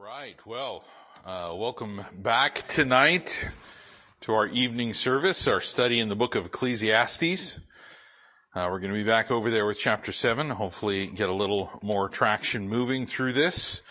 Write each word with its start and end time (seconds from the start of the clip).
right. 0.00 0.36
Well, 0.46 0.84
uh, 1.26 1.54
welcome 1.56 2.04
back 2.12 2.68
tonight 2.68 3.50
to 4.20 4.32
our 4.34 4.46
evening 4.46 4.94
service, 4.94 5.48
our 5.48 5.60
study 5.60 5.98
in 5.98 6.08
the 6.08 6.14
book 6.14 6.36
of 6.36 6.46
Ecclesiastes. 6.46 7.58
Uh, 8.54 8.68
we're 8.70 8.78
going 8.78 8.92
to 8.92 8.98
be 8.98 9.02
back 9.02 9.32
over 9.32 9.50
there 9.50 9.66
with 9.66 9.78
chapter 9.78 10.12
seven. 10.12 10.50
Hopefully, 10.50 11.08
get 11.08 11.28
a 11.28 11.32
little 11.32 11.70
more 11.82 12.08
traction 12.08 12.68
moving 12.68 13.06
through 13.06 13.32
this 13.32 13.82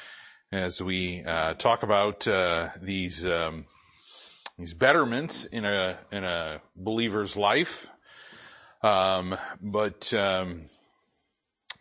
as 0.51 0.81
we 0.81 1.23
uh, 1.25 1.55
talk 1.55 1.83
about 1.83 2.25
uh, 2.25 2.69
these 2.81 3.25
um, 3.25 3.65
these 4.57 4.73
betterments 4.73 5.45
in 5.45 5.65
a 5.65 5.97
in 6.11 6.23
a 6.23 6.61
believer's 6.75 7.35
life. 7.35 7.89
Um, 8.81 9.35
but 9.61 10.13
um, 10.13 10.67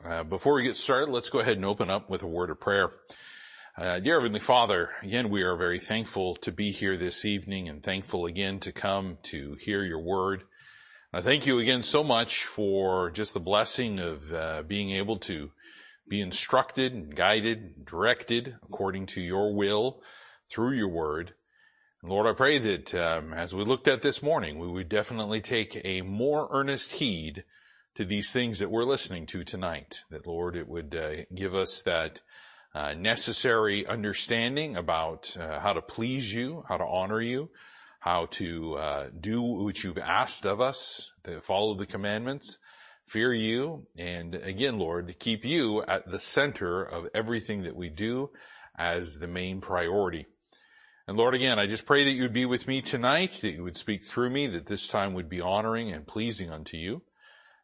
uh, 0.05 0.25
before 0.25 0.55
we 0.55 0.65
get 0.65 0.75
started, 0.75 1.11
let's 1.11 1.29
go 1.29 1.39
ahead 1.39 1.57
and 1.57 1.65
open 1.65 1.91
up 1.91 2.11
with 2.11 2.23
a 2.25 2.29
word 2.29 2.51
of 2.51 2.59
prayer. 2.59 2.91
Uh, 3.79 4.01
dear 4.01 4.15
Heavenly 4.15 4.41
Father, 4.41 4.89
again, 5.03 5.29
we 5.29 5.43
are 5.43 5.55
very 5.55 5.79
thankful 5.79 6.35
to 6.37 6.51
be 6.51 6.71
here 6.71 6.97
this 6.97 7.27
evening 7.27 7.69
and 7.69 7.83
thankful 7.83 8.25
again 8.25 8.59
to 8.61 8.73
come 8.73 9.19
to 9.25 9.55
hear 9.61 9.85
your 9.85 10.01
word. 10.01 10.45
I 11.13 11.21
thank 11.21 11.45
you 11.45 11.59
again 11.59 11.83
so 11.83 12.03
much 12.03 12.45
for 12.45 13.11
just 13.11 13.35
the 13.35 13.41
blessing 13.41 13.99
of 13.99 14.33
uh, 14.33 14.63
being 14.63 14.93
able 14.93 15.19
to 15.19 15.51
be 16.09 16.23
instructed 16.23 16.95
and 16.95 17.15
guided, 17.15 17.59
and 17.59 17.85
directed 17.85 18.57
according 18.63 19.05
to 19.09 19.21
your 19.21 19.55
will 19.55 20.01
through 20.51 20.73
your 20.73 20.89
word. 20.89 21.35
And 22.01 22.11
Lord, 22.11 22.27
I 22.27 22.33
pray 22.33 22.57
that 22.57 22.95
um, 22.95 23.35
as 23.35 23.55
we 23.55 23.63
looked 23.63 23.89
at 23.89 24.01
this 24.01 24.23
morning, 24.23 24.59
we 24.59 24.69
would 24.69 24.89
definitely 24.89 25.43
take 25.43 25.83
a 25.85 26.01
more 26.01 26.49
earnest 26.51 26.93
heed 26.93 27.45
to 27.95 28.07
these 28.07 28.33
things 28.33 28.59
that 28.59 28.71
we're 28.71 28.85
listening 28.85 29.27
to 29.27 29.45
tonight. 29.45 30.01
That 30.11 30.27
Lord, 30.27 30.57
it 30.57 30.67
would 30.67 30.95
uh, 30.95 31.25
give 31.35 31.55
us 31.55 31.83
that 31.83 32.23
uh, 32.77 32.93
necessary 32.93 33.87
understanding 33.87 34.77
about 34.77 35.35
uh, 35.41 35.59
how 35.61 35.73
to 35.73 35.81
please 35.81 36.31
you, 36.31 36.63
how 36.69 36.77
to 36.77 36.85
honor 36.85 37.23
you, 37.23 37.49
how 38.01 38.27
to 38.27 38.75
uh, 38.75 39.07
do 39.19 39.41
what 39.41 39.83
you've 39.83 39.97
asked 39.97 40.45
of 40.45 40.61
us, 40.61 41.11
to 41.25 41.41
follow 41.41 41.75
the 41.75 41.87
commandments, 41.87 42.59
fear 43.07 43.33
you, 43.33 43.87
and 43.97 44.35
again, 44.35 44.79
Lord, 44.79 45.09
to 45.09 45.15
keep 45.15 45.43
you 45.43 45.85
at 45.85 46.11
the 46.11 46.21
center 46.21 46.83
of 46.83 47.09
everything 47.15 47.63
that 47.63 47.75
we 47.75 47.89
do 47.89 48.29
as 48.77 49.15
the 49.15 49.29
main 49.29 49.63
priority. 49.63 50.27
And 51.09 51.17
Lord, 51.17 51.35
again, 51.35 51.59
I 51.59 51.67
just 51.67 51.87
pray 51.87 52.05
that 52.05 52.11
you 52.11 52.23
would 52.23 52.35
be 52.35 52.45
with 52.45 52.69
me 52.69 52.83
tonight, 52.83 53.39
that 53.41 53.53
you 53.53 53.65
would 53.65 53.79
speak 53.79 54.05
through 54.05 54.29
me, 54.29 54.49
that 54.49 54.67
this 54.67 54.87
time 54.87 55.15
would 55.15 55.31
be 55.31 55.41
honoring 55.41 55.93
and 55.93 56.07
pleasing 56.07 56.51
unto 56.51 56.77
you. 56.77 57.01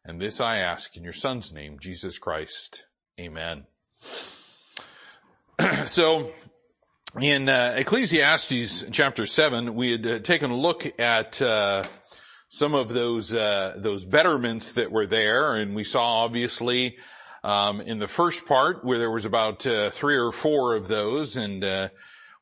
And 0.03 0.19
this 0.19 0.39
I 0.39 0.57
ask 0.57 0.97
in 0.97 1.03
your 1.03 1.13
son's 1.13 1.53
name, 1.53 1.77
Jesus 1.79 2.17
Christ. 2.17 2.87
Amen. 3.19 3.65
so 5.85 6.31
in 7.21 7.47
uh, 7.47 7.75
Ecclesiastes 7.77 8.85
chapter 8.91 9.25
seven, 9.25 9.75
we 9.75 9.91
had 9.91 10.07
uh, 10.07 10.19
taken 10.19 10.49
a 10.49 10.55
look 10.55 10.99
at 10.99 11.39
uh, 11.41 11.83
some 12.49 12.73
of 12.73 12.89
those 12.89 13.35
uh, 13.35 13.75
those 13.77 14.03
betterments 14.03 14.73
that 14.73 14.91
were 14.91 15.05
there, 15.05 15.53
and 15.53 15.75
we 15.75 15.83
saw 15.83 16.23
obviously 16.23 16.97
um, 17.43 17.81
in 17.81 17.99
the 17.99 18.07
first 18.07 18.47
part 18.47 18.83
where 18.83 18.97
there 18.97 19.11
was 19.11 19.25
about 19.25 19.65
uh, 19.67 19.91
three 19.91 20.17
or 20.17 20.31
four 20.31 20.75
of 20.75 20.87
those, 20.87 21.37
and 21.37 21.63
uh, 21.63 21.89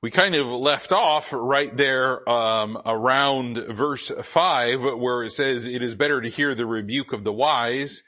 we 0.02 0.10
kind 0.10 0.36
of 0.36 0.48
left 0.48 0.94
off 0.94 1.34
right 1.34 1.76
there 1.76 2.28
um, 2.30 2.82
around 2.86 3.58
verse 3.58 4.10
five, 4.24 4.82
where 4.82 5.24
it 5.24 5.32
says, 5.32 5.66
"It 5.66 5.84
is 5.84 5.96
better 5.96 6.22
to 6.22 6.30
hear 6.30 6.56
the 6.56 6.66
rebuke 6.66 7.12
of 7.12 7.26
the 7.26 7.34
wise." 7.34 8.04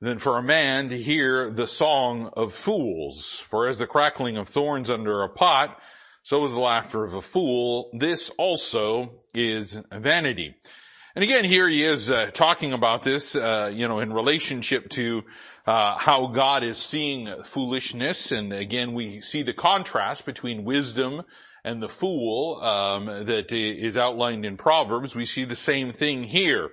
Than 0.00 0.18
for 0.18 0.36
a 0.36 0.42
man 0.42 0.88
to 0.90 0.98
hear 0.98 1.50
the 1.50 1.66
song 1.66 2.30
of 2.36 2.52
fools. 2.52 3.42
For 3.48 3.66
as 3.66 3.78
the 3.78 3.86
crackling 3.86 4.36
of 4.36 4.48
thorns 4.48 4.90
under 4.90 5.22
a 5.22 5.28
pot, 5.28 5.80
so 6.22 6.44
is 6.44 6.52
the 6.52 6.58
laughter 6.58 7.04
of 7.04 7.14
a 7.14 7.22
fool. 7.22 7.90
This 7.92 8.30
also 8.36 9.22
is 9.34 9.78
vanity. 9.92 10.56
And 11.14 11.22
again, 11.22 11.44
here 11.44 11.66
he 11.66 11.82
is 11.82 12.10
uh, 12.10 12.30
talking 12.34 12.74
about 12.74 13.02
this, 13.02 13.34
uh, 13.34 13.72
you 13.72 13.88
know, 13.88 14.00
in 14.00 14.12
relationship 14.12 14.90
to 14.90 15.22
uh, 15.66 15.96
how 15.96 16.26
God 16.26 16.62
is 16.62 16.76
seeing 16.76 17.42
foolishness. 17.42 18.32
And 18.32 18.52
again, 18.52 18.92
we 18.92 19.22
see 19.22 19.42
the 19.42 19.54
contrast 19.54 20.26
between 20.26 20.64
wisdom 20.64 21.22
and 21.64 21.82
the 21.82 21.88
fool 21.88 22.60
um, 22.62 23.06
that 23.06 23.50
is 23.50 23.96
outlined 23.96 24.44
in 24.44 24.58
Proverbs. 24.58 25.14
We 25.14 25.24
see 25.24 25.44
the 25.44 25.56
same 25.56 25.92
thing 25.92 26.22
here. 26.22 26.70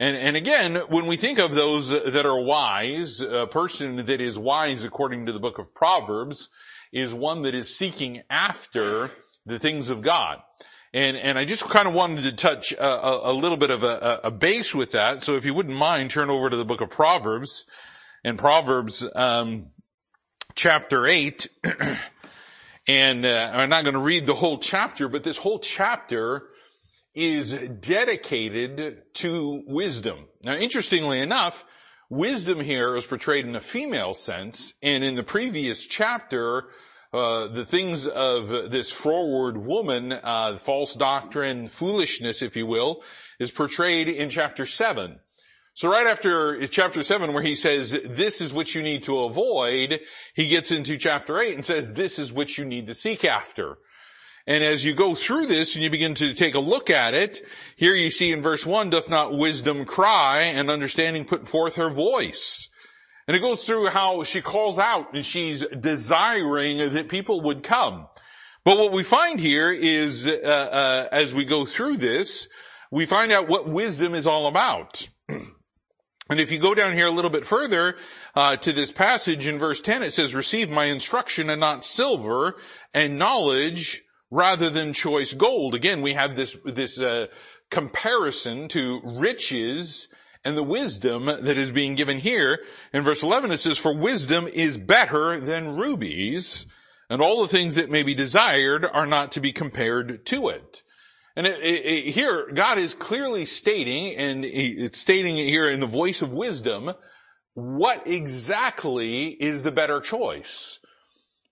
And, 0.00 0.16
and 0.16 0.36
again, 0.36 0.76
when 0.88 1.06
we 1.06 1.16
think 1.16 1.38
of 1.38 1.54
those 1.54 1.88
that 1.88 2.26
are 2.26 2.40
wise, 2.40 3.20
a 3.20 3.46
person 3.46 3.96
that 3.96 4.20
is 4.20 4.38
wise 4.38 4.82
according 4.82 5.26
to 5.26 5.32
the 5.32 5.38
book 5.38 5.58
of 5.58 5.74
Proverbs 5.74 6.48
is 6.92 7.14
one 7.14 7.42
that 7.42 7.54
is 7.54 7.74
seeking 7.74 8.22
after 8.28 9.12
the 9.46 9.58
things 9.58 9.90
of 9.90 10.02
God. 10.02 10.40
And, 10.92 11.16
and 11.16 11.38
I 11.38 11.44
just 11.44 11.64
kind 11.68 11.88
of 11.88 11.94
wanted 11.94 12.24
to 12.24 12.32
touch 12.32 12.72
a, 12.72 12.84
a, 12.84 13.32
a 13.32 13.34
little 13.34 13.56
bit 13.56 13.70
of 13.70 13.82
a, 13.82 14.20
a, 14.24 14.30
base 14.30 14.74
with 14.74 14.92
that. 14.92 15.24
So 15.24 15.34
if 15.36 15.44
you 15.44 15.52
wouldn't 15.52 15.76
mind, 15.76 16.10
turn 16.10 16.30
over 16.30 16.48
to 16.48 16.56
the 16.56 16.64
book 16.64 16.80
of 16.80 16.90
Proverbs 16.90 17.64
and 18.22 18.38
Proverbs, 18.38 19.04
um, 19.14 19.66
chapter 20.54 21.06
eight. 21.06 21.48
and, 22.88 23.26
uh, 23.26 23.50
I'm 23.52 23.70
not 23.70 23.82
going 23.82 23.94
to 23.94 24.00
read 24.00 24.26
the 24.26 24.34
whole 24.34 24.58
chapter, 24.58 25.08
but 25.08 25.24
this 25.24 25.36
whole 25.36 25.58
chapter 25.58 26.48
is 27.14 27.52
dedicated 27.52 29.02
to 29.14 29.62
wisdom. 29.66 30.26
Now, 30.42 30.54
interestingly 30.54 31.20
enough, 31.20 31.64
wisdom 32.10 32.60
here 32.60 32.96
is 32.96 33.06
portrayed 33.06 33.46
in 33.46 33.56
a 33.56 33.60
female 33.60 34.14
sense, 34.14 34.74
and 34.82 35.04
in 35.04 35.14
the 35.14 35.22
previous 35.22 35.86
chapter, 35.86 36.64
uh, 37.12 37.46
the 37.46 37.64
things 37.64 38.06
of 38.08 38.48
this 38.70 38.90
forward 38.90 39.56
woman, 39.56 40.12
uh, 40.12 40.56
false 40.56 40.94
doctrine, 40.94 41.68
foolishness, 41.68 42.42
if 42.42 42.56
you 42.56 42.66
will, 42.66 43.02
is 43.38 43.52
portrayed 43.52 44.08
in 44.08 44.30
chapter 44.30 44.66
seven. 44.66 45.20
So 45.74 45.88
right 45.88 46.06
after 46.06 46.66
chapter 46.68 47.02
seven 47.02 47.32
where 47.32 47.42
he 47.42 47.54
says, 47.54 47.90
this 48.04 48.40
is 48.40 48.52
what 48.52 48.74
you 48.74 48.82
need 48.82 49.04
to 49.04 49.20
avoid, 49.20 50.00
he 50.34 50.48
gets 50.48 50.70
into 50.70 50.96
chapter 50.96 51.38
eight 51.38 51.54
and 51.54 51.64
says, 51.64 51.92
this 51.92 52.18
is 52.18 52.32
what 52.32 52.58
you 52.58 52.64
need 52.64 52.86
to 52.88 52.94
seek 52.94 53.24
after. 53.24 53.78
And 54.46 54.62
as 54.62 54.84
you 54.84 54.92
go 54.92 55.14
through 55.14 55.46
this 55.46 55.74
and 55.74 55.82
you 55.82 55.90
begin 55.90 56.14
to 56.14 56.34
take 56.34 56.54
a 56.54 56.60
look 56.60 56.90
at 56.90 57.14
it, 57.14 57.40
here 57.76 57.94
you 57.94 58.10
see 58.10 58.30
in 58.30 58.42
verse 58.42 58.66
one, 58.66 58.90
doth 58.90 59.08
not 59.08 59.36
wisdom 59.36 59.86
cry 59.86 60.42
and 60.42 60.70
understanding 60.70 61.24
put 61.24 61.48
forth 61.48 61.76
her 61.76 61.88
voice? 61.88 62.68
And 63.26 63.34
it 63.34 63.40
goes 63.40 63.64
through 63.64 63.86
how 63.86 64.22
she 64.24 64.42
calls 64.42 64.78
out 64.78 65.14
and 65.14 65.24
she's 65.24 65.64
desiring 65.68 66.78
that 66.92 67.08
people 67.08 67.40
would 67.42 67.62
come. 67.62 68.06
But 68.64 68.78
what 68.78 68.92
we 68.92 69.02
find 69.02 69.40
here 69.40 69.72
is, 69.72 70.26
uh, 70.26 70.30
uh, 70.30 71.08
as 71.10 71.34
we 71.34 71.46
go 71.46 71.64
through 71.64 71.96
this, 71.96 72.48
we 72.90 73.06
find 73.06 73.32
out 73.32 73.48
what 73.48 73.68
wisdom 73.68 74.14
is 74.14 74.26
all 74.26 74.46
about. 74.46 75.08
And 76.30 76.40
if 76.40 76.50
you 76.50 76.58
go 76.58 76.74
down 76.74 76.94
here 76.94 77.06
a 77.06 77.10
little 77.10 77.30
bit 77.30 77.44
further 77.44 77.96
uh, 78.34 78.56
to 78.56 78.72
this 78.72 78.90
passage 78.90 79.46
in 79.46 79.58
verse 79.58 79.82
10, 79.82 80.02
it 80.02 80.14
says, 80.14 80.34
receive 80.34 80.70
my 80.70 80.86
instruction 80.86 81.50
and 81.50 81.60
not 81.60 81.84
silver 81.84 82.56
and 82.94 83.18
knowledge 83.18 84.03
rather 84.34 84.68
than 84.68 84.92
choice 84.92 85.32
gold. 85.32 85.74
Again, 85.74 86.02
we 86.02 86.14
have 86.14 86.34
this, 86.34 86.56
this, 86.64 86.98
uh, 86.98 87.28
comparison 87.70 88.68
to 88.68 89.00
riches 89.04 90.08
and 90.44 90.56
the 90.56 90.62
wisdom 90.62 91.26
that 91.26 91.56
is 91.56 91.70
being 91.70 91.94
given 91.94 92.18
here. 92.18 92.60
In 92.92 93.02
verse 93.02 93.22
11 93.22 93.52
it 93.52 93.60
says, 93.60 93.78
for 93.78 93.96
wisdom 93.96 94.46
is 94.46 94.76
better 94.76 95.40
than 95.40 95.76
rubies 95.76 96.66
and 97.08 97.22
all 97.22 97.42
the 97.42 97.48
things 97.48 97.76
that 97.76 97.90
may 97.90 98.02
be 98.02 98.14
desired 98.14 98.84
are 98.84 99.06
not 99.06 99.32
to 99.32 99.40
be 99.40 99.52
compared 99.52 100.26
to 100.26 100.48
it. 100.48 100.82
And 101.36 101.46
it, 101.46 101.60
it, 101.60 101.86
it, 101.86 102.10
here, 102.12 102.50
God 102.52 102.78
is 102.78 102.94
clearly 102.94 103.44
stating, 103.44 104.14
and 104.16 104.44
it's 104.44 104.98
stating 104.98 105.36
here 105.36 105.68
in 105.68 105.80
the 105.80 105.86
voice 105.86 106.22
of 106.22 106.32
wisdom, 106.32 106.92
what 107.54 108.06
exactly 108.06 109.28
is 109.28 109.62
the 109.62 109.72
better 109.72 110.00
choice. 110.00 110.78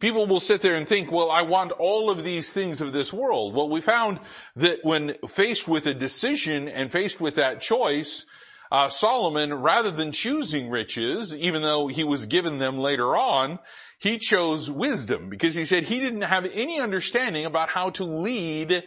People 0.02 0.26
will 0.26 0.40
sit 0.40 0.62
there 0.62 0.74
and 0.74 0.88
think, 0.88 1.12
well, 1.12 1.30
I 1.30 1.42
want 1.42 1.70
all 1.70 2.10
of 2.10 2.24
these 2.24 2.52
things 2.52 2.80
of 2.80 2.92
this 2.92 3.12
world. 3.12 3.54
Well, 3.54 3.68
we 3.68 3.80
found 3.80 4.18
that 4.56 4.80
when 4.82 5.14
faced 5.28 5.68
with 5.68 5.86
a 5.86 5.94
decision 5.94 6.66
and 6.66 6.90
faced 6.90 7.20
with 7.20 7.36
that 7.36 7.60
choice, 7.60 8.26
uh, 8.72 8.88
Solomon, 8.88 9.54
rather 9.54 9.92
than 9.92 10.10
choosing 10.10 10.68
riches, 10.70 11.36
even 11.36 11.62
though 11.62 11.86
he 11.86 12.02
was 12.02 12.26
given 12.26 12.58
them 12.58 12.78
later 12.78 13.14
on, 13.14 13.60
he 14.00 14.18
chose 14.18 14.68
wisdom 14.68 15.28
because 15.28 15.54
he 15.54 15.64
said 15.64 15.84
he 15.84 16.00
didn't 16.00 16.22
have 16.22 16.50
any 16.52 16.80
understanding 16.80 17.44
about 17.44 17.68
how 17.68 17.90
to 17.90 18.02
lead 18.02 18.82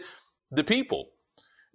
the 0.51 0.65
people. 0.65 1.07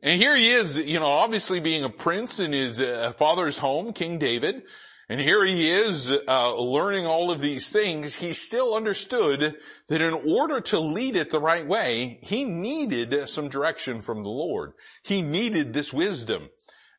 And 0.03 0.21
here 0.21 0.37
he 0.37 0.51
is, 0.51 0.77
you 0.77 1.01
know, 1.01 1.07
obviously 1.07 1.61
being 1.61 1.83
a 1.83 1.89
prince 1.89 2.41
in 2.41 2.53
his 2.53 2.79
uh, 2.79 3.15
father's 3.17 3.57
home, 3.57 3.95
King 3.95 4.19
David, 4.19 4.65
and 5.11 5.21
here 5.21 5.45
he 5.45 5.69
is 5.69 6.13
uh, 6.29 6.55
learning 6.55 7.05
all 7.05 7.33
of 7.33 7.41
these 7.41 7.69
things. 7.69 8.15
He 8.15 8.33
still 8.33 8.77
understood 8.77 9.57
that 9.89 10.01
in 10.01 10.15
order 10.15 10.61
to 10.61 10.79
lead 10.79 11.17
it 11.17 11.31
the 11.31 11.41
right 11.41 11.67
way, 11.67 12.21
he 12.23 12.45
needed 12.45 13.29
some 13.29 13.49
direction 13.49 14.03
from 14.03 14.23
the 14.23 14.31
Lord. 14.31 14.73
He 15.03 15.21
needed 15.21 15.73
this 15.73 15.93
wisdom. 15.93 16.49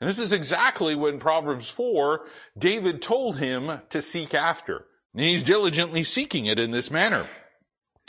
And 0.02 0.10
this 0.10 0.20
is 0.20 0.34
exactly 0.34 0.94
when 0.94 1.20
Proverbs 1.20 1.70
4, 1.70 2.26
David 2.58 3.02
told 3.02 3.38
him 3.38 3.80
to 3.92 4.02
seek 4.02 4.34
after. 4.34 4.88
And 5.14 5.24
he's 5.24 5.44
diligently 5.44 6.04
seeking 6.04 6.48
it 6.48 6.60
in 6.60 6.72
this 6.72 6.92
manner. 6.92 7.26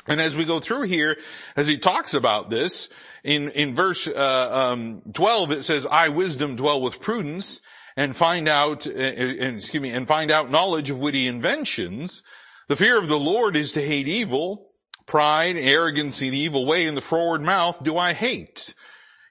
And 0.08 0.20
as 0.20 0.36
we 0.36 0.44
go 0.44 0.58
through 0.58 0.82
here, 0.82 1.16
as 1.54 1.68
he 1.68 1.78
talks 1.78 2.12
about 2.12 2.50
this, 2.50 2.88
in, 3.22 3.50
in 3.50 3.76
verse 3.76 4.08
uh, 4.08 4.72
um, 4.72 5.02
12 5.12 5.52
it 5.52 5.64
says, 5.64 5.86
I 5.88 6.08
wisdom 6.08 6.56
dwell 6.56 6.82
with 6.82 7.00
prudence 7.00 7.60
and 7.96 8.16
find 8.16 8.48
out, 8.48 8.86
uh, 8.86 8.90
uh, 8.90 8.94
excuse 8.94 9.82
me, 9.82 9.90
and 9.90 10.08
find 10.08 10.30
out 10.30 10.50
knowledge 10.50 10.90
of 10.90 10.98
witty 10.98 11.26
inventions. 11.26 12.22
The 12.68 12.76
fear 12.76 12.98
of 12.98 13.08
the 13.08 13.18
Lord 13.18 13.56
is 13.56 13.72
to 13.72 13.82
hate 13.82 14.08
evil. 14.08 14.70
Pride, 15.06 15.56
arrogance, 15.56 16.20
and 16.20 16.34
evil 16.34 16.64
way 16.64 16.86
in 16.86 16.94
the 16.94 17.00
forward 17.00 17.42
mouth 17.42 17.82
do 17.82 17.98
I 17.98 18.12
hate. 18.12 18.74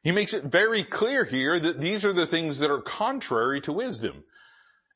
He 0.04 0.12
makes 0.12 0.34
it 0.34 0.44
very 0.44 0.84
clear 0.84 1.26
here 1.26 1.60
that 1.60 1.80
these 1.80 2.04
are 2.04 2.14
the 2.14 2.26
things 2.26 2.60
that 2.60 2.72
are 2.72 2.82
contrary 2.82 3.62
to 3.62 3.72
wisdom. 3.72 4.24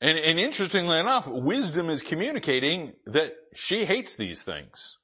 And, 0.01 0.17
and 0.17 0.39
interestingly 0.39 0.99
enough, 0.99 1.27
wisdom 1.27 1.89
is 1.89 2.01
communicating 2.01 2.93
that 3.05 3.35
she 3.53 3.85
hates 3.85 4.15
these 4.15 4.43
things. 4.43 4.97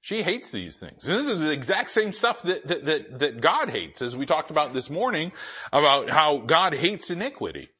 She 0.00 0.22
hates 0.22 0.50
these 0.50 0.78
things. 0.78 1.06
And 1.06 1.18
this 1.18 1.28
is 1.28 1.40
the 1.40 1.50
exact 1.50 1.90
same 1.90 2.12
stuff 2.12 2.42
that, 2.42 2.66
that, 2.68 2.84
that, 2.84 3.18
that 3.20 3.40
God 3.40 3.70
hates, 3.70 4.02
as 4.02 4.16
we 4.16 4.26
talked 4.26 4.50
about 4.50 4.74
this 4.74 4.90
morning, 4.90 5.32
about 5.72 6.10
how 6.10 6.38
God 6.38 6.74
hates 6.74 7.10
iniquity. 7.10 7.70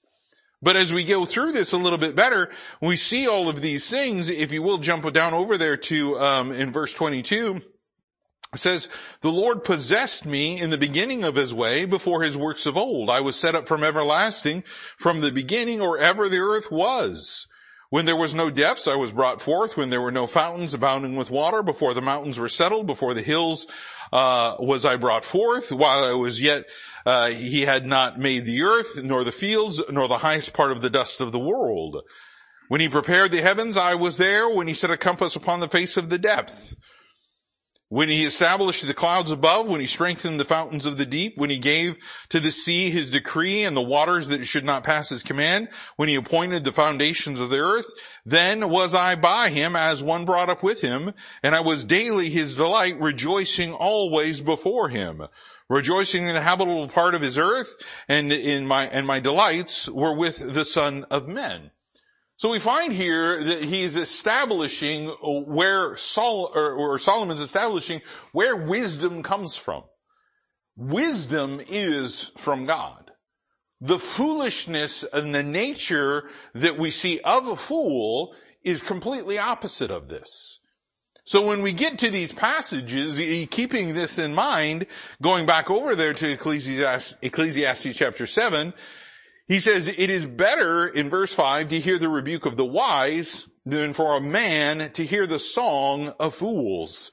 But 0.64 0.76
as 0.76 0.94
we 0.94 1.04
go 1.04 1.26
through 1.26 1.52
this 1.52 1.72
a 1.72 1.76
little 1.76 1.98
bit 1.98 2.16
better, 2.16 2.50
we 2.80 2.96
see 2.96 3.28
all 3.28 3.50
of 3.50 3.60
these 3.60 3.90
things. 3.90 4.28
If 4.28 4.50
you 4.50 4.62
will 4.62 4.78
jump 4.78 5.12
down 5.12 5.34
over 5.34 5.58
there 5.58 5.76
to, 5.76 6.18
um, 6.18 6.52
in 6.52 6.72
verse 6.72 6.94
22, 6.94 7.60
it 8.54 8.58
says, 8.58 8.88
the 9.20 9.30
Lord 9.30 9.62
possessed 9.62 10.24
me 10.24 10.58
in 10.58 10.70
the 10.70 10.78
beginning 10.78 11.22
of 11.22 11.34
his 11.34 11.52
way 11.52 11.84
before 11.84 12.22
his 12.22 12.34
works 12.34 12.64
of 12.64 12.78
old. 12.78 13.10
I 13.10 13.20
was 13.20 13.36
set 13.36 13.54
up 13.54 13.68
from 13.68 13.84
everlasting, 13.84 14.64
from 14.96 15.20
the 15.20 15.30
beginning 15.30 15.82
or 15.82 15.98
ever 15.98 16.30
the 16.30 16.38
earth 16.38 16.70
was. 16.70 17.46
When 17.94 18.06
there 18.06 18.16
was 18.16 18.34
no 18.34 18.50
depths, 18.50 18.88
I 18.88 18.96
was 18.96 19.12
brought 19.12 19.40
forth. 19.40 19.76
When 19.76 19.90
there 19.90 20.02
were 20.02 20.10
no 20.10 20.26
fountains 20.26 20.74
abounding 20.74 21.14
with 21.14 21.30
water, 21.30 21.62
before 21.62 21.94
the 21.94 22.02
mountains 22.02 22.40
were 22.40 22.48
settled, 22.48 22.88
before 22.88 23.14
the 23.14 23.22
hills 23.22 23.68
uh, 24.12 24.56
was 24.58 24.84
I 24.84 24.96
brought 24.96 25.24
forth. 25.24 25.70
While 25.70 26.02
I 26.02 26.12
was 26.14 26.42
yet, 26.42 26.64
uh, 27.06 27.28
he 27.28 27.60
had 27.60 27.86
not 27.86 28.18
made 28.18 28.46
the 28.46 28.62
earth, 28.64 29.00
nor 29.00 29.22
the 29.22 29.30
fields, 29.30 29.80
nor 29.88 30.08
the 30.08 30.18
highest 30.18 30.52
part 30.52 30.72
of 30.72 30.82
the 30.82 30.90
dust 30.90 31.20
of 31.20 31.30
the 31.30 31.38
world. 31.38 32.02
When 32.66 32.80
he 32.80 32.88
prepared 32.88 33.30
the 33.30 33.42
heavens, 33.42 33.76
I 33.76 33.94
was 33.94 34.16
there. 34.16 34.50
When 34.50 34.66
he 34.66 34.74
set 34.74 34.90
a 34.90 34.96
compass 34.96 35.36
upon 35.36 35.60
the 35.60 35.68
face 35.68 35.96
of 35.96 36.08
the 36.08 36.18
depth. 36.18 36.74
When 37.94 38.08
he 38.08 38.24
established 38.24 38.84
the 38.84 38.92
clouds 38.92 39.30
above, 39.30 39.68
when 39.68 39.80
he 39.80 39.86
strengthened 39.86 40.40
the 40.40 40.44
fountains 40.44 40.84
of 40.84 40.96
the 40.96 41.06
deep, 41.06 41.34
when 41.36 41.48
he 41.48 41.60
gave 41.60 41.94
to 42.30 42.40
the 42.40 42.50
sea 42.50 42.90
his 42.90 43.08
decree 43.08 43.62
and 43.62 43.76
the 43.76 43.82
waters 43.82 44.26
that 44.26 44.46
should 44.46 44.64
not 44.64 44.82
pass 44.82 45.10
his 45.10 45.22
command, 45.22 45.68
when 45.94 46.08
he 46.08 46.16
appointed 46.16 46.64
the 46.64 46.72
foundations 46.72 47.38
of 47.38 47.50
the 47.50 47.60
earth, 47.60 47.86
then 48.26 48.68
was 48.68 48.96
I 48.96 49.14
by 49.14 49.50
him 49.50 49.76
as 49.76 50.02
one 50.02 50.24
brought 50.24 50.50
up 50.50 50.60
with 50.60 50.80
him, 50.80 51.12
and 51.40 51.54
I 51.54 51.60
was 51.60 51.84
daily 51.84 52.30
his 52.30 52.56
delight, 52.56 52.98
rejoicing 52.98 53.72
always 53.72 54.40
before 54.40 54.88
him 54.88 55.28
rejoicing 55.68 56.28
in 56.28 56.34
the 56.34 56.40
habitable 56.40 56.88
part 56.88 57.14
of 57.14 57.22
his 57.22 57.38
earth 57.38 57.76
and 58.08 58.32
in 58.32 58.66
my, 58.66 58.86
and 58.86 59.06
my 59.06 59.18
delights 59.20 59.88
were 59.88 60.14
with 60.14 60.52
the 60.52 60.64
son 60.64 61.06
of 61.10 61.26
men. 61.26 61.70
So 62.44 62.50
we 62.50 62.58
find 62.58 62.92
here 62.92 63.42
that 63.42 63.64
he's 63.64 63.96
establishing 63.96 65.08
where 65.22 65.96
Sol, 65.96 66.52
or, 66.54 66.72
or 66.74 66.98
Solomon's 66.98 67.40
establishing 67.40 68.02
where 68.32 68.54
wisdom 68.54 69.22
comes 69.22 69.56
from. 69.56 69.84
Wisdom 70.76 71.62
is 71.70 72.32
from 72.36 72.66
God. 72.66 73.12
The 73.80 73.98
foolishness 73.98 75.06
and 75.10 75.34
the 75.34 75.42
nature 75.42 76.28
that 76.52 76.78
we 76.78 76.90
see 76.90 77.18
of 77.20 77.48
a 77.48 77.56
fool 77.56 78.34
is 78.62 78.82
completely 78.82 79.38
opposite 79.38 79.90
of 79.90 80.08
this. 80.08 80.60
So 81.24 81.46
when 81.46 81.62
we 81.62 81.72
get 81.72 81.96
to 81.96 82.10
these 82.10 82.30
passages, 82.30 83.16
keeping 83.46 83.94
this 83.94 84.18
in 84.18 84.34
mind, 84.34 84.84
going 85.22 85.46
back 85.46 85.70
over 85.70 85.96
there 85.96 86.12
to 86.12 86.32
Ecclesiastes, 86.32 87.16
Ecclesiastes 87.22 87.96
chapter 87.96 88.26
7, 88.26 88.74
he 89.46 89.60
says, 89.60 89.88
it 89.88 90.10
is 90.10 90.24
better 90.24 90.86
in 90.86 91.10
verse 91.10 91.34
5 91.34 91.68
to 91.68 91.80
hear 91.80 91.98
the 91.98 92.08
rebuke 92.08 92.46
of 92.46 92.56
the 92.56 92.64
wise 92.64 93.46
than 93.66 93.92
for 93.92 94.16
a 94.16 94.20
man 94.20 94.90
to 94.92 95.04
hear 95.04 95.26
the 95.26 95.38
song 95.38 96.14
of 96.18 96.34
fools. 96.34 97.10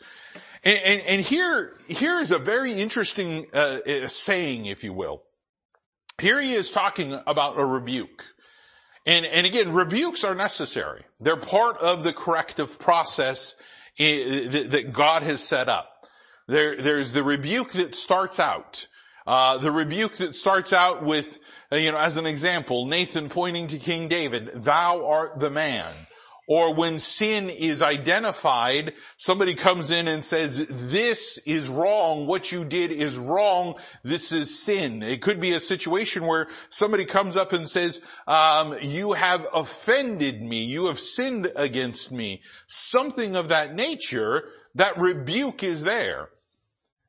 And, 0.64 0.80
and, 0.80 1.02
and 1.02 1.22
here, 1.22 1.78
here 1.88 2.20
is 2.20 2.32
a 2.32 2.40
very 2.40 2.74
interesting 2.74 3.48
uh, 3.54 3.80
uh, 3.86 4.08
saying, 4.08 4.68
if 4.68 4.84
you 4.84 4.94
will. 4.94 5.24
Here 6.20 6.40
he 6.40 6.54
is 6.54 6.72
talking 6.72 7.20
about 7.26 7.60
a 7.60 7.66
rebuke. 7.66 8.26
And, 9.06 9.26
and 9.26 9.48
again, 9.48 9.74
rebukes 9.74 10.24
are 10.24 10.36
necessary. 10.36 11.04
They're 11.20 11.36
part 11.36 11.78
of 11.80 12.04
the 12.04 12.14
corrective 12.14 12.80
process 12.80 13.56
that 13.98 14.90
God 14.94 15.24
has 15.24 15.44
set 15.44 15.68
up. 15.68 16.08
There, 16.48 16.76
there's 16.76 17.12
the 17.12 17.24
rebuke 17.24 17.72
that 17.74 17.96
starts 17.96 18.40
out. 18.40 18.88
Uh, 19.28 19.58
the 19.58 19.72
rebuke 19.72 20.18
that 20.18 20.36
starts 20.36 20.74
out 20.74 21.04
with, 21.04 21.40
uh, 21.72 21.76
you 21.76 21.92
know, 21.92 21.98
as 21.98 22.18
an 22.18 22.26
example, 22.26 22.86
Nathan 22.86 23.30
pointing 23.30 23.68
to 23.68 23.78
King 23.78 24.08
David, 24.08 24.64
thou 24.64 25.06
art 25.06 25.40
the 25.40 25.52
man. 25.52 25.94
Or 26.48 26.74
when 26.74 27.00
sin 27.00 27.50
is 27.50 27.82
identified, 27.82 28.94
somebody 29.16 29.56
comes 29.56 29.90
in 29.90 30.08
and 30.10 30.22
says, 30.22 30.68
this 30.68 31.38
is 31.46 31.70
wrong, 31.70 32.28
what 32.28 32.52
you 32.52 32.66
did 32.66 32.92
is 32.92 33.18
wrong, 33.18 33.76
this 34.04 34.34
is 34.34 34.60
sin. 34.60 35.02
It 35.02 35.22
could 35.22 35.40
be 35.40 35.54
a 35.54 35.62
situation 35.62 36.26
where 36.26 36.48
somebody 36.68 37.06
comes 37.06 37.38
up 37.38 37.54
and 37.54 37.70
says, 37.70 38.02
um, 38.28 38.76
you 38.82 39.14
have 39.14 39.48
offended 39.54 40.42
me, 40.42 40.66
you 40.66 40.88
have 40.88 41.00
sinned 41.00 41.50
against 41.56 42.12
me. 42.12 42.42
Something 42.68 43.38
of 43.38 43.48
that 43.48 43.74
nature, 43.74 44.50
that 44.76 44.98
rebuke 44.98 45.64
is 45.64 45.84
there. 45.84 46.30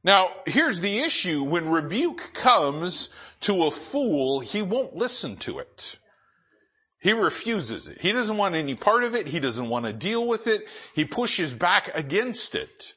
Now, 0.04 0.30
here's 0.46 0.80
the 0.80 1.00
issue. 1.00 1.44
When 1.44 1.68
rebuke 1.68 2.32
comes 2.34 3.08
to 3.42 3.64
a 3.64 3.70
fool, 3.70 4.40
he 4.40 4.62
won't 4.62 4.96
listen 4.96 5.36
to 5.38 5.60
it. 5.60 5.96
He 7.00 7.12
refuses 7.12 7.88
it. 7.88 8.00
He 8.00 8.12
doesn't 8.12 8.36
want 8.36 8.54
any 8.54 8.74
part 8.74 9.04
of 9.04 9.14
it. 9.14 9.26
He 9.26 9.40
doesn't 9.40 9.68
want 9.68 9.86
to 9.86 9.92
deal 9.92 10.26
with 10.26 10.46
it. 10.46 10.66
He 10.94 11.04
pushes 11.04 11.52
back 11.52 11.90
against 11.94 12.54
it. 12.54 12.94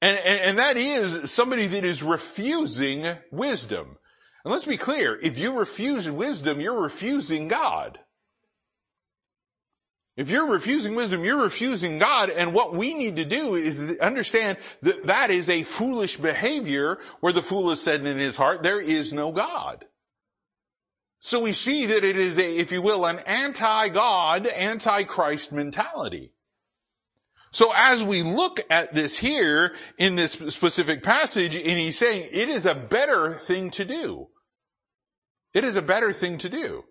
And, 0.00 0.18
and, 0.18 0.40
and 0.40 0.58
that 0.58 0.76
is 0.76 1.30
somebody 1.30 1.66
that 1.66 1.84
is 1.84 2.02
refusing 2.02 3.06
wisdom. 3.30 3.98
And 4.44 4.52
let's 4.52 4.64
be 4.64 4.76
clear, 4.76 5.18
if 5.22 5.38
you 5.38 5.58
refuse 5.58 6.08
wisdom, 6.08 6.60
you're 6.60 6.80
refusing 6.80 7.48
God. 7.48 7.98
If 10.16 10.30
you're 10.30 10.50
refusing 10.50 10.94
wisdom, 10.94 11.24
you're 11.24 11.42
refusing 11.42 11.98
God, 11.98 12.30
and 12.30 12.54
what 12.54 12.74
we 12.74 12.94
need 12.94 13.16
to 13.16 13.26
do 13.26 13.54
is 13.54 13.98
understand 14.00 14.56
that 14.80 15.08
that 15.08 15.30
is 15.30 15.50
a 15.50 15.62
foolish 15.62 16.16
behavior 16.16 16.98
where 17.20 17.34
the 17.34 17.42
fool 17.42 17.68
has 17.68 17.82
said 17.82 18.04
in 18.04 18.18
his 18.18 18.36
heart, 18.36 18.62
there 18.62 18.80
is 18.80 19.12
no 19.12 19.30
God. 19.30 19.84
So 21.20 21.40
we 21.40 21.52
see 21.52 21.86
that 21.86 22.02
it 22.02 22.16
is 22.16 22.38
a, 22.38 22.56
if 22.56 22.72
you 22.72 22.80
will, 22.80 23.04
an 23.04 23.18
anti-God, 23.18 24.46
anti-Christ 24.46 25.52
mentality. 25.52 26.32
So 27.50 27.72
as 27.74 28.02
we 28.02 28.22
look 28.22 28.60
at 28.70 28.94
this 28.94 29.18
here 29.18 29.74
in 29.98 30.14
this 30.14 30.32
specific 30.32 31.02
passage, 31.02 31.54
and 31.54 31.64
he's 31.64 31.98
saying 31.98 32.28
it 32.32 32.48
is 32.48 32.64
a 32.64 32.74
better 32.74 33.34
thing 33.34 33.70
to 33.70 33.84
do. 33.84 34.28
It 35.52 35.64
is 35.64 35.76
a 35.76 35.82
better 35.82 36.12
thing 36.12 36.38
to 36.38 36.48
do. 36.48 36.84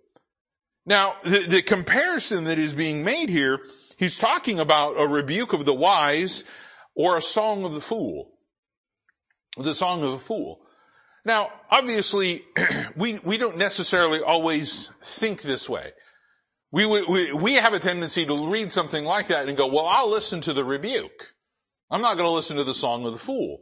Now, 0.86 1.16
the, 1.24 1.40
the, 1.40 1.62
comparison 1.64 2.44
that 2.44 2.60
is 2.60 2.74
being 2.74 3.04
made 3.04 3.30
here, 3.30 3.60
he's 3.98 4.18
talking 4.18 4.60
about 4.60 5.00
a 5.00 5.08
rebuke 5.08 5.54
of 5.54 5.66
the 5.66 5.74
wise 5.74 6.44
or 6.96 7.18
a 7.18 7.22
song 7.22 7.66
of 7.66 7.74
the 7.74 7.82
fool. 7.82 8.32
The 9.58 9.74
song 9.74 10.04
of 10.04 10.12
the 10.12 10.20
fool. 10.20 10.62
Now, 11.24 11.50
obviously, 11.72 12.46
we, 12.96 13.20
we 13.24 13.38
don't 13.38 13.58
necessarily 13.58 14.22
always 14.22 14.92
think 15.02 15.42
this 15.42 15.68
way. 15.68 15.92
We, 16.72 16.86
we, 16.86 17.34
we 17.34 17.54
have 17.54 17.74
a 17.74 17.80
tendency 17.80 18.26
to 18.26 18.50
read 18.50 18.72
something 18.72 19.06
like 19.06 19.28
that 19.28 19.48
and 19.48 19.58
go, 19.58 19.68
well, 19.68 19.88
I'll 19.88 20.10
listen 20.10 20.42
to 20.42 20.54
the 20.54 20.64
rebuke. 20.64 21.34
I'm 21.90 22.02
not 22.02 22.16
going 22.18 22.28
to 22.28 22.34
listen 22.34 22.58
to 22.58 22.64
the 22.64 22.74
song 22.74 23.06
of 23.06 23.14
the 23.14 23.20
fool. 23.20 23.62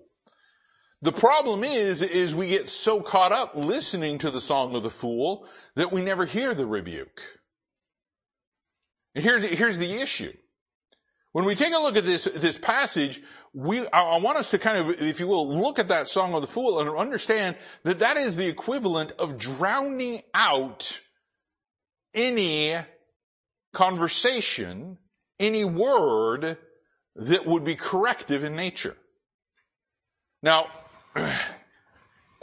The 1.01 1.11
problem 1.11 1.63
is, 1.63 2.01
is 2.01 2.33
we 2.33 2.47
get 2.47 2.69
so 2.69 3.01
caught 3.01 3.31
up 3.31 3.55
listening 3.55 4.17
to 4.19 4.31
the 4.31 4.41
song 4.41 4.75
of 4.75 4.83
the 4.83 4.89
fool 4.89 5.47
that 5.75 5.91
we 5.91 6.03
never 6.03 6.25
hear 6.25 6.53
the 6.53 6.65
rebuke. 6.65 7.21
And 9.15 9.23
here's, 9.23 9.43
here's 9.43 9.77
the 9.77 10.01
issue. 10.01 10.33
When 11.31 11.45
we 11.45 11.55
take 11.55 11.73
a 11.73 11.79
look 11.79 11.97
at 11.97 12.05
this, 12.05 12.25
this 12.25 12.57
passage, 12.57 13.21
we, 13.53 13.87
I 13.87 14.17
want 14.17 14.37
us 14.37 14.51
to 14.51 14.59
kind 14.59 14.77
of, 14.77 15.01
if 15.01 15.19
you 15.19 15.27
will, 15.27 15.47
look 15.47 15.79
at 15.79 15.87
that 15.87 16.07
song 16.07 16.33
of 16.33 16.41
the 16.41 16.47
fool 16.47 16.79
and 16.79 16.89
understand 16.95 17.55
that 17.83 17.99
that 17.99 18.17
is 18.17 18.35
the 18.35 18.47
equivalent 18.47 19.11
of 19.13 19.37
drowning 19.37 20.21
out 20.33 20.99
any 22.13 22.75
conversation, 23.73 24.97
any 25.39 25.65
word 25.65 26.57
that 27.15 27.45
would 27.45 27.63
be 27.63 27.75
corrective 27.75 28.43
in 28.43 28.55
nature. 28.55 28.95
Now, 30.41 30.67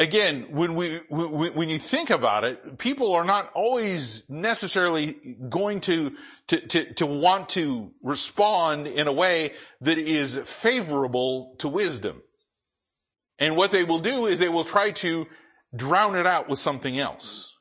again, 0.01 0.47
when 0.51 0.75
we, 0.75 0.97
when 1.09 1.69
you 1.69 1.79
think 1.79 2.11
about 2.11 2.45
it, 2.45 2.79
people 2.79 3.13
are 3.13 3.25
not 3.25 3.51
always 3.55 4.25
necessarily 4.29 5.13
going 5.49 5.81
to, 5.81 6.17
to, 6.49 6.67
to, 6.69 6.95
to 6.95 7.07
want 7.07 7.51
to 7.51 7.93
respond 8.03 8.87
in 8.87 9.07
a 9.07 9.13
way 9.13 9.53
that 9.83 9.99
is 9.99 10.37
favorable 10.37 11.55
to 11.59 11.69
wisdom. 11.69 12.23
And 13.39 13.57
what 13.57 13.71
they 13.71 13.85
will 13.85 13.99
do 13.99 14.27
is 14.27 14.39
they 14.39 14.49
will 14.49 14.65
try 14.65 14.91
to 14.93 15.27
drown 15.77 16.17
it 16.17 16.27
out 16.27 16.49
with 16.49 16.59
something 16.59 16.99
else. 16.99 17.55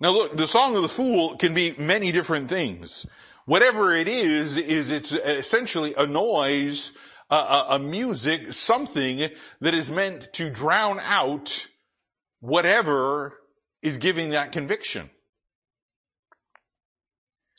Now 0.00 0.10
look, 0.10 0.36
the 0.36 0.46
song 0.46 0.74
of 0.74 0.82
the 0.82 0.88
fool 0.88 1.36
can 1.36 1.52
be 1.52 1.74
many 1.78 2.12
different 2.12 2.48
things. 2.48 3.06
Whatever 3.44 3.94
it 3.94 4.08
is, 4.08 4.56
is 4.56 4.90
it's 4.90 5.12
essentially 5.12 5.94
a 5.94 6.06
noise 6.06 6.92
a, 7.30 7.34
a, 7.34 7.66
a 7.70 7.78
music, 7.78 8.52
something 8.52 9.28
that 9.60 9.74
is 9.74 9.90
meant 9.90 10.32
to 10.34 10.50
drown 10.50 10.98
out 11.00 11.68
whatever 12.40 13.38
is 13.82 13.98
giving 13.98 14.30
that 14.30 14.52
conviction. 14.52 15.10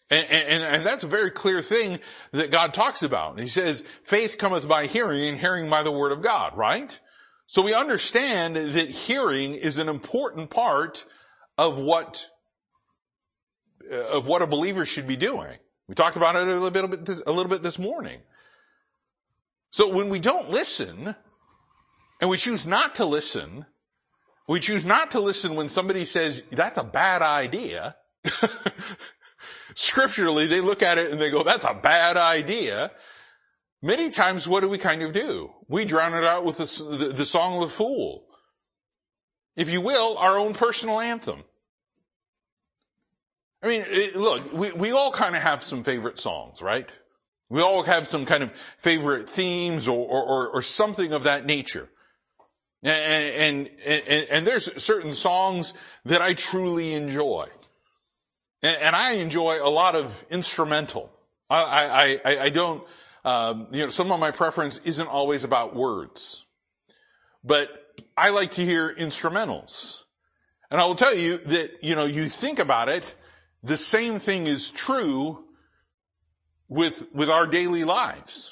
And, 0.09 0.29
and, 0.29 0.63
and, 0.63 0.85
that's 0.85 1.05
a 1.05 1.07
very 1.07 1.31
clear 1.31 1.61
thing 1.61 1.99
that 2.33 2.51
God 2.51 2.73
talks 2.73 3.01
about. 3.01 3.39
He 3.39 3.47
says, 3.47 3.81
faith 4.03 4.37
cometh 4.37 4.67
by 4.67 4.87
hearing 4.87 5.29
and 5.29 5.39
hearing 5.39 5.69
by 5.69 5.83
the 5.83 5.91
word 5.91 6.11
of 6.11 6.21
God, 6.21 6.57
right? 6.57 6.99
So 7.45 7.61
we 7.61 7.73
understand 7.73 8.57
that 8.57 8.89
hearing 8.89 9.53
is 9.53 9.77
an 9.77 9.87
important 9.87 10.49
part 10.49 11.05
of 11.57 11.79
what, 11.79 12.27
of 13.89 14.27
what 14.27 14.41
a 14.41 14.47
believer 14.47 14.85
should 14.85 15.07
be 15.07 15.15
doing. 15.15 15.55
We 15.87 15.95
talked 15.95 16.17
about 16.17 16.35
it 16.35 16.45
a 16.45 16.59
little 16.59 16.87
bit, 16.87 17.07
a 17.25 17.31
little 17.31 17.49
bit 17.49 17.63
this 17.63 17.79
morning. 17.79 18.19
So 19.71 19.87
when 19.87 20.09
we 20.09 20.19
don't 20.19 20.49
listen, 20.49 21.15
and 22.19 22.29
we 22.29 22.37
choose 22.37 22.67
not 22.67 22.95
to 22.95 23.05
listen, 23.05 23.65
we 24.47 24.59
choose 24.59 24.85
not 24.85 25.11
to 25.11 25.21
listen 25.21 25.55
when 25.55 25.69
somebody 25.69 26.05
says, 26.05 26.43
that's 26.51 26.77
a 26.77 26.83
bad 26.83 27.21
idea. 27.21 27.95
Scripturally, 29.75 30.45
they 30.45 30.59
look 30.59 30.83
at 30.83 30.97
it 30.97 31.11
and 31.11 31.21
they 31.21 31.31
go, 31.31 31.43
that's 31.43 31.65
a 31.65 31.73
bad 31.73 32.17
idea. 32.17 32.91
Many 33.81 34.09
times, 34.11 34.47
what 34.47 34.59
do 34.59 34.69
we 34.69 34.77
kind 34.77 35.01
of 35.01 35.13
do? 35.13 35.51
We 35.67 35.85
drown 35.85 36.13
it 36.13 36.25
out 36.25 36.45
with 36.45 36.57
the, 36.57 36.97
the, 36.97 37.07
the 37.13 37.25
song 37.25 37.55
of 37.55 37.61
the 37.61 37.75
fool. 37.75 38.25
If 39.55 39.71
you 39.71 39.81
will, 39.81 40.17
our 40.17 40.37
own 40.37 40.53
personal 40.53 40.99
anthem. 40.99 41.43
I 43.63 43.67
mean, 43.67 43.83
it, 43.87 44.15
look, 44.15 44.53
we, 44.53 44.71
we 44.73 44.91
all 44.91 45.11
kind 45.11 45.35
of 45.35 45.41
have 45.41 45.63
some 45.63 45.83
favorite 45.83 46.19
songs, 46.19 46.61
right? 46.61 46.91
We 47.51 47.61
all 47.61 47.83
have 47.83 48.07
some 48.07 48.25
kind 48.25 48.43
of 48.43 48.53
favorite 48.77 49.29
themes 49.29 49.89
or, 49.89 50.07
or, 50.07 50.47
or 50.47 50.61
something 50.61 51.11
of 51.11 51.23
that 51.25 51.45
nature. 51.45 51.89
And, 52.81 52.89
and, 52.95 53.69
and, 53.85 54.27
and, 54.31 54.47
there's 54.47 54.81
certain 54.81 55.11
songs 55.11 55.73
that 56.05 56.21
I 56.21 56.33
truly 56.33 56.93
enjoy. 56.93 57.49
And, 58.63 58.77
and 58.77 58.95
I 58.95 59.15
enjoy 59.15 59.59
a 59.61 59.69
lot 59.69 59.95
of 59.95 60.23
instrumental. 60.31 61.11
I, 61.49 62.19
I, 62.23 62.43
I, 62.43 62.49
don't, 62.49 62.83
um, 63.25 63.67
you 63.71 63.83
know, 63.83 63.89
some 63.89 64.13
of 64.13 64.19
my 64.21 64.31
preference 64.31 64.79
isn't 64.85 65.07
always 65.07 65.43
about 65.43 65.75
words. 65.75 66.45
But 67.43 67.69
I 68.15 68.29
like 68.29 68.53
to 68.53 68.63
hear 68.63 68.95
instrumentals. 68.95 70.03
And 70.71 70.79
I 70.79 70.85
will 70.85 70.95
tell 70.95 71.13
you 71.13 71.37
that, 71.39 71.83
you 71.83 71.95
know, 71.95 72.05
you 72.05 72.29
think 72.29 72.59
about 72.59 72.87
it, 72.87 73.13
the 73.61 73.75
same 73.75 74.19
thing 74.19 74.47
is 74.47 74.69
true 74.69 75.43
with, 76.71 77.13
with 77.13 77.29
our 77.29 77.45
daily 77.45 77.83
lives. 77.83 78.49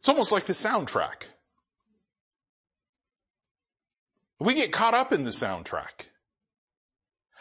It's 0.00 0.08
almost 0.08 0.32
like 0.32 0.44
the 0.44 0.54
soundtrack. 0.54 1.22
We 4.40 4.54
get 4.54 4.72
caught 4.72 4.92
up 4.92 5.12
in 5.12 5.22
the 5.22 5.30
soundtrack. 5.30 6.08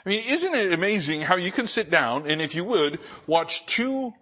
I 0.06 0.10
mean, 0.10 0.24
isn't 0.30 0.54
it 0.54 0.72
amazing 0.72 1.22
how 1.22 1.38
you 1.38 1.52
can 1.52 1.66
sit 1.66 1.90
down 1.90 2.28
and 2.28 2.42
if 2.42 2.54
you 2.54 2.64
would, 2.64 3.00
watch 3.26 3.66
two 3.66 4.14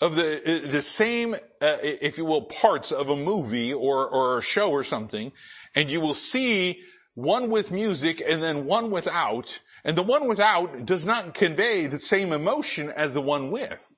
of 0.00 0.14
the, 0.14 0.66
the 0.66 0.80
same, 0.80 1.34
uh, 1.34 1.76
if 1.82 2.16
you 2.16 2.24
will, 2.24 2.42
parts 2.42 2.90
of 2.90 3.10
a 3.10 3.16
movie 3.16 3.74
or, 3.74 4.08
or 4.08 4.38
a 4.38 4.42
show 4.42 4.70
or 4.70 4.82
something, 4.82 5.30
and 5.74 5.90
you 5.90 6.00
will 6.00 6.14
see 6.14 6.80
one 7.12 7.50
with 7.50 7.70
music 7.70 8.22
and 8.26 8.42
then 8.42 8.64
one 8.64 8.90
without, 8.90 9.60
and 9.84 9.96
the 9.96 10.02
one 10.02 10.26
without 10.26 10.86
does 10.86 11.04
not 11.04 11.34
convey 11.34 11.86
the 11.86 12.00
same 12.00 12.32
emotion 12.32 12.90
as 12.90 13.12
the 13.12 13.20
one 13.20 13.50
with. 13.50 13.93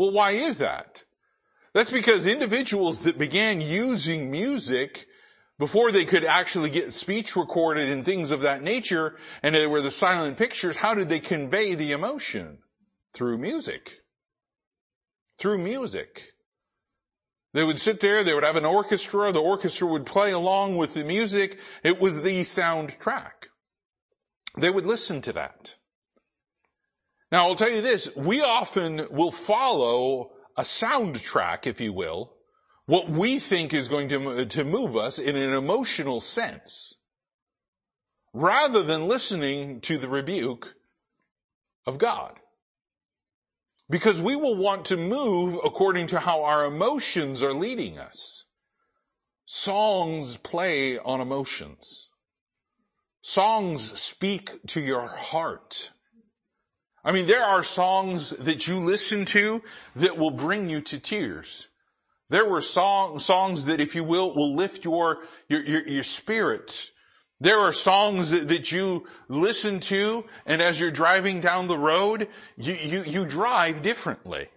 Well, 0.00 0.12
why 0.12 0.30
is 0.30 0.56
that? 0.56 1.04
That's 1.74 1.90
because 1.90 2.26
individuals 2.26 3.02
that 3.02 3.18
began 3.18 3.60
using 3.60 4.30
music 4.30 5.06
before 5.58 5.92
they 5.92 6.06
could 6.06 6.24
actually 6.24 6.70
get 6.70 6.94
speech 6.94 7.36
recorded 7.36 7.90
and 7.90 8.02
things 8.02 8.30
of 8.30 8.40
that 8.40 8.62
nature, 8.62 9.18
and 9.42 9.54
they 9.54 9.66
were 9.66 9.82
the 9.82 9.90
silent 9.90 10.38
pictures, 10.38 10.78
how 10.78 10.94
did 10.94 11.10
they 11.10 11.20
convey 11.20 11.74
the 11.74 11.92
emotion? 11.92 12.60
Through 13.12 13.36
music. 13.36 13.98
Through 15.38 15.58
music. 15.58 16.32
They 17.52 17.62
would 17.62 17.78
sit 17.78 18.00
there, 18.00 18.24
they 18.24 18.32
would 18.32 18.42
have 18.42 18.56
an 18.56 18.64
orchestra, 18.64 19.32
the 19.32 19.42
orchestra 19.42 19.86
would 19.86 20.06
play 20.06 20.30
along 20.30 20.78
with 20.78 20.94
the 20.94 21.04
music, 21.04 21.58
it 21.84 22.00
was 22.00 22.22
the 22.22 22.40
soundtrack. 22.40 23.50
They 24.56 24.70
would 24.70 24.86
listen 24.86 25.20
to 25.20 25.32
that. 25.34 25.74
Now 27.30 27.48
I'll 27.48 27.54
tell 27.54 27.70
you 27.70 27.80
this, 27.80 28.14
we 28.16 28.40
often 28.40 29.06
will 29.10 29.30
follow 29.30 30.32
a 30.56 30.62
soundtrack, 30.62 31.66
if 31.66 31.80
you 31.80 31.92
will, 31.92 32.32
what 32.86 33.08
we 33.08 33.38
think 33.38 33.72
is 33.72 33.88
going 33.88 34.08
to, 34.08 34.44
to 34.46 34.64
move 34.64 34.96
us 34.96 35.18
in 35.18 35.36
an 35.36 35.50
emotional 35.50 36.20
sense, 36.20 36.94
rather 38.32 38.82
than 38.82 39.06
listening 39.06 39.80
to 39.82 39.96
the 39.96 40.08
rebuke 40.08 40.74
of 41.86 41.98
God. 41.98 42.38
Because 43.88 44.20
we 44.20 44.36
will 44.36 44.56
want 44.56 44.84
to 44.86 44.96
move 44.96 45.58
according 45.64 46.08
to 46.08 46.20
how 46.20 46.44
our 46.44 46.64
emotions 46.64 47.42
are 47.42 47.54
leading 47.54 47.98
us. 47.98 48.44
Songs 49.44 50.36
play 50.36 50.98
on 50.98 51.20
emotions. 51.20 52.08
Songs 53.22 53.98
speak 53.98 54.64
to 54.68 54.80
your 54.80 55.08
heart. 55.08 55.90
I 57.04 57.12
mean, 57.12 57.26
there 57.26 57.44
are 57.44 57.62
songs 57.62 58.30
that 58.30 58.68
you 58.68 58.78
listen 58.78 59.24
to 59.26 59.62
that 59.96 60.18
will 60.18 60.30
bring 60.30 60.68
you 60.68 60.80
to 60.82 60.98
tears. 60.98 61.68
There 62.28 62.48
were 62.48 62.60
song, 62.60 63.18
songs 63.18 63.64
that, 63.64 63.80
if 63.80 63.94
you 63.94 64.04
will, 64.04 64.34
will 64.34 64.54
lift 64.54 64.84
your, 64.84 65.18
your, 65.48 65.62
your, 65.62 65.88
your 65.88 66.02
spirit. 66.02 66.90
There 67.40 67.58
are 67.58 67.72
songs 67.72 68.30
that, 68.30 68.48
that, 68.48 68.70
you 68.70 69.06
listen 69.28 69.80
to, 69.80 70.24
and 70.44 70.60
as 70.60 70.78
you're 70.78 70.90
driving 70.90 71.40
down 71.40 71.66
the 71.66 71.78
road, 71.78 72.28
you, 72.56 72.74
you, 72.74 73.02
you 73.02 73.26
drive 73.26 73.80
differently. 73.82 74.48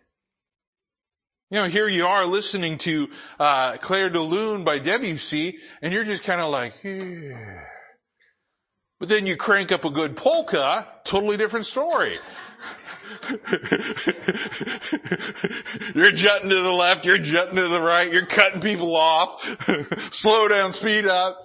You 1.49 1.59
know, 1.59 1.67
here 1.67 1.87
you 1.87 2.05
are 2.05 2.25
listening 2.25 2.77
to 2.79 3.09
uh, 3.39 3.77
Clair 3.77 4.09
de 4.09 4.19
Lune 4.19 4.65
by 4.65 4.79
Debussy, 4.79 5.59
and 5.81 5.93
you're 5.93 6.03
just 6.03 6.23
kind 6.23 6.41
of 6.41 6.51
like, 6.51 6.73
yeah. 6.83 7.63
But 9.03 9.09
then 9.09 9.27
you 9.27 9.35
crank 9.35 9.73
up 9.73 9.83
a 9.83 9.89
good 9.89 10.15
polka, 10.15 10.87
totally 11.03 11.35
different 11.35 11.65
story. 11.65 12.19
you're 15.93 16.13
jutting 16.13 16.49
to 16.49 16.61
the 16.61 16.71
left, 16.71 17.05
you're 17.05 17.17
jutting 17.17 17.57
to 17.57 17.67
the 17.67 17.81
right, 17.81 18.09
you're 18.09 18.25
cutting 18.25 18.61
people 18.61 18.95
off. 18.95 19.43
Slow 20.13 20.47
down, 20.47 20.71
speed 20.71 21.05
up. 21.05 21.41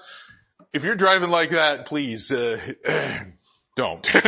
If 0.73 0.85
you're 0.85 0.95
driving 0.95 1.31
like 1.31 1.51
that, 1.51 1.87
please, 1.87 2.31
uh, 2.31 2.61
don't. 3.75 4.09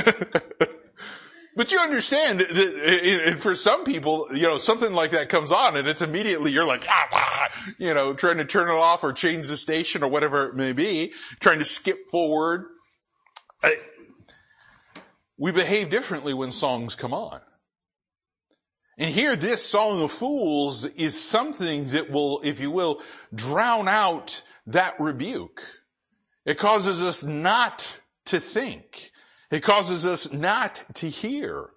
But 1.56 1.72
you 1.72 1.80
understand 1.80 2.40
that 2.40 3.36
for 3.40 3.54
some 3.54 3.84
people, 3.84 4.28
you 4.32 4.42
know, 4.44 4.56
something 4.56 4.92
like 4.94 5.10
that 5.10 5.28
comes 5.28 5.52
on 5.52 5.76
and 5.76 5.86
it's 5.86 6.00
immediately 6.00 6.52
you're 6.52 6.64
like, 6.64 6.86
ah, 6.88 7.08
ah, 7.12 7.48
you 7.76 7.92
know, 7.92 8.14
trying 8.14 8.38
to 8.38 8.44
turn 8.44 8.70
it 8.70 8.78
off 8.78 9.04
or 9.04 9.12
change 9.12 9.46
the 9.46 9.58
station 9.58 10.02
or 10.02 10.08
whatever 10.08 10.46
it 10.46 10.54
may 10.54 10.72
be, 10.72 11.12
trying 11.38 11.58
to 11.58 11.64
skip 11.66 12.08
forward. 12.08 12.66
I, 13.62 13.76
we 15.36 15.52
behave 15.52 15.90
differently 15.90 16.34
when 16.34 16.52
songs 16.52 16.94
come 16.94 17.14
on. 17.14 17.40
And 18.98 19.10
here 19.10 19.34
this 19.34 19.64
Song 19.64 20.02
of 20.02 20.12
Fools 20.12 20.84
is 20.84 21.18
something 21.18 21.88
that 21.90 22.10
will, 22.10 22.42
if 22.44 22.60
you 22.60 22.70
will, 22.70 23.00
drown 23.34 23.88
out 23.88 24.42
that 24.66 24.94
rebuke. 25.00 25.62
It 26.44 26.58
causes 26.58 27.02
us 27.02 27.24
not 27.24 28.00
to 28.26 28.40
think. 28.40 29.10
It 29.50 29.60
causes 29.60 30.04
us 30.04 30.30
not 30.32 30.84
to 30.94 31.08
hear. 31.08 31.70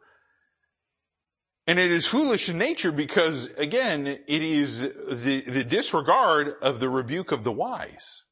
And 1.65 1.79
it 1.79 1.91
is 1.91 2.05
foolish 2.05 2.49
in 2.49 2.57
nature 2.57 2.91
because 2.91 3.47
again, 3.57 4.05
it 4.05 4.23
is 4.27 4.81
the, 4.81 5.43
the 5.47 5.63
disregard 5.63 6.55
of 6.61 6.81
the 6.81 6.89
rebuke 6.89 7.31
of 7.31 7.45
the 7.45 7.53
wise. 7.53 8.23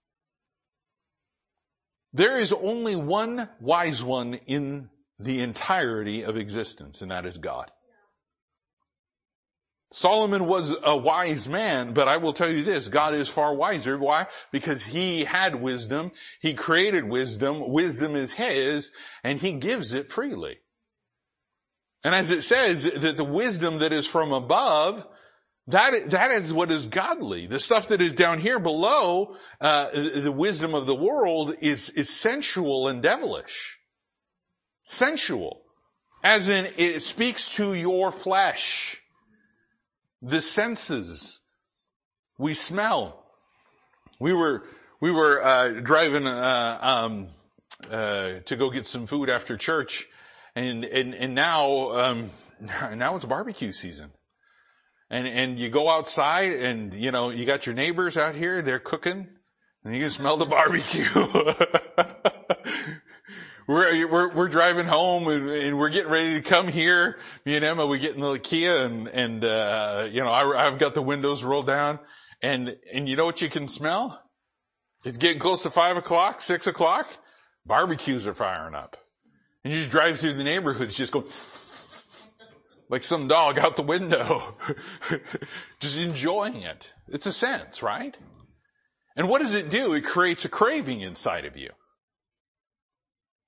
There 2.13 2.37
is 2.37 2.51
only 2.51 2.95
one 2.95 3.49
wise 3.59 4.03
one 4.03 4.35
in 4.45 4.89
the 5.19 5.41
entirety 5.41 6.23
of 6.23 6.35
existence, 6.35 7.01
and 7.01 7.11
that 7.11 7.25
is 7.25 7.37
God. 7.37 7.71
Solomon 9.93 10.45
was 10.47 10.75
a 10.83 10.95
wise 10.95 11.49
man, 11.49 11.93
but 11.93 12.07
I 12.07 12.17
will 12.17 12.31
tell 12.31 12.49
you 12.49 12.63
this, 12.63 12.87
God 12.87 13.13
is 13.13 13.27
far 13.27 13.53
wiser. 13.53 13.97
Why? 13.97 14.27
Because 14.51 14.83
he 14.83 15.25
had 15.25 15.61
wisdom, 15.61 16.11
he 16.41 16.53
created 16.53 17.03
wisdom, 17.03 17.69
wisdom 17.69 18.15
is 18.15 18.31
his, 18.31 18.91
and 19.23 19.39
he 19.39 19.51
gives 19.53 19.93
it 19.93 20.09
freely. 20.09 20.59
And 22.03 22.15
as 22.15 22.31
it 22.31 22.43
says, 22.43 22.83
that 22.83 23.17
the 23.17 23.25
wisdom 23.25 23.79
that 23.79 23.91
is 23.91 24.07
from 24.07 24.31
above, 24.31 25.05
that, 25.71 26.11
that 26.11 26.31
is 26.31 26.53
what 26.53 26.71
is 26.71 26.85
godly. 26.85 27.47
The 27.47 27.59
stuff 27.59 27.89
that 27.89 28.01
is 28.01 28.13
down 28.13 28.39
here 28.39 28.59
below, 28.59 29.35
uh, 29.59 29.89
the 29.91 30.31
wisdom 30.31 30.73
of 30.73 30.85
the 30.85 30.95
world 30.95 31.55
is, 31.59 31.89
is 31.89 32.09
sensual 32.09 32.87
and 32.87 33.01
devilish. 33.01 33.77
Sensual. 34.83 35.61
As 36.23 36.49
in, 36.49 36.67
it 36.77 37.01
speaks 37.01 37.55
to 37.55 37.73
your 37.73 38.11
flesh 38.11 39.01
the 40.21 40.41
senses. 40.41 41.41
We 42.37 42.53
smell. 42.53 43.23
We 44.19 44.33
were, 44.33 44.63
we 44.99 45.11
were, 45.11 45.43
uh, 45.43 45.69
driving, 45.81 46.27
uh, 46.27 46.77
um, 46.81 47.27
uh, 47.89 48.39
to 48.45 48.55
go 48.55 48.69
get 48.69 48.85
some 48.85 49.07
food 49.07 49.29
after 49.29 49.57
church 49.57 50.07
and, 50.55 50.83
and, 50.85 51.15
and 51.15 51.33
now, 51.33 51.91
um, 51.91 52.29
now 52.61 53.15
it's 53.15 53.25
barbecue 53.25 53.71
season. 53.71 54.11
And, 55.11 55.27
and 55.27 55.59
you 55.59 55.69
go 55.69 55.89
outside 55.89 56.53
and, 56.53 56.93
you 56.93 57.11
know, 57.11 57.31
you 57.31 57.45
got 57.45 57.65
your 57.65 57.75
neighbors 57.75 58.15
out 58.15 58.33
here, 58.33 58.61
they're 58.61 58.79
cooking 58.79 59.27
and 59.83 59.93
you 59.93 59.99
can 59.99 60.09
smell 60.09 60.37
the 60.37 60.45
barbecue. 60.45 61.03
we're, 63.67 64.07
we're, 64.07 64.33
we're 64.33 64.47
driving 64.47 64.85
home 64.85 65.27
and, 65.27 65.77
we're 65.77 65.89
getting 65.89 66.09
ready 66.09 66.35
to 66.35 66.41
come 66.41 66.69
here. 66.69 67.17
Me 67.45 67.57
and 67.57 67.65
Emma, 67.65 67.85
we 67.85 67.99
get 67.99 68.15
in 68.15 68.21
the 68.21 68.39
Kia 68.39 68.85
and, 68.85 69.09
and, 69.09 69.43
uh, 69.43 70.07
you 70.09 70.21
know, 70.21 70.31
I, 70.31 70.67
I've 70.67 70.79
got 70.79 70.93
the 70.93 71.01
windows 71.01 71.43
rolled 71.43 71.67
down 71.67 71.99
and, 72.41 72.77
and 72.93 73.09
you 73.09 73.17
know 73.17 73.25
what 73.25 73.41
you 73.41 73.49
can 73.49 73.67
smell? 73.67 74.23
It's 75.03 75.17
getting 75.17 75.39
close 75.39 75.61
to 75.63 75.69
five 75.69 75.97
o'clock, 75.97 76.41
six 76.41 76.67
o'clock. 76.67 77.05
Barbecues 77.65 78.25
are 78.25 78.33
firing 78.33 78.75
up. 78.75 78.95
And 79.65 79.73
you 79.73 79.79
just 79.79 79.91
drive 79.91 80.19
through 80.19 80.35
the 80.35 80.45
neighborhoods, 80.45 80.95
just 80.95 81.11
go 81.11 81.25
like 82.91 83.03
some 83.03 83.29
dog 83.29 83.57
out 83.57 83.77
the 83.77 83.81
window, 83.81 84.55
just 85.79 85.97
enjoying 85.97 86.57
it. 86.57 86.91
It's 87.07 87.25
a 87.25 87.31
sense, 87.31 87.81
right? 87.81 88.15
And 89.15 89.29
what 89.29 89.41
does 89.41 89.53
it 89.53 89.69
do? 89.69 89.93
It 89.93 90.03
creates 90.03 90.43
a 90.43 90.49
craving 90.49 90.99
inside 90.99 91.45
of 91.45 91.55
you. 91.55 91.69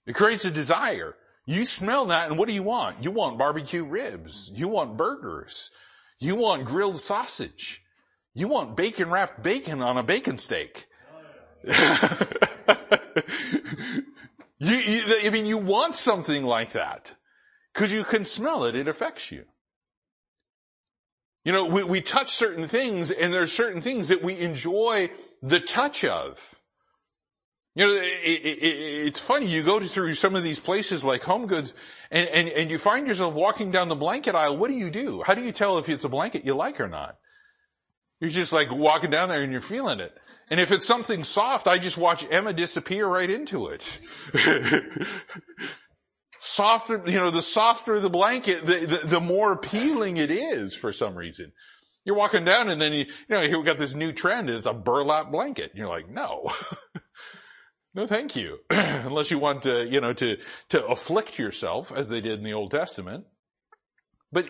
It 0.08 0.16
creates 0.16 0.46
a 0.46 0.52
desire. 0.52 1.16
You 1.46 1.66
smell 1.66 2.06
that 2.06 2.30
and 2.30 2.40
what 2.40 2.48
do 2.48 2.54
you 2.54 2.64
want? 2.64 3.04
You 3.04 3.12
want 3.12 3.38
barbecue 3.38 3.84
ribs. 3.84 4.50
You 4.54 4.70
want 4.70 4.96
burgers. 4.96 5.70
You 6.20 6.36
want 6.36 6.64
grilled 6.64 7.00
sausage. 7.00 7.82
You 8.34 8.48
want 8.48 8.78
bacon 8.78 9.10
wrapped 9.10 9.44
bacon 9.44 9.82
on 9.82 9.98
a 9.98 10.04
bacon 10.04 10.38
steak. 10.38 10.88
you, 11.66 11.74
you, 14.60 15.02
I 15.24 15.30
mean, 15.32 15.46
you 15.46 15.58
want 15.58 15.96
something 15.96 16.46
like 16.46 16.72
that 16.72 17.14
because 17.74 17.92
you 17.92 18.04
can 18.04 18.24
smell 18.24 18.64
it. 18.66 18.76
It 18.76 18.88
affects 18.88 19.32
you. 19.32 19.46
You 21.44 21.52
know, 21.52 21.66
we, 21.66 21.84
we 21.84 22.02
touch 22.02 22.32
certain 22.32 22.68
things 22.68 23.12
and 23.12 23.34
there's 23.34 23.52
certain 23.52 23.82
things 23.82 24.08
that 24.08 24.24
we 24.24 24.38
enjoy 24.40 25.12
the 25.42 25.60
touch 25.60 26.06
of. 26.06 26.56
You 27.76 27.88
know, 27.88 27.94
it, 27.94 28.46
it, 28.46 28.64
it's 28.64 29.20
funny, 29.20 29.48
you 29.48 29.64
go 29.64 29.80
through 29.80 30.14
some 30.14 30.36
of 30.36 30.44
these 30.44 30.60
places 30.60 31.04
like 31.04 31.24
Home 31.24 31.48
Goods 31.48 31.74
and, 32.12 32.30
and, 32.30 32.48
and 32.50 32.72
you 32.72 32.78
find 32.78 33.08
yourself 33.08 33.34
walking 33.34 33.72
down 33.72 33.90
the 33.90 33.96
blanket 33.96 34.36
aisle. 34.36 34.58
What 34.58 34.70
do 34.70 34.76
you 34.76 34.92
do? 34.92 35.24
How 35.26 35.34
do 35.34 35.44
you 35.44 35.52
tell 35.52 35.80
if 35.80 35.90
it's 35.90 36.06
a 36.06 36.10
blanket 36.10 36.46
you 36.46 36.54
like 36.54 36.80
or 36.80 36.88
not? 36.88 37.18
You're 38.22 38.30
just 38.30 38.54
like 38.54 38.72
walking 38.72 39.10
down 39.10 39.28
there 39.28 39.42
and 39.42 39.52
you're 39.52 39.60
feeling 39.60 40.00
it. 40.00 40.16
And 40.50 40.60
if 40.60 40.72
it's 40.72 40.86
something 40.86 41.24
soft, 41.24 41.68
I 41.68 41.78
just 41.80 41.98
watch 41.98 42.26
Emma 42.30 42.54
disappear 42.54 43.08
right 43.08 43.30
into 43.30 43.68
it. 43.68 44.00
softer, 46.44 47.02
you 47.06 47.20
know, 47.20 47.32
the 47.32 47.42
softer 47.42 48.00
the 48.00 48.10
blanket, 48.10 48.66
the, 48.66 48.86
the, 48.86 49.08
the, 49.08 49.22
more 49.22 49.54
appealing 49.54 50.18
it 50.18 50.30
is 50.30 50.76
for 50.76 50.92
some 50.92 51.16
reason. 51.16 51.54
You're 52.04 52.18
walking 52.18 52.44
down 52.44 52.70
and 52.70 52.82
then 52.82 52.92
you, 52.92 53.06
you 53.06 53.36
know, 53.36 53.42
here 53.42 53.58
we 53.58 53.64
got 53.64 53.78
this 53.78 53.94
new 53.94 54.12
trend, 54.12 54.50
it's 54.50 54.66
a 54.66 54.74
burlap 54.74 55.32
blanket. 55.32 55.72
And 55.72 55.80
you're 55.80 55.90
like, 55.90 56.10
no. 56.10 56.52
No, 57.96 58.08
thank 58.08 58.36
you. 58.36 58.60
Unless 58.70 59.30
you 59.30 59.38
want 59.38 59.62
to, 59.64 59.88
you 59.88 60.02
know, 60.02 60.14
to, 60.14 60.38
to 60.70 60.86
afflict 60.88 61.38
yourself 61.38 61.92
as 61.96 62.10
they 62.10 62.22
did 62.22 62.40
in 62.40 62.44
the 62.44 62.54
Old 62.54 62.72
Testament. 62.72 63.26
But 64.32 64.48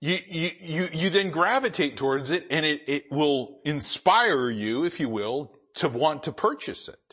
you, 0.00 0.18
you, 0.26 0.50
you, 0.58 0.88
you 0.92 1.10
then 1.10 1.30
gravitate 1.30 1.96
towards 1.96 2.30
it 2.30 2.46
and 2.50 2.66
it, 2.66 2.82
it 2.88 3.04
will 3.12 3.60
inspire 3.64 4.50
you, 4.50 4.84
if 4.84 4.98
you 4.98 5.08
will, 5.08 5.54
to 5.74 5.88
want 5.88 6.24
to 6.24 6.32
purchase 6.32 6.88
it. 6.88 7.07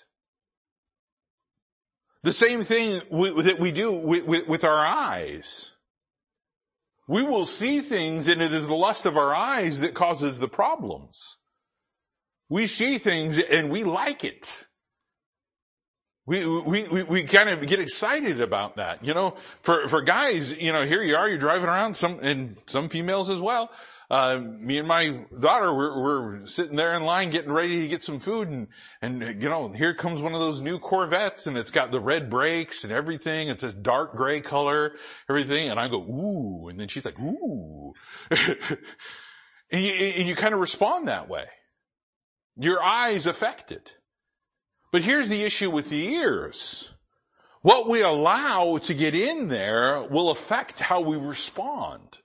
The 2.25 2.33
same 2.33 2.63
thing 2.63 3.01
that 3.11 3.57
we 3.59 3.71
do 3.71 3.91
with, 3.91 4.25
with, 4.25 4.47
with 4.47 4.63
our 4.63 4.83
eyes. 4.83 5.73
We 7.07 7.21
will 7.21 7.45
see 7.45 7.81
things 7.81 8.25
and 8.25 8.41
it 8.41 8.51
is 8.51 8.65
the 8.65 8.73
lust 8.73 9.05
of 9.05 9.15
our 9.15 9.35
eyes 9.35 9.81
that 9.81 9.93
causes 9.93 10.39
the 10.39 10.47
problems. 10.47 11.37
We 12.49 12.65
see 12.65 12.97
things 12.97 13.37
and 13.37 13.69
we 13.69 13.83
like 13.83 14.23
it. 14.23 14.65
We, 16.25 16.47
we, 16.47 16.87
we, 16.87 17.03
we 17.03 17.23
kind 17.25 17.49
of 17.49 17.63
get 17.67 17.79
excited 17.79 18.41
about 18.41 18.77
that. 18.77 19.05
You 19.05 19.13
know, 19.13 19.37
for, 19.61 19.87
for 19.87 20.01
guys, 20.01 20.57
you 20.59 20.73
know, 20.73 20.83
here 20.83 21.03
you 21.03 21.15
are, 21.15 21.29
you're 21.29 21.37
driving 21.37 21.69
around, 21.69 21.93
some, 21.93 22.17
and 22.23 22.57
some 22.65 22.89
females 22.89 23.29
as 23.29 23.39
well. 23.39 23.69
Uh, 24.09 24.39
me 24.39 24.77
and 24.77 24.87
my 24.87 25.25
daughter, 25.39 25.73
we're, 25.73 26.01
we're 26.01 26.45
sitting 26.45 26.75
there 26.75 26.93
in 26.93 27.03
line 27.03 27.31
getting 27.31 27.51
ready 27.51 27.81
to 27.81 27.87
get 27.87 28.03
some 28.03 28.19
food 28.19 28.47
and, 28.47 28.67
and, 29.01 29.21
you 29.41 29.49
know, 29.49 29.69
here 29.69 29.95
comes 29.95 30.21
one 30.21 30.33
of 30.33 30.39
those 30.39 30.61
new 30.61 30.77
Corvettes 30.77 31.47
and 31.47 31.57
it's 31.57 31.71
got 31.71 31.91
the 31.91 31.99
red 31.99 32.29
brakes 32.29 32.83
and 32.83 32.93
everything. 32.93 33.49
It's 33.49 33.63
this 33.63 33.73
dark 33.73 34.15
gray 34.15 34.41
color, 34.41 34.93
everything. 35.29 35.69
And 35.69 35.79
I 35.79 35.87
go, 35.87 36.01
ooh. 36.03 36.67
And 36.69 36.79
then 36.79 36.87
she's 36.87 37.05
like, 37.05 37.19
ooh. 37.19 37.93
and 38.29 38.47
you, 39.71 39.91
and 39.91 40.27
you 40.27 40.35
kind 40.35 40.53
of 40.53 40.59
respond 40.59 41.07
that 41.07 41.27
way. 41.27 41.45
Your 42.57 42.83
eyes 42.83 43.25
affect 43.25 43.71
it. 43.71 43.93
But 44.91 45.01
here's 45.01 45.29
the 45.29 45.43
issue 45.43 45.71
with 45.71 45.89
the 45.89 46.13
ears. 46.13 46.91
What 47.63 47.89
we 47.89 48.01
allow 48.01 48.77
to 48.77 48.93
get 48.93 49.15
in 49.15 49.47
there 49.47 50.03
will 50.03 50.29
affect 50.29 50.79
how 50.79 51.01
we 51.01 51.17
respond. 51.17 52.19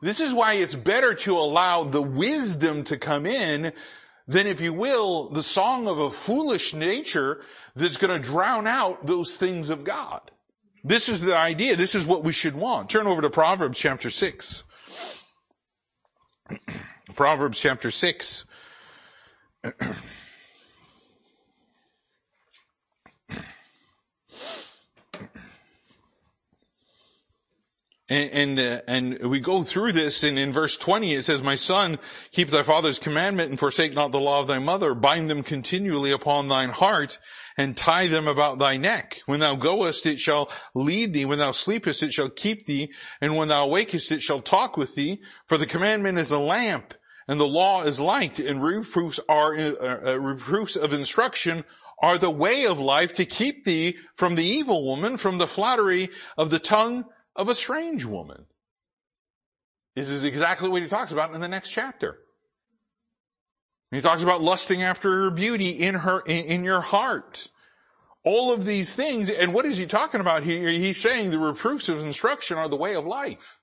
This 0.00 0.20
is 0.20 0.32
why 0.32 0.54
it's 0.54 0.74
better 0.74 1.14
to 1.14 1.38
allow 1.38 1.84
the 1.84 2.02
wisdom 2.02 2.84
to 2.84 2.96
come 2.96 3.26
in 3.26 3.72
than, 4.26 4.46
if 4.46 4.60
you 4.60 4.72
will, 4.72 5.28
the 5.28 5.42
song 5.42 5.86
of 5.88 5.98
a 5.98 6.10
foolish 6.10 6.72
nature 6.72 7.42
that's 7.74 7.96
going 7.96 8.20
to 8.20 8.28
drown 8.28 8.66
out 8.66 9.06
those 9.06 9.36
things 9.36 9.68
of 9.68 9.84
God. 9.84 10.20
This 10.82 11.08
is 11.08 11.20
the 11.20 11.36
idea. 11.36 11.76
This 11.76 11.94
is 11.94 12.06
what 12.06 12.24
we 12.24 12.32
should 12.32 12.56
want. 12.56 12.88
Turn 12.88 13.06
over 13.06 13.20
to 13.20 13.30
Proverbs 13.30 13.78
chapter 13.78 14.08
6. 14.08 14.64
Proverbs 17.14 17.60
chapter 17.60 17.90
6. 17.90 18.46
And, 28.10 28.58
and, 28.58 28.60
uh, 28.60 28.80
and, 28.88 29.30
we 29.30 29.38
go 29.38 29.62
through 29.62 29.92
this 29.92 30.24
and 30.24 30.36
in 30.36 30.52
verse 30.52 30.76
20 30.76 31.14
it 31.14 31.22
says, 31.22 31.44
My 31.44 31.54
son, 31.54 32.00
keep 32.32 32.50
thy 32.50 32.64
father's 32.64 32.98
commandment 32.98 33.50
and 33.50 33.58
forsake 33.58 33.94
not 33.94 34.10
the 34.10 34.20
law 34.20 34.40
of 34.40 34.48
thy 34.48 34.58
mother. 34.58 34.96
Bind 34.96 35.30
them 35.30 35.44
continually 35.44 36.10
upon 36.10 36.48
thine 36.48 36.70
heart 36.70 37.20
and 37.56 37.76
tie 37.76 38.08
them 38.08 38.26
about 38.26 38.58
thy 38.58 38.76
neck. 38.78 39.20
When 39.26 39.38
thou 39.38 39.54
goest, 39.54 40.06
it 40.06 40.18
shall 40.18 40.50
lead 40.74 41.12
thee. 41.12 41.24
When 41.24 41.38
thou 41.38 41.52
sleepest, 41.52 42.02
it 42.02 42.12
shall 42.12 42.30
keep 42.30 42.66
thee. 42.66 42.92
And 43.20 43.36
when 43.36 43.46
thou 43.46 43.68
awakest, 43.68 44.10
it 44.10 44.22
shall 44.22 44.40
talk 44.40 44.76
with 44.76 44.96
thee. 44.96 45.22
For 45.46 45.56
the 45.56 45.66
commandment 45.66 46.18
is 46.18 46.32
a 46.32 46.38
lamp 46.40 46.94
and 47.28 47.38
the 47.38 47.46
law 47.46 47.84
is 47.84 48.00
light 48.00 48.40
and 48.40 48.60
reproofs 48.60 49.20
are, 49.28 49.54
uh, 49.56 50.00
uh, 50.04 50.18
reproofs 50.18 50.74
of 50.74 50.92
instruction 50.92 51.64
are 52.02 52.18
the 52.18 52.30
way 52.30 52.66
of 52.66 52.80
life 52.80 53.14
to 53.14 53.24
keep 53.24 53.64
thee 53.64 53.98
from 54.16 54.34
the 54.34 54.44
evil 54.44 54.84
woman, 54.84 55.16
from 55.16 55.38
the 55.38 55.46
flattery 55.46 56.10
of 56.36 56.50
the 56.50 56.58
tongue 56.58 57.04
of 57.36 57.48
a 57.48 57.54
strange 57.54 58.04
woman. 58.04 58.46
This 59.96 60.08
is 60.08 60.24
exactly 60.24 60.68
what 60.68 60.82
he 60.82 60.88
talks 60.88 61.12
about 61.12 61.34
in 61.34 61.40
the 61.40 61.48
next 61.48 61.70
chapter. 61.70 62.18
He 63.90 64.00
talks 64.00 64.22
about 64.22 64.40
lusting 64.40 64.82
after 64.82 65.10
her 65.22 65.30
beauty 65.30 65.70
in 65.70 65.94
her, 65.96 66.20
in, 66.20 66.44
in 66.44 66.64
your 66.64 66.80
heart. 66.80 67.48
All 68.22 68.52
of 68.52 68.64
these 68.64 68.94
things, 68.94 69.28
and 69.28 69.52
what 69.52 69.64
is 69.64 69.78
he 69.78 69.86
talking 69.86 70.20
about 70.20 70.42
here? 70.42 70.68
He's 70.68 71.00
saying 71.00 71.30
the 71.30 71.38
reproofs 71.38 71.88
of 71.88 71.98
instruction 72.00 72.58
are 72.58 72.68
the 72.68 72.76
way 72.76 72.94
of 72.94 73.06
life. 73.06 73.60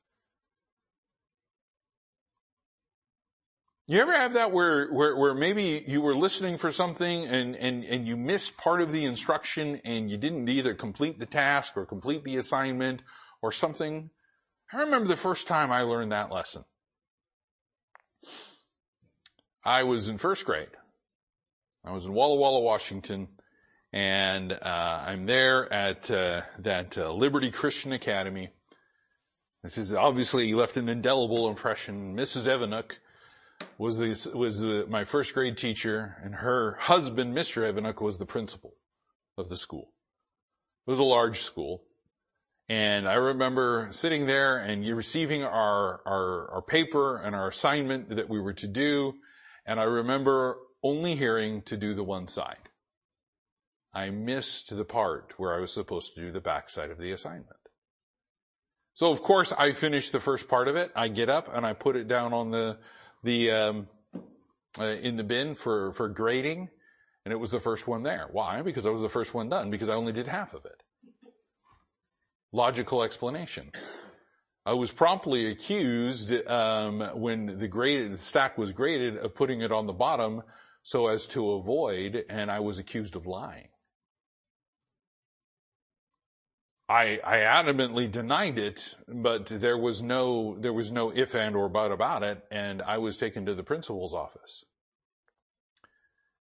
You 3.90 4.02
ever 4.02 4.18
have 4.18 4.34
that 4.34 4.52
where, 4.52 4.92
where, 4.92 5.16
where 5.16 5.34
maybe 5.34 5.82
you 5.88 6.02
were 6.02 6.16
listening 6.16 6.58
for 6.58 6.74
something 6.74 7.26
and, 7.26 7.56
and, 7.56 7.86
and 7.86 8.06
you 8.06 8.18
missed 8.18 8.58
part 8.58 8.82
of 8.82 8.92
the 8.92 9.06
instruction 9.06 9.80
and 9.86 10.12
you 10.12 10.18
didn't 10.18 10.50
either 10.50 10.74
complete 10.74 11.20
the 11.20 11.26
task 11.26 11.78
or 11.78 11.86
complete 11.86 12.26
the 12.26 12.36
assignment 12.36 13.02
or 13.42 13.52
something. 13.52 14.10
I 14.72 14.82
remember 14.82 15.08
the 15.08 15.16
first 15.16 15.48
time 15.48 15.72
I 15.72 15.82
learned 15.82 16.12
that 16.12 16.32
lesson. 16.32 16.66
I 19.64 19.84
was 19.84 20.10
in 20.10 20.18
first 20.18 20.46
grade. 20.46 20.70
I 21.84 21.92
was 21.92 22.06
in 22.06 22.14
Walla 22.14 22.36
Walla, 22.36 22.60
Washington, 22.60 23.28
and 23.94 24.52
uh, 24.52 25.04
I'm 25.08 25.26
there 25.26 25.72
at 25.72 26.10
uh, 26.12 26.42
that 26.60 26.98
uh, 26.98 27.14
Liberty 27.14 27.52
Christian 27.52 27.94
Academy. 27.94 28.50
This 29.64 29.78
is 29.78 29.94
obviously 29.94 30.54
left 30.54 30.78
an 30.78 30.90
indelible 30.90 31.48
impression. 31.50 32.16
Mrs. 32.16 32.46
Evanuk 32.46 32.98
was 33.78 33.98
the, 33.98 34.38
was 34.38 34.60
the, 34.60 34.86
my 34.88 35.06
first 35.06 35.34
grade 35.34 35.58
teacher, 35.58 36.18
and 36.24 36.36
her 36.36 36.78
husband, 36.80 37.36
Mr. 37.36 37.70
Evanuk, 37.70 38.02
was 38.02 38.18
the 38.18 38.26
principal 38.26 38.76
of 39.38 39.50
the 39.50 39.58
school. 39.58 39.92
It 40.86 40.92
was 40.92 41.00
a 41.00 41.04
large 41.04 41.42
school. 41.42 41.84
And 42.70 43.08
I 43.08 43.14
remember 43.14 43.88
sitting 43.92 44.26
there 44.26 44.58
and 44.58 44.86
receiving 44.86 45.44
our, 45.44 46.02
our, 46.06 46.52
our 46.52 46.62
paper 46.62 47.18
and 47.18 47.34
our 47.34 47.48
assignment 47.48 48.10
that 48.10 48.30
we 48.30 48.42
were 48.42 48.54
to 48.54 48.68
do. 48.68 49.14
And 49.66 49.80
I 49.80 49.84
remember 49.84 50.58
only 50.84 51.16
hearing 51.16 51.62
to 51.64 51.78
do 51.78 51.94
the 51.94 52.04
one 52.04 52.28
side. 52.28 52.70
I 53.94 54.10
missed 54.10 54.76
the 54.76 54.84
part 54.84 55.34
where 55.38 55.56
I 55.56 55.60
was 55.60 55.72
supposed 55.72 56.14
to 56.16 56.22
do 56.22 56.32
the 56.32 56.42
backside 56.42 56.92
of 56.92 56.98
the 56.98 57.12
assignment. 57.12 57.56
So 58.94 59.12
of 59.12 59.24
course 59.24 59.54
I 59.54 59.72
finished 59.72 60.12
the 60.12 60.20
first 60.20 60.50
part 60.50 60.68
of 60.68 60.76
it. 60.76 60.92
I 60.96 61.08
get 61.08 61.30
up 61.30 61.54
and 61.54 61.66
I 61.66 61.74
put 61.74 61.96
it 61.96 62.08
down 62.08 62.34
on 62.34 62.52
the, 62.52 62.80
the, 63.24 63.52
um, 63.52 63.88
uh, 64.78 64.84
in 64.84 65.16
the 65.16 65.24
bin 65.24 65.56
for, 65.56 65.94
for 65.94 66.10
grading. 66.10 66.70
And 67.24 67.32
it 67.32 67.38
was 67.38 67.52
the 67.52 67.60
first 67.60 67.88
one 67.88 68.04
there. 68.04 68.28
Why? 68.32 68.62
Because 68.62 68.86
I 68.86 68.90
was 68.90 69.02
the 69.02 69.10
first 69.10 69.34
one 69.34 69.50
done 69.50 69.70
because 69.72 69.90
I 69.90 69.94
only 69.94 70.14
did 70.14 70.28
half 70.28 70.54
of 70.54 70.66
it 70.66 70.84
logical 72.52 73.04
explanation. 73.04 73.72
I 74.66 74.74
was 74.74 74.92
promptly 74.92 75.50
accused 75.50 76.32
um, 76.48 77.00
when 77.16 77.58
the 77.58 77.68
the 77.68 78.18
stack 78.18 78.58
was 78.58 78.74
graded 78.74 79.18
of 79.18 79.34
putting 79.34 79.62
it 79.62 79.72
on 79.72 79.86
the 79.86 79.94
bottom 79.94 80.44
so 80.84 81.08
as 81.08 81.26
to 81.28 81.52
avoid, 81.52 82.24
and 82.30 82.50
I 82.50 82.60
was 82.60 82.80
accused 82.80 83.16
of 83.16 83.26
lying. 83.26 83.70
I, 86.90 87.20
I 87.24 87.38
adamantly 87.40 88.10
denied 88.10 88.58
it, 88.58 88.96
but 89.08 89.48
there 89.48 89.78
was 89.78 90.02
no 90.02 90.58
there 90.58 90.72
was 90.72 90.90
no 90.92 91.12
if 91.14 91.36
and 91.36 91.56
or 91.56 91.68
but 91.68 91.92
about 91.92 92.24
it, 92.24 92.42
and 92.50 92.82
I 92.82 92.98
was 93.00 93.18
taken 93.18 93.46
to 93.46 93.54
the 93.54 93.64
principal's 93.64 94.14
office, 94.14 94.64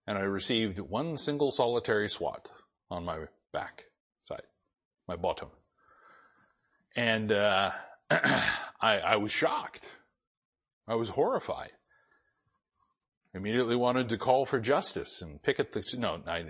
and 0.07 0.17
I 0.17 0.21
received 0.21 0.79
one 0.79 1.17
single 1.17 1.51
solitary 1.51 2.09
swat 2.09 2.49
on 2.89 3.05
my 3.05 3.25
back 3.53 3.85
side, 4.23 4.47
my 5.07 5.15
bottom. 5.15 5.49
And 6.95 7.31
uh, 7.31 7.71
I, 8.09 8.49
I 8.81 9.15
was 9.17 9.31
shocked. 9.31 9.87
I 10.87 10.95
was 10.95 11.09
horrified. 11.09 11.71
Immediately 13.33 13.77
wanted 13.77 14.09
to 14.09 14.17
call 14.17 14.45
for 14.45 14.59
justice 14.59 15.21
and 15.21 15.41
picket 15.41 15.71
the, 15.71 15.85
no, 15.97 16.21
I, 16.27 16.43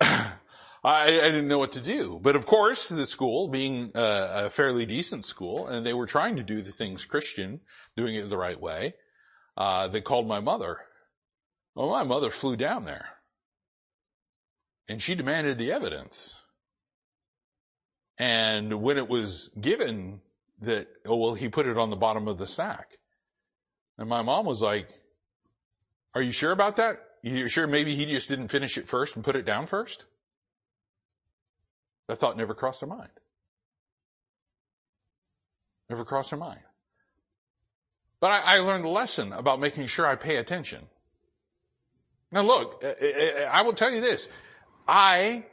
I, 0.84 1.06
I, 1.06 1.30
didn't 1.30 1.48
know 1.48 1.58
what 1.58 1.72
to 1.72 1.82
do. 1.82 2.20
But 2.22 2.36
of 2.36 2.46
course, 2.46 2.88
the 2.88 3.06
school, 3.06 3.48
being 3.48 3.90
a, 3.96 4.46
a, 4.46 4.50
fairly 4.50 4.86
decent 4.86 5.24
school, 5.24 5.66
and 5.66 5.84
they 5.84 5.94
were 5.94 6.06
trying 6.06 6.36
to 6.36 6.44
do 6.44 6.62
the 6.62 6.70
things 6.70 7.04
Christian, 7.04 7.60
doing 7.96 8.14
it 8.14 8.28
the 8.28 8.38
right 8.38 8.60
way, 8.60 8.94
uh, 9.56 9.88
they 9.88 10.00
called 10.00 10.28
my 10.28 10.38
mother. 10.38 10.78
Well, 11.74 11.90
my 11.90 12.04
mother 12.04 12.30
flew 12.30 12.56
down 12.56 12.84
there. 12.84 13.08
And 14.88 15.02
she 15.02 15.16
demanded 15.16 15.58
the 15.58 15.72
evidence. 15.72 16.34
And 18.18 18.82
when 18.82 18.98
it 18.98 19.08
was 19.08 19.50
given 19.60 20.20
that, 20.60 20.88
oh, 21.06 21.16
well, 21.16 21.34
he 21.34 21.48
put 21.48 21.66
it 21.66 21.78
on 21.78 21.90
the 21.90 21.96
bottom 21.96 22.28
of 22.28 22.38
the 22.38 22.46
stack. 22.46 22.98
And 23.98 24.08
my 24.08 24.22
mom 24.22 24.46
was 24.46 24.62
like, 24.62 24.88
are 26.14 26.22
you 26.22 26.32
sure 26.32 26.52
about 26.52 26.76
that? 26.76 27.00
You 27.22 27.48
sure 27.48 27.66
maybe 27.66 27.94
he 27.94 28.06
just 28.06 28.28
didn't 28.28 28.48
finish 28.48 28.76
it 28.76 28.88
first 28.88 29.14
and 29.16 29.24
put 29.24 29.36
it 29.36 29.44
down 29.44 29.66
first? 29.66 30.04
That 32.08 32.18
thought 32.18 32.36
never 32.36 32.54
crossed 32.54 32.80
her 32.80 32.86
mind. 32.86 33.10
Never 35.88 36.04
crossed 36.04 36.30
her 36.30 36.36
mind. 36.36 36.60
But 38.20 38.30
I, 38.30 38.56
I 38.56 38.58
learned 38.58 38.84
a 38.84 38.88
lesson 38.88 39.32
about 39.32 39.60
making 39.60 39.86
sure 39.86 40.06
I 40.06 40.16
pay 40.16 40.36
attention. 40.36 40.86
Now 42.30 42.42
look, 42.42 42.84
I 42.84 43.62
will 43.62 43.72
tell 43.72 43.90
you 43.90 44.00
this. 44.00 44.28
I 44.88 45.44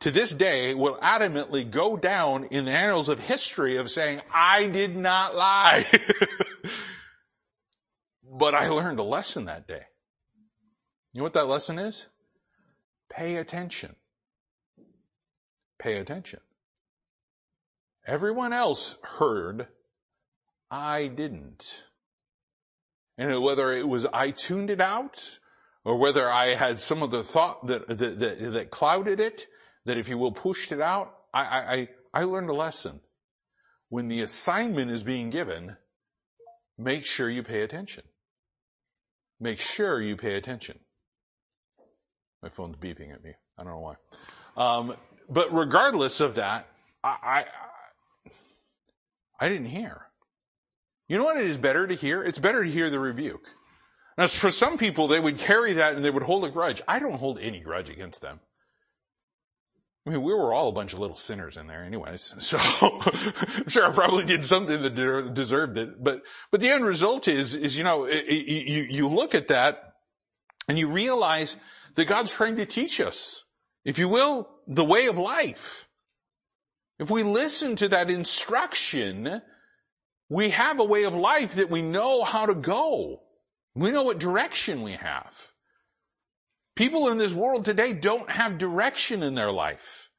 to 0.00 0.10
this 0.10 0.34
day 0.34 0.74
will 0.74 0.98
adamantly 0.98 1.68
go 1.68 1.96
down 1.96 2.44
in 2.50 2.66
the 2.66 2.70
annals 2.70 3.08
of 3.08 3.18
history 3.20 3.78
of 3.78 3.90
saying, 3.90 4.20
I 4.32 4.68
did 4.68 4.96
not 4.96 5.34
lie. 5.34 5.84
but 8.30 8.54
I 8.54 8.68
learned 8.68 8.98
a 8.98 9.02
lesson 9.02 9.46
that 9.46 9.66
day. 9.66 9.82
You 11.14 11.20
know 11.20 11.24
what 11.24 11.32
that 11.32 11.46
lesson 11.46 11.78
is? 11.78 12.06
Pay 13.10 13.36
attention. 13.36 13.96
Pay 15.78 15.96
attention. 15.96 16.40
Everyone 18.06 18.52
else 18.52 18.96
heard, 19.02 19.68
I 20.70 21.06
didn't. 21.06 21.82
And 23.16 23.40
whether 23.42 23.72
it 23.72 23.88
was 23.88 24.06
I 24.12 24.32
tuned 24.32 24.68
it 24.68 24.80
out, 24.80 25.38
or 25.84 25.96
whether 25.96 26.30
I 26.30 26.54
had 26.54 26.78
some 26.78 27.02
of 27.02 27.10
the 27.10 27.22
thought 27.22 27.66
that, 27.68 27.86
that, 27.86 28.18
that, 28.20 28.52
that 28.52 28.70
clouded 28.70 29.20
it, 29.20 29.46
that 29.86 29.98
if 29.98 30.08
you 30.08 30.18
will 30.18 30.32
pushed 30.32 30.72
it 30.72 30.80
out, 30.80 31.14
I, 31.32 31.42
I, 31.42 31.88
I 32.12 32.24
learned 32.24 32.50
a 32.50 32.54
lesson. 32.54 33.00
When 33.88 34.08
the 34.08 34.22
assignment 34.22 34.90
is 34.90 35.02
being 35.02 35.30
given, 35.30 35.76
make 36.78 37.04
sure 37.04 37.28
you 37.28 37.42
pay 37.42 37.62
attention. 37.62 38.04
Make 39.40 39.60
sure 39.60 40.00
you 40.00 40.16
pay 40.16 40.36
attention. 40.36 40.78
My 42.42 42.48
phone's 42.48 42.76
beeping 42.76 43.12
at 43.12 43.22
me. 43.22 43.34
I 43.58 43.64
don't 43.64 43.72
know 43.72 43.80
why. 43.80 43.94
Um, 44.56 44.96
but 45.28 45.52
regardless 45.52 46.20
of 46.20 46.36
that, 46.36 46.68
I, 47.02 47.16
I, 47.22 48.30
I 49.40 49.48
didn't 49.48 49.66
hear. 49.66 50.06
You 51.08 51.18
know 51.18 51.24
what 51.24 51.36
it 51.36 51.46
is 51.46 51.58
better 51.58 51.86
to 51.86 51.94
hear? 51.94 52.22
It's 52.22 52.38
better 52.38 52.64
to 52.64 52.70
hear 52.70 52.90
the 52.90 52.98
rebuke. 52.98 53.46
Now, 54.16 54.28
for 54.28 54.50
some 54.50 54.78
people, 54.78 55.08
they 55.08 55.20
would 55.20 55.38
carry 55.38 55.74
that 55.74 55.96
and 55.96 56.04
they 56.04 56.10
would 56.10 56.22
hold 56.22 56.44
a 56.44 56.50
grudge. 56.50 56.80
I 56.86 56.98
don't 56.98 57.14
hold 57.14 57.38
any 57.40 57.60
grudge 57.60 57.90
against 57.90 58.22
them. 58.22 58.40
I 60.06 60.10
mean, 60.10 60.22
we 60.22 60.34
were 60.34 60.52
all 60.52 60.68
a 60.68 60.72
bunch 60.72 60.92
of 60.92 60.98
little 60.98 61.16
sinners 61.16 61.56
in 61.56 61.66
there 61.66 61.82
anyways. 61.82 62.34
So 62.38 62.58
I'm 62.58 63.68
sure 63.68 63.86
I 63.86 63.92
probably 63.92 64.24
did 64.24 64.44
something 64.44 64.82
that 64.82 65.34
deserved 65.34 65.78
it. 65.78 66.02
But, 66.02 66.22
but 66.50 66.60
the 66.60 66.68
end 66.68 66.84
result 66.84 67.26
is, 67.26 67.54
is, 67.54 67.76
you 67.76 67.84
know, 67.84 68.06
you, 68.06 68.82
you 68.82 69.08
look 69.08 69.34
at 69.34 69.48
that 69.48 69.94
and 70.68 70.78
you 70.78 70.88
realize 70.88 71.56
that 71.94 72.06
God's 72.06 72.32
trying 72.32 72.56
to 72.56 72.66
teach 72.66 73.00
us, 73.00 73.44
if 73.84 73.98
you 73.98 74.08
will, 74.08 74.48
the 74.66 74.84
way 74.84 75.06
of 75.06 75.16
life. 75.16 75.88
If 76.98 77.10
we 77.10 77.22
listen 77.22 77.76
to 77.76 77.88
that 77.88 78.10
instruction, 78.10 79.40
we 80.28 80.50
have 80.50 80.80
a 80.80 80.84
way 80.84 81.04
of 81.04 81.14
life 81.14 81.54
that 81.54 81.70
we 81.70 81.82
know 81.82 82.24
how 82.24 82.46
to 82.46 82.54
go. 82.54 83.22
We 83.74 83.90
know 83.90 84.04
what 84.04 84.18
direction 84.18 84.82
we 84.82 84.92
have. 84.92 85.53
People 86.76 87.08
in 87.08 87.18
this 87.18 87.32
world 87.32 87.64
today 87.64 87.92
don't 87.92 88.30
have 88.30 88.58
direction 88.58 89.22
in 89.22 89.34
their 89.34 89.52
life. 89.52 90.10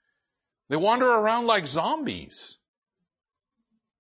They 0.70 0.78
wander 0.78 1.08
around 1.08 1.48
like 1.48 1.68
zombies. 1.68 2.58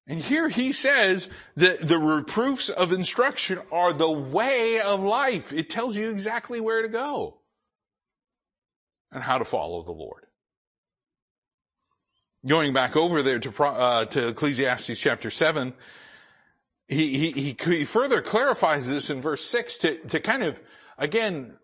And 0.08 0.20
here 0.20 0.50
he 0.50 0.72
says 0.72 1.30
that 1.56 1.82
the 1.82 1.98
reproofs 1.98 2.70
of 2.70 2.94
instruction 2.94 3.60
are 3.72 3.92
the 3.92 4.10
way 4.10 4.80
of 4.80 5.02
life. 5.02 5.52
It 5.52 5.70
tells 5.70 5.96
you 5.96 6.12
exactly 6.12 6.62
where 6.62 6.84
to 6.84 6.88
go 6.88 7.40
and 9.12 9.24
how 9.24 9.40
to 9.40 9.46
follow 9.46 9.82
the 9.84 9.92
Lord. 9.92 10.26
Going 12.46 12.74
back 12.74 12.96
over 12.96 13.24
there 13.24 13.40
to, 13.40 13.64
uh, 13.64 14.06
to 14.06 14.28
Ecclesiastes 14.28 15.00
chapter 15.00 15.32
7, 15.32 15.74
he, 16.88 17.32
he, 17.32 17.56
he 17.60 17.86
further 17.86 18.22
clarifies 18.22 18.88
this 18.88 19.10
in 19.10 19.22
verse 19.22 19.44
6 19.44 19.80
to, 19.80 19.98
to 20.10 20.20
kind 20.20 20.44
of, 20.44 20.60
again, 21.00 21.58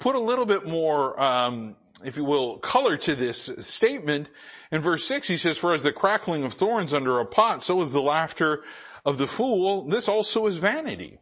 put 0.00 0.16
a 0.16 0.20
little 0.20 0.46
bit 0.46 0.66
more, 0.66 1.20
um, 1.22 1.76
if 2.02 2.16
you 2.16 2.24
will, 2.24 2.58
color 2.58 2.96
to 2.96 3.14
this 3.14 3.50
statement. 3.60 4.28
In 4.72 4.80
verse 4.80 5.04
6 5.04 5.28
he 5.28 5.36
says, 5.36 5.58
for 5.58 5.72
as 5.72 5.84
the 5.84 5.92
crackling 5.92 6.42
of 6.42 6.54
thorns 6.54 6.92
under 6.92 7.20
a 7.20 7.26
pot, 7.26 7.62
so 7.62 7.80
is 7.82 7.92
the 7.92 8.02
laughter 8.02 8.64
of 9.04 9.18
the 9.18 9.28
fool. 9.28 9.84
This 9.84 10.08
also 10.08 10.46
is 10.46 10.58
vanity. 10.58 11.18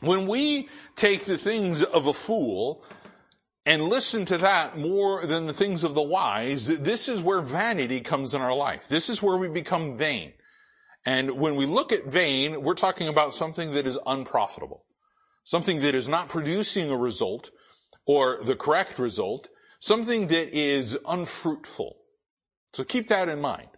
When 0.00 0.28
we 0.28 0.68
take 0.94 1.24
the 1.24 1.36
things 1.36 1.82
of 1.82 2.06
a 2.06 2.14
fool 2.14 2.84
and 3.66 3.82
listen 3.82 4.24
to 4.26 4.38
that 4.38 4.78
more 4.78 5.26
than 5.26 5.46
the 5.46 5.52
things 5.52 5.82
of 5.82 5.94
the 5.94 6.02
wise, 6.02 6.66
this 6.66 7.08
is 7.08 7.20
where 7.20 7.40
vanity 7.40 8.00
comes 8.00 8.32
in 8.32 8.40
our 8.40 8.54
life. 8.54 8.86
This 8.88 9.10
is 9.10 9.20
where 9.20 9.36
we 9.36 9.48
become 9.48 9.98
vain. 9.98 10.34
And 11.04 11.32
when 11.32 11.56
we 11.56 11.66
look 11.66 11.90
at 11.90 12.06
vain, 12.06 12.62
we're 12.62 12.74
talking 12.74 13.08
about 13.08 13.34
something 13.34 13.72
that 13.72 13.86
is 13.86 13.98
unprofitable 14.06 14.84
something 15.48 15.80
that 15.80 15.94
is 15.94 16.06
not 16.06 16.28
producing 16.28 16.90
a 16.90 16.96
result 16.96 17.50
or 18.04 18.38
the 18.44 18.54
correct 18.54 18.98
result, 18.98 19.48
something 19.80 20.26
that 20.26 20.54
is 20.54 20.94
unfruitful. 21.08 21.96
So 22.74 22.84
keep 22.84 23.08
that 23.08 23.30
in 23.30 23.40
mind. 23.40 23.70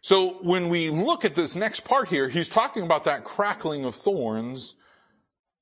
So 0.00 0.38
when 0.42 0.70
we 0.70 0.88
look 0.88 1.26
at 1.26 1.34
this 1.34 1.54
next 1.54 1.80
part 1.84 2.08
here, 2.08 2.30
he's 2.30 2.48
talking 2.48 2.84
about 2.84 3.04
that 3.04 3.22
crackling 3.22 3.84
of 3.84 3.94
thorns 3.94 4.74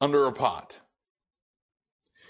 under 0.00 0.26
a 0.26 0.32
pot. 0.32 0.78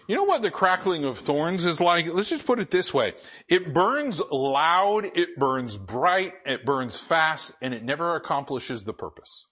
You 0.09 0.17
know 0.17 0.25
what 0.25 0.41
the 0.41 0.51
crackling 0.51 1.05
of 1.05 1.19
thorns 1.19 1.65
is 1.65 1.83
like? 1.83 2.07
Let's 2.07 2.31
just 2.31 2.47
put 2.47 2.61
it 2.61 2.71
this 2.71 2.95
way. 2.95 3.13
It 3.47 3.75
burns 3.75 4.23
loud, 4.33 5.05
it 5.05 5.37
burns 5.39 5.77
bright, 5.77 6.33
it 6.47 6.65
burns 6.65 6.99
fast, 6.99 7.53
and 7.61 7.75
it 7.75 7.85
never 7.85 8.17
accomplishes 8.17 8.85
the 8.85 8.95
purpose. 8.95 9.45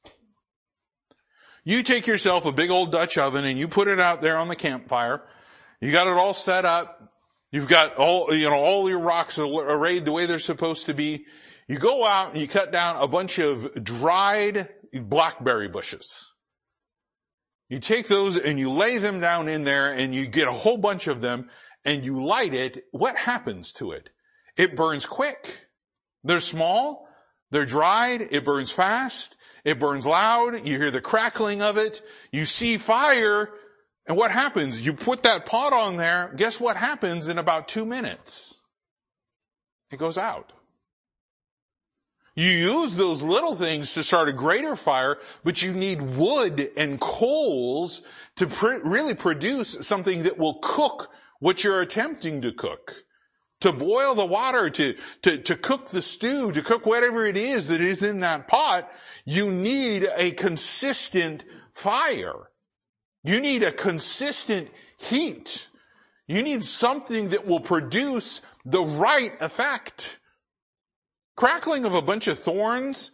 You 1.69 1.83
take 1.83 2.07
yourself 2.07 2.47
a 2.47 2.53
big 2.53 2.71
old 2.71 2.93
Dutch 2.93 3.19
oven 3.19 3.45
and 3.45 3.59
you 3.59 3.69
put 3.69 3.89
it 3.89 4.01
out 4.01 4.23
there 4.23 4.39
on 4.39 4.49
the 4.49 4.57
campfire. 4.57 5.21
You 5.83 5.93
got 5.93 6.07
it 6.07 6.15
all 6.15 6.33
set 6.33 6.65
up. 6.65 7.13
You've 7.53 7.69
got 7.69 7.97
all, 7.97 8.33
you 8.33 8.49
know, 8.49 8.55
all 8.55 8.89
your 8.89 9.01
rocks 9.01 9.39
arrayed 9.39 10.07
the 10.07 10.13
way 10.13 10.25
they're 10.25 10.39
supposed 10.39 10.87
to 10.87 10.95
be. 10.95 11.27
You 11.67 11.79
go 11.79 12.07
out 12.07 12.33
and 12.33 12.41
you 12.41 12.49
cut 12.49 12.73
down 12.73 12.97
a 12.97 13.07
bunch 13.07 13.39
of 13.39 13.85
dried 13.85 14.71
blackberry 14.95 15.69
bushes. 15.69 16.33
You 17.69 17.81
take 17.81 18.09
those 18.09 18.39
and 18.39 18.59
you 18.59 18.71
lay 18.71 18.97
them 18.97 19.21
down 19.21 19.47
in 19.47 19.65
there 19.65 19.93
and 19.93 20.15
you 20.15 20.27
get 20.27 20.49
a 20.49 20.53
whole 20.53 20.79
bunch 20.79 21.07
of 21.07 21.21
them 21.21 21.51
and 21.85 22.03
you 22.03 22.25
light 22.25 22.55
it. 22.55 22.85
What 22.93 23.19
happens 23.19 23.75
to 23.75 23.93
it? 23.93 24.09
It 24.57 24.75
burns 24.75 25.05
quick. 25.05 25.69
They're 26.25 26.41
small. 26.41 27.07
They're 27.51 27.67
dried. 27.67 28.23
It 28.31 28.47
burns 28.47 28.71
fast. 28.73 29.37
It 29.65 29.79
burns 29.79 30.07
loud. 30.07 30.67
You 30.67 30.79
hear 30.79 30.91
the 30.91 31.01
crackling 31.01 31.63
of 31.63 31.77
it. 31.77 32.03
You 32.33 32.45
see 32.45 32.79
fire. 32.79 33.51
And 34.07 34.17
what 34.17 34.31
happens? 34.31 34.81
You 34.81 34.95
put 34.95 35.25
that 35.25 35.47
pot 35.47 35.73
on 35.73 35.97
there. 35.97 36.33
Guess 36.37 36.59
what 36.59 36.77
happens 36.77 37.29
in 37.29 37.39
about 37.39 37.69
two 37.69 37.85
minutes? 37.85 38.57
It 39.91 39.99
goes 39.99 40.19
out. 40.19 40.53
You 42.35 42.51
use 42.51 42.95
those 42.95 43.21
little 43.21 43.57
things 43.57 43.95
to 43.95 44.05
start 44.05 44.29
a 44.29 44.33
greater 44.33 44.77
fire, 44.77 45.19
but 45.43 45.61
you 45.61 45.73
need 45.73 46.01
wood 46.01 46.71
and 46.77 47.01
coals 47.01 48.03
to 48.37 48.47
pr- 48.47 48.79
really 48.85 49.15
produce 49.15 49.77
something 49.81 50.23
that 50.23 50.39
will 50.39 50.61
cook 50.63 51.11
what 51.41 51.65
you're 51.65 51.81
attempting 51.81 52.43
to 52.43 52.53
cook. 52.53 53.05
To 53.61 53.73
boil 53.73 54.15
the 54.15 54.27
water, 54.27 54.71
to, 54.71 54.95
to, 55.23 55.39
to 55.39 55.57
cook 55.57 55.89
the 55.89 56.03
stew, 56.03 56.53
to 56.53 56.63
cook 56.63 56.87
whatever 56.87 57.27
it 57.27 57.37
is 57.37 57.67
that 57.69 57.81
is 57.81 58.03
in 58.03 58.21
that 58.21 58.47
pot, 58.47 58.89
you 59.25 59.51
need 59.51 60.09
a 60.17 60.31
consistent 60.31 61.45
fire. 61.73 62.51
You 63.25 63.41
need 63.41 63.65
a 63.65 63.73
consistent 63.73 64.69
heat. 64.97 65.69
You 66.29 66.43
need 66.43 66.65
something 66.65 67.31
that 67.31 67.47
will 67.47 67.61
produce 67.61 68.43
the 68.65 68.83
right 68.83 69.33
effect 69.41 70.19
crackling 71.39 71.85
of 71.85 71.95
a 71.95 72.03
bunch 72.03 72.27
of 72.27 72.37
thorns, 72.37 73.13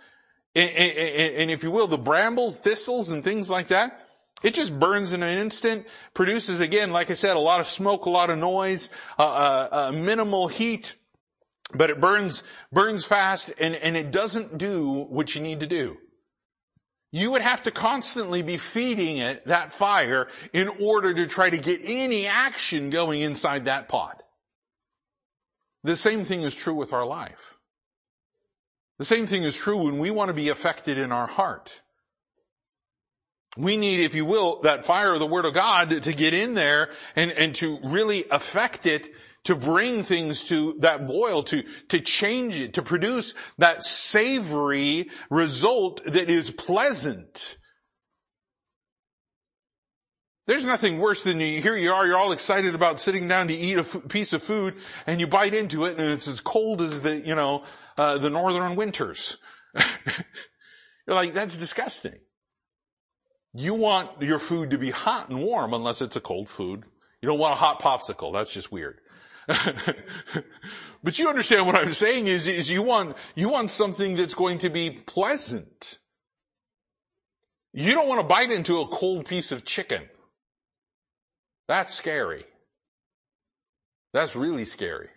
and, 0.55 0.71
and, 0.71 1.35
and, 1.37 1.51
if 1.51 1.63
you 1.63 1.71
will, 1.71 1.87
the 1.87 1.99
brambles, 1.99 2.59
thistles, 2.59 3.11
and 3.11 3.23
things 3.23 3.51
like 3.51 3.69
that, 3.69 4.04
it 4.45 4.53
just 4.53 4.79
burns 4.79 5.15
in 5.15 5.23
an 5.23 5.39
instant, 5.39 5.87
produces 6.13 6.61
again, 6.61 6.93
like 6.93 7.11
I 7.11 7.15
said, 7.15 7.35
a 7.35 7.41
lot 7.41 7.61
of 7.61 7.67
smoke, 7.67 8.05
a 8.05 8.11
lot 8.11 8.29
of 8.29 8.39
noise, 8.39 8.91
uh, 9.19 9.23
uh, 9.23 9.69
uh, 9.73 9.93
minimal 9.93 10.49
heat, 10.49 10.97
but 11.73 11.89
it 11.89 11.99
burns, 11.99 12.45
burns 12.71 13.07
fast, 13.07 13.51
and, 13.59 13.75
and 13.75 13.97
it 13.97 14.13
doesn't 14.13 14.59
do 14.59 15.05
what 15.05 15.35
you 15.35 15.41
need 15.41 15.61
to 15.61 15.67
do. 15.67 15.97
You 17.11 17.31
would 17.31 17.41
have 17.41 17.63
to 17.63 17.71
constantly 17.71 18.43
be 18.43 18.59
feeding 18.59 19.17
it, 19.17 19.47
that 19.47 19.73
fire, 19.73 20.29
in 20.53 20.69
order 20.79 21.15
to 21.15 21.27
try 21.27 21.49
to 21.49 21.59
get 21.59 21.81
any 21.83 22.27
action 22.27 22.91
going 22.91 23.23
inside 23.23 23.65
that 23.65 23.89
pot. 23.89 24.23
The 25.85 25.97
same 25.97 26.25
thing 26.25 26.43
is 26.43 26.55
true 26.55 26.75
with 26.75 26.93
our 26.93 27.07
life. 27.07 27.55
The 28.99 29.07
same 29.07 29.27
thing 29.27 29.43
is 29.43 29.57
true 29.57 29.85
when 29.85 29.99
we 29.99 30.11
want 30.11 30.29
to 30.29 30.35
be 30.35 30.51
affected 30.51 30.99
in 30.99 31.13
our 31.13 31.27
heart. 31.27 31.81
We 33.57 33.77
need, 33.77 34.01
if 34.01 34.15
you 34.15 34.25
will, 34.25 34.61
that 34.63 34.85
fire 34.85 35.13
of 35.13 35.21
the 35.21 35.27
Word 35.27 35.45
of 35.45 35.55
God 35.55 35.91
to 36.03 36.13
get 36.13 36.35
in 36.35 36.55
there 36.55 36.91
and, 37.15 37.31
and 37.31 37.55
to 37.57 37.79
really 37.85 38.25
affect 38.31 38.87
it, 38.87 39.09
to 39.45 39.55
bring 39.55 40.03
things 40.03 40.45
to 40.45 40.75
that 40.81 41.07
boil, 41.07 41.43
to, 41.45 41.63
to 41.89 42.01
change 42.01 42.57
it, 42.57 42.75
to 42.75 42.83
produce 42.83 43.35
that 43.59 43.85
savory 43.85 45.11
result 45.31 46.05
that 46.05 46.31
is 46.31 46.51
pleasant. 46.51 47.59
There's 50.47 50.67
nothing 50.67 50.99
worse 50.99 51.23
than 51.23 51.41
you, 51.41 51.63
here 51.63 51.77
you 51.77 51.91
are, 51.93 52.07
you're 52.07 52.19
all 52.19 52.33
excited 52.33 52.75
about 52.75 53.01
sitting 53.01 53.29
down 53.29 53.49
to 53.49 53.55
eat 53.55 53.77
a 53.77 53.81
f- 53.81 54.09
piece 54.09 54.35
of 54.35 54.43
food 54.43 54.75
and 55.07 55.19
you 55.19 55.27
bite 55.27 55.55
into 55.55 55.87
it 55.87 55.99
and 55.99 56.11
it's 56.11 56.29
as 56.29 56.41
cold 56.41 56.83
as 56.83 57.01
the, 57.01 57.17
you 57.17 57.35
know, 57.35 57.65
uh, 57.97 58.19
the 58.19 58.29
northern 58.29 58.77
winters. 58.77 59.39
You're 61.07 61.17
like, 61.17 61.33
that's 61.33 61.57
disgusting. 61.57 62.19
You 63.55 63.75
want 63.75 64.21
your 64.21 64.41
food 64.41 64.71
to 64.71 64.79
be 64.79 64.91
hot 64.91 65.31
and 65.31 65.39
warm 65.39 65.73
unless 65.75 66.03
it's 66.03 66.17
a 66.17 66.21
cold 66.21 66.49
food. 66.49 66.85
You 67.23 67.29
don't 67.29 67.39
want 67.39 67.53
a 67.53 67.57
hot 67.57 67.81
popsicle. 67.81 68.33
That's 68.33 68.53
just 68.53 68.73
weird. 68.73 69.01
but 71.03 71.19
you 71.19 71.29
understand 71.29 71.67
what 71.67 71.77
I'm 71.77 71.93
saying 71.93 72.27
is, 72.27 72.47
is 72.47 72.69
you 72.69 72.83
want, 72.83 73.17
you 73.35 73.49
want 73.49 73.71
something 73.71 74.17
that's 74.17 74.35
going 74.35 74.59
to 74.59 74.71
be 74.71 74.91
pleasant. 74.91 75.99
You 77.73 77.93
don't 77.93 78.09
want 78.09 78.21
to 78.21 78.27
bite 78.27 78.51
into 78.51 78.81
a 78.81 78.89
cold 78.89 79.27
piece 79.27 79.53
of 79.53 79.65
chicken. 79.65 80.03
That's 81.69 81.95
scary. 81.95 82.45
That's 84.13 84.35
really 84.35 84.65
scary. 84.65 85.09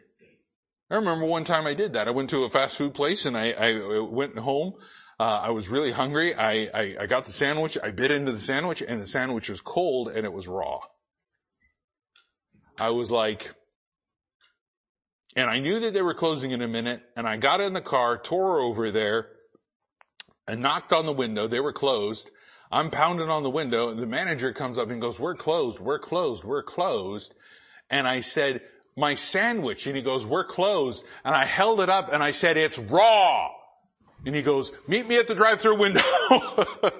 I 0.89 0.95
remember 0.95 1.26
one 1.26 1.43
time 1.43 1.67
I 1.67 1.73
did 1.73 1.93
that. 1.93 2.08
I 2.08 2.12
went 2.12 2.30
to 2.30 2.43
a 2.43 2.50
fast 2.50 2.78
food 2.78 2.93
place 2.93 3.26
and 3.26 3.38
I, 3.38 3.52
I 3.52 4.00
went 4.00 4.38
home. 4.38 4.73
Uh, 5.19 5.41
I 5.45 5.49
was 5.49 5.67
really 5.67 5.91
hungry. 5.91 6.36
I, 6.36 6.69
I, 6.73 6.95
I 7.01 7.06
got 7.08 7.25
the 7.25 7.32
sandwich. 7.32 7.77
I 7.82 7.89
bit 7.91 8.12
into 8.12 8.32
the 8.32 8.39
sandwich 8.39 8.84
and 8.88 9.01
the 9.01 9.08
sandwich 9.08 9.49
was 9.49 9.62
cold 9.62 10.10
and 10.10 10.25
it 10.25 10.34
was 10.34 10.47
raw. 10.47 10.80
I 12.80 12.91
was 12.91 13.10
like, 13.10 13.51
and 15.36 15.49
I 15.49 15.60
knew 15.60 15.80
that 15.80 15.93
they 15.93 16.03
were 16.03 16.13
closing 16.13 16.51
in 16.51 16.62
a 16.62 16.67
minute 16.67 17.01
and 17.15 17.27
I 17.27 17.38
got 17.38 17.62
in 17.62 17.73
the 17.73 17.82
car, 17.82 18.17
tore 18.17 18.60
over 18.60 18.91
there 18.91 19.30
and 20.47 20.62
knocked 20.62 20.93
on 20.93 21.08
the 21.08 21.13
window. 21.13 21.47
They 21.47 21.60
were 21.60 21.73
closed. 21.73 22.30
I'm 22.71 22.91
pounding 22.91 23.30
on 23.30 23.41
the 23.41 23.49
window. 23.49 23.89
And 23.89 23.99
the 23.99 24.06
manager 24.06 24.53
comes 24.53 24.77
up 24.77 24.91
and 24.91 25.01
goes, 25.01 25.19
we're 25.19 25.36
closed. 25.36 25.80
We're 25.80 25.99
closed. 25.99 26.43
We're 26.43 26.63
closed. 26.63 27.34
And 27.89 28.08
I 28.08 28.21
said, 28.21 28.62
my 28.95 29.15
sandwich. 29.15 29.88
And 29.88 29.95
he 29.95 30.03
goes, 30.03 30.27
we're 30.27 30.45
closed. 30.45 31.03
And 31.25 31.34
I 31.34 31.45
held 31.45 31.82
it 31.82 31.89
up 31.89 32.13
and 32.13 32.21
I 32.21 32.32
said, 32.32 32.58
it's 32.58 32.77
raw. 32.77 33.49
And 34.25 34.36
he 34.36 34.41
goes, 34.41 34.71
meet 34.88 35.08
me 35.08 35.17
at 35.17 35.27
the 35.27 35.36
drive-through 35.36 35.80
window. 35.80 36.01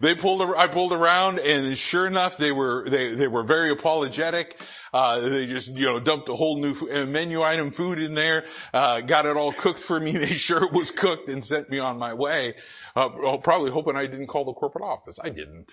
they 0.00 0.14
pulled, 0.14 0.42
I 0.56 0.66
pulled 0.66 0.92
around 0.92 1.38
and 1.38 1.76
sure 1.76 2.06
enough, 2.06 2.36
they 2.36 2.52
were, 2.52 2.88
they, 2.88 3.14
they 3.14 3.28
were 3.28 3.44
very 3.44 3.70
apologetic. 3.70 4.58
Uh, 4.92 5.20
they 5.20 5.46
just, 5.46 5.68
you 5.68 5.86
know, 5.86 6.00
dumped 6.00 6.28
a 6.28 6.34
whole 6.34 6.58
new 6.58 6.74
menu 7.06 7.42
item 7.42 7.70
food 7.70 7.98
in 7.98 8.14
there, 8.14 8.44
uh, 8.74 9.00
got 9.00 9.26
it 9.26 9.36
all 9.36 9.52
cooked 9.52 9.78
for 9.78 10.00
me, 10.00 10.12
made 10.18 10.28
sure 10.28 10.64
it 10.64 10.72
was 10.72 10.90
cooked 10.90 11.28
and 11.28 11.44
sent 11.44 11.70
me 11.70 11.78
on 11.78 11.98
my 11.98 12.14
way. 12.14 12.54
Uh, 12.96 13.36
probably 13.38 13.70
hoping 13.70 13.96
I 13.96 14.06
didn't 14.06 14.26
call 14.26 14.44
the 14.44 14.52
corporate 14.52 14.84
office. 14.84 15.18
I 15.22 15.28
didn't. 15.28 15.72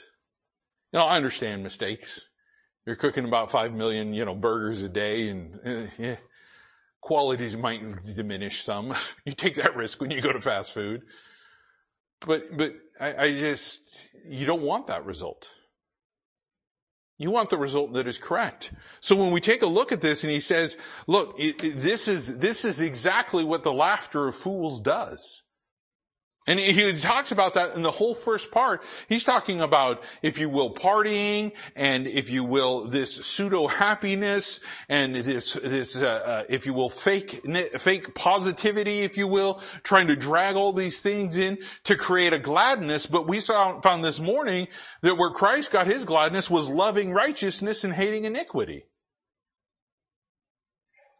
You 0.93 0.99
know, 0.99 1.05
I 1.05 1.17
understand 1.17 1.63
mistakes. 1.63 2.27
You're 2.86 2.95
cooking 2.95 3.25
about 3.25 3.51
five 3.51 3.73
million, 3.73 4.13
you 4.13 4.23
know, 4.23 4.36
burgers 4.36 4.81
a 4.81 4.88
day 4.88 5.29
and 5.29 5.60
uh, 5.65 5.91
yeah, 5.97 6.15
qualities 7.07 7.55
might 7.55 7.81
diminish 8.03 8.63
some. 8.63 8.93
you 9.25 9.31
take 9.31 9.55
that 9.55 9.77
risk 9.77 10.01
when 10.01 10.11
you 10.11 10.19
go 10.19 10.33
to 10.33 10.41
fast 10.41 10.73
food. 10.73 11.03
But, 12.19 12.57
but 12.57 12.73
I, 12.99 13.15
I 13.15 13.31
just, 13.31 13.79
you 14.27 14.45
don't 14.45 14.61
want 14.61 14.87
that 14.87 15.05
result. 15.05 15.49
You 17.17 17.31
want 17.31 17.49
the 17.49 17.57
result 17.57 17.93
that 17.93 18.07
is 18.07 18.17
correct. 18.17 18.73
So 18.99 19.15
when 19.15 19.31
we 19.31 19.39
take 19.39 19.61
a 19.61 19.67
look 19.67 19.93
at 19.93 20.01
this 20.01 20.25
and 20.25 20.31
he 20.31 20.41
says, 20.41 20.75
look, 21.07 21.33
it, 21.39 21.63
it, 21.63 21.79
this 21.79 22.09
is, 22.09 22.39
this 22.39 22.65
is 22.65 22.81
exactly 22.81 23.45
what 23.45 23.63
the 23.63 23.73
laughter 23.73 24.27
of 24.27 24.35
fools 24.35 24.81
does. 24.81 25.43
And 26.47 26.62
he 26.62 26.93
talks 26.93 27.33
about 27.33 27.55
that 27.55 27.75
in 27.75 27.81
the 27.81 27.91
whole 27.91 28.15
first 28.15 28.51
part. 28.51 28.81
He's 29.10 29.25
talking 29.25 29.60
about, 29.60 30.01
if 30.21 30.39
you 30.39 30.47
will, 30.47 30.73
partying 30.73 31.51
and 31.75 32.07
if 32.07 32.29
you 32.29 32.45
will, 32.45 32.86
this 32.86 33.13
pseudo 33.13 33.67
happiness 33.67 34.62
and 34.88 35.13
this, 35.13 35.51
this, 35.53 35.97
uh, 35.97 36.05
uh, 36.05 36.43
if 36.49 36.65
you 36.65 36.73
will, 36.73 36.89
fake, 36.89 37.41
fake 37.77 38.15
positivity, 38.15 38.99
if 38.99 39.17
you 39.17 39.27
will, 39.27 39.62
trying 39.83 40.07
to 40.07 40.15
drag 40.15 40.55
all 40.55 40.71
these 40.71 41.01
things 41.01 41.36
in 41.36 41.57
to 41.83 41.97
create 41.97 42.31
a 42.31 42.39
gladness. 42.39 43.05
But 43.05 43.27
we 43.27 43.41
saw, 43.41 43.81
found 43.81 44.05
this 44.05 44.21
morning 44.21 44.69
that 45.01 45.17
where 45.17 45.31
Christ 45.31 45.71
got 45.71 45.86
his 45.86 46.05
gladness 46.05 46.49
was 46.49 46.69
loving 46.69 47.12
righteousness 47.12 47.83
and 47.83 47.93
hating 47.93 48.23
iniquity. 48.23 48.86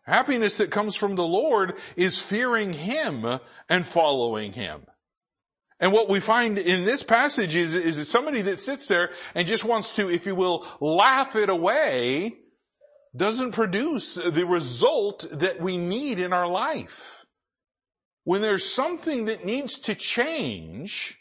Happiness 0.06 0.56
that 0.58 0.72
comes 0.72 0.96
from 0.96 1.16
the 1.16 1.28
Lord 1.28 1.74
is 1.98 2.22
fearing 2.22 2.72
Him 2.72 3.26
and 3.68 3.86
following 3.86 4.54
Him. 4.54 4.86
And 5.80 5.94
what 5.94 6.10
we 6.10 6.20
find 6.20 6.58
in 6.58 6.86
this 6.86 7.04
passage 7.04 7.56
is, 7.56 7.76
is 7.76 8.10
somebody 8.10 8.42
that 8.42 8.60
sits 8.60 8.88
there 8.88 9.12
and 9.36 9.48
just 9.48 9.64
wants 9.64 9.96
to, 9.98 10.10
if 10.10 10.26
you 10.26 10.34
will, 10.34 10.66
laugh 10.80 11.36
it 11.36 11.50
away, 11.50 12.36
doesn't 13.16 13.52
produce 13.52 14.16
the 14.16 14.46
result 14.46 15.26
that 15.32 15.62
we 15.62 15.78
need 15.78 16.20
in 16.20 16.34
our 16.34 16.48
life. 16.48 17.26
when 18.28 18.42
there's 18.42 18.66
something 18.66 19.26
that 19.26 19.46
needs 19.46 19.80
to 19.80 19.96
change, 19.96 21.17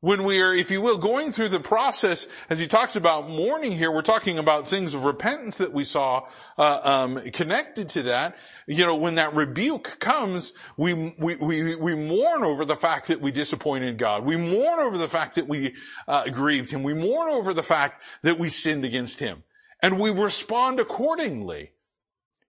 when 0.00 0.24
we 0.24 0.42
are, 0.42 0.54
if 0.54 0.70
you 0.70 0.82
will, 0.82 0.98
going 0.98 1.32
through 1.32 1.48
the 1.48 1.60
process, 1.60 2.28
as 2.50 2.58
he 2.58 2.66
talks 2.66 2.96
about 2.96 3.30
mourning 3.30 3.72
here, 3.72 3.90
we're 3.90 4.02
talking 4.02 4.38
about 4.38 4.68
things 4.68 4.92
of 4.92 5.04
repentance 5.04 5.58
that 5.58 5.72
we 5.72 5.84
saw 5.84 6.28
uh, 6.58 6.80
um, 6.84 7.20
connected 7.32 7.88
to 7.88 8.02
that. 8.04 8.36
You 8.66 8.84
know, 8.84 8.96
when 8.96 9.14
that 9.14 9.34
rebuke 9.34 9.96
comes, 9.98 10.52
we, 10.76 11.14
we 11.18 11.36
we 11.36 11.76
we 11.76 11.94
mourn 11.94 12.44
over 12.44 12.64
the 12.64 12.76
fact 12.76 13.08
that 13.08 13.20
we 13.22 13.30
disappointed 13.30 13.96
God. 13.96 14.24
We 14.24 14.36
mourn 14.36 14.80
over 14.80 14.98
the 14.98 15.08
fact 15.08 15.36
that 15.36 15.48
we 15.48 15.74
uh, 16.06 16.28
grieved 16.28 16.70
Him. 16.70 16.82
We 16.82 16.94
mourn 16.94 17.30
over 17.30 17.54
the 17.54 17.62
fact 17.62 18.02
that 18.22 18.38
we 18.38 18.50
sinned 18.50 18.84
against 18.84 19.18
Him, 19.18 19.44
and 19.80 19.98
we 19.98 20.10
respond 20.10 20.78
accordingly. 20.78 21.72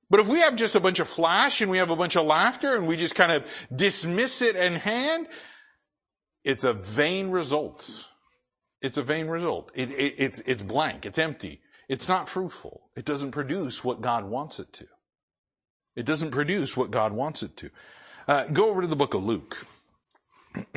But 0.09 0.19
if 0.19 0.27
we 0.27 0.39
have 0.39 0.55
just 0.55 0.75
a 0.75 0.79
bunch 0.79 0.99
of 0.99 1.07
flash 1.07 1.61
and 1.61 1.69
we 1.69 1.79
have 1.79 1.89
a 1.89 1.95
bunch 1.95 2.15
of 2.15 2.25
laughter 2.25 2.75
and 2.75 2.87
we 2.87 2.95
just 2.95 3.15
kind 3.15 3.31
of 3.31 3.45
dismiss 3.75 4.41
it 4.41 4.55
in 4.55 4.75
hand, 4.75 5.27
it's 6.47 6.63
a 6.63 6.71
vain 6.73 7.29
result. 7.29 8.05
It's 8.81 8.97
a 8.97 9.03
vain 9.03 9.27
result. 9.27 9.69
It, 9.75 9.91
it, 9.91 10.15
it's, 10.17 10.39
it's 10.39 10.63
blank. 10.63 11.05
It's 11.05 11.17
empty. 11.17 11.59
It's 11.89 12.07
not 12.07 12.29
fruitful. 12.29 12.83
It 12.95 13.03
doesn't 13.03 13.31
produce 13.31 13.83
what 13.83 13.99
God 13.99 14.23
wants 14.23 14.57
it 14.57 14.71
to. 14.73 14.87
It 15.97 16.05
doesn't 16.05 16.31
produce 16.31 16.77
what 16.77 16.89
God 16.89 17.11
wants 17.11 17.43
it 17.43 17.57
to. 17.57 17.69
Uh, 18.29 18.45
go 18.45 18.69
over 18.69 18.79
to 18.81 18.87
the 18.87 18.95
book 18.95 19.13
of 19.13 19.25
Luke. 19.25 19.67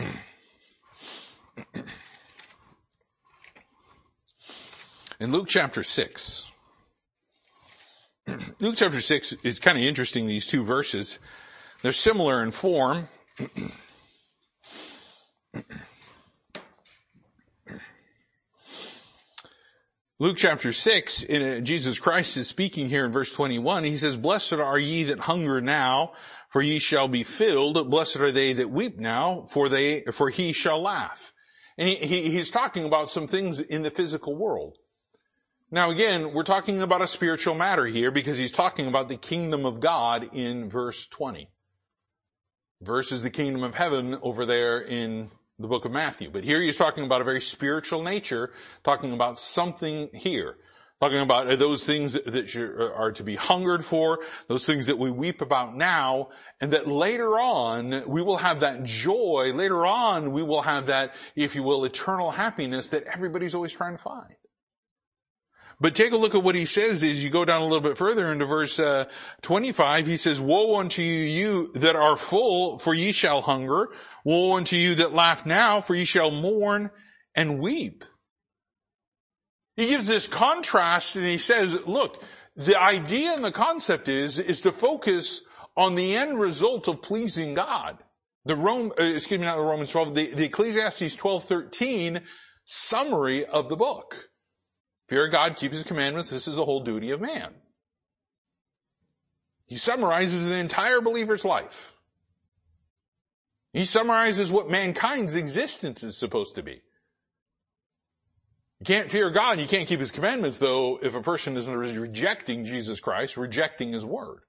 In 5.21 5.31
Luke 5.31 5.47
chapter 5.47 5.85
6, 5.85 6.47
Luke 8.59 8.75
chapter 8.77 9.01
6 9.01 9.35
is 9.45 9.61
kind 9.61 9.79
of 9.79 9.85
interesting, 9.85 10.27
these 10.27 10.47
two 10.47 10.65
verses. 10.65 11.21
They're 11.83 11.93
similar 11.93 12.43
in 12.43 12.51
form. 12.51 13.09
Luke 20.19 20.37
chapter 20.37 20.71
6, 20.71 21.25
uh, 21.31 21.61
Jesus 21.63 21.99
Christ 21.99 22.37
is 22.37 22.47
speaking 22.47 22.91
here 22.91 23.07
in 23.07 23.13
verse 23.13 23.33
21. 23.33 23.85
He 23.85 23.97
says, 23.97 24.19
Blessed 24.19 24.53
are 24.53 24.79
ye 24.79 25.05
that 25.05 25.21
hunger 25.21 25.63
now, 25.63 26.13
for 26.51 26.61
ye 26.61 26.79
shall 26.79 27.09
be 27.09 27.23
filled. 27.23 27.89
Blessed 27.89 28.17
are 28.17 28.31
they 28.31 28.53
that 28.53 28.71
weep 28.71 28.99
now, 28.99 29.47
for 29.49 29.71
they, 29.71 30.03
for 30.13 30.29
he 30.29 30.53
shall 30.53 30.83
laugh. 30.83 31.33
And 31.79 31.89
he, 31.89 31.95
he, 31.95 32.31
he's 32.31 32.51
talking 32.51 32.85
about 32.85 33.11
some 33.11 33.27
things 33.27 33.61
in 33.61 33.83
the 33.83 33.91
physical 33.91 34.37
world. 34.37 34.77
Now 35.71 35.91
again, 35.91 36.35
we're 36.35 36.43
talking 36.43 36.83
about 36.83 37.01
a 37.01 37.07
spiritual 37.07 37.55
matter 37.55 37.87
here 37.87 38.11
because 38.11 38.37
he's 38.37 38.53
talking 38.53 38.89
about 38.89 39.09
the 39.09 39.17
kingdom 39.17 39.65
of 39.65 39.81
God 39.81 40.35
in 40.35 40.69
verse 40.69 41.07
20 41.07 41.49
versus 42.83 43.23
the 43.23 43.31
kingdom 43.31 43.63
of 43.63 43.77
heaven 43.77 44.19
over 44.21 44.45
there 44.45 44.81
in 44.81 45.31
the 45.61 45.69
book 45.69 45.85
of 45.85 45.93
Matthew. 45.93 46.31
But 46.31 46.45
here 46.45 46.61
he's 46.61 46.77
talking 46.77 47.05
about 47.05 47.21
a 47.21 47.25
very 47.25 47.41
spiritual 47.41 48.03
nature, 48.03 48.51
talking 48.83 49.13
about 49.13 49.39
something 49.39 50.09
here. 50.15 50.57
Talking 51.01 51.21
about 51.21 51.59
those 51.59 51.87
things 51.87 52.13
that 52.13 52.93
are 52.95 53.13
to 53.13 53.25
be 53.25 53.35
hungered 53.35 53.83
for, 53.83 54.19
those 54.49 54.67
things 54.67 54.87
that 54.89 54.99
we 54.99 55.11
weep 55.11 55.41
about 55.41 55.75
now, 55.75 56.29
and 56.61 56.75
that 56.75 56.87
later 56.87 57.41
on 57.41 58.07
we 58.07 58.21
will 58.21 58.37
have 58.37 58.61
that 58.61 58.85
joy, 58.85 59.51
later 59.55 59.87
on 59.87 60.33
we 60.33 60.43
will 60.43 60.61
have 60.61 60.87
that, 60.87 61.15
if 61.35 61.55
you 61.55 61.63
will, 61.63 61.87
eternal 61.87 62.31
happiness 62.31 62.91
that 62.91 63.05
everybody's 63.05 63.55
always 63.55 63.73
trying 63.73 63.97
to 63.97 64.03
find. 64.03 64.35
But 65.81 65.95
take 65.95 66.13
a 66.13 66.17
look 66.17 66.35
at 66.35 66.43
what 66.43 66.55
he 66.55 66.67
says 66.67 67.03
as 67.03 67.25
you 67.25 67.31
go 67.31 67.47
down 67.47 67.63
a 67.63 67.65
little 67.65 67.81
bit 67.81 67.97
further 67.97 68.31
into 68.31 68.45
verse 68.45 68.79
uh, 68.79 69.07
25. 69.41 70.07
He 70.07 70.19
says, 70.19 70.39
Woe 70.39 70.79
unto 70.79 71.01
you, 71.01 71.25
you 71.25 71.73
that 71.73 71.97
are 71.97 72.19
full, 72.19 72.79
for 72.79 72.93
ye 72.93 73.13
shall 73.13 73.41
hunger. 73.41 73.89
Woe 74.25 74.57
unto 74.57 74.77
you 74.77 74.97
that 74.97 75.15
laugh 75.15 75.47
now, 75.47 75.81
for 75.81 75.95
ye 75.95 76.05
shall 76.05 76.31
mourn 76.31 76.91
and 77.35 77.61
weep. 77.61 78.05
He 79.77 79.87
gives 79.87 80.07
this 80.07 80.29
contrast 80.29 81.17
and 81.17 81.25
he 81.25 81.39
says, 81.39 81.87
look, 81.87 82.23
the 82.57 82.79
idea 82.79 83.33
and 83.33 83.45
the 83.45 83.53
concept 83.53 84.09
is, 84.09 84.39
is 84.39 84.61
to 84.63 84.73
focus 84.73 85.41
on 85.77 85.95
the 85.95 86.17
end 86.17 86.39
result 86.39 86.89
of 86.89 87.01
pleasing 87.01 87.55
God. 87.55 87.99
The 88.45 88.57
Rome, 88.57 88.93
uh, 88.99 89.03
excuse 89.03 89.41
me, 89.41 89.47
not 89.47 89.57
the 89.57 89.63
Romans 89.63 89.91
12, 89.91 90.15
the, 90.15 90.35
the 90.35 90.45
Ecclesiastes 90.45 91.15
12, 91.15 91.45
13 91.45 92.21
summary 92.65 93.47
of 93.47 93.69
the 93.69 93.77
book. 93.77 94.29
Fear 95.09 95.29
God, 95.29 95.57
keep 95.57 95.73
his 95.73 95.85
commandments. 95.85 96.31
This 96.31 96.47
is 96.47 96.57
the 96.57 96.65
whole 96.65 96.81
duty 96.81 97.11
of 97.11 97.21
man. 97.21 97.53
He 99.67 99.77
summarizes 99.77 100.47
the 100.47 100.57
entire 100.57 101.01
believer's 101.01 101.45
life. 101.45 101.95
He 103.73 103.85
summarizes 103.85 104.51
what 104.51 104.69
mankind's 104.69 105.35
existence 105.35 106.03
is 106.03 106.17
supposed 106.17 106.57
to 106.57 106.63
be. 106.63 106.83
You 108.81 108.87
can't 108.87 109.11
fear 109.11 109.31
God, 109.31 109.61
you 109.61 109.67
can't 109.67 109.89
keep 109.89 110.01
his 110.01 110.11
commandments 110.11 110.59
though 110.59 110.99
if 111.03 111.15
a 111.15 111.23
person 111.23 111.57
is 111.57 111.69
rejecting 111.69 112.65
Jesus 112.65 112.99
Christ, 112.99 113.37
rejecting 113.37 113.93
his 113.93 114.05
word. 114.05 114.41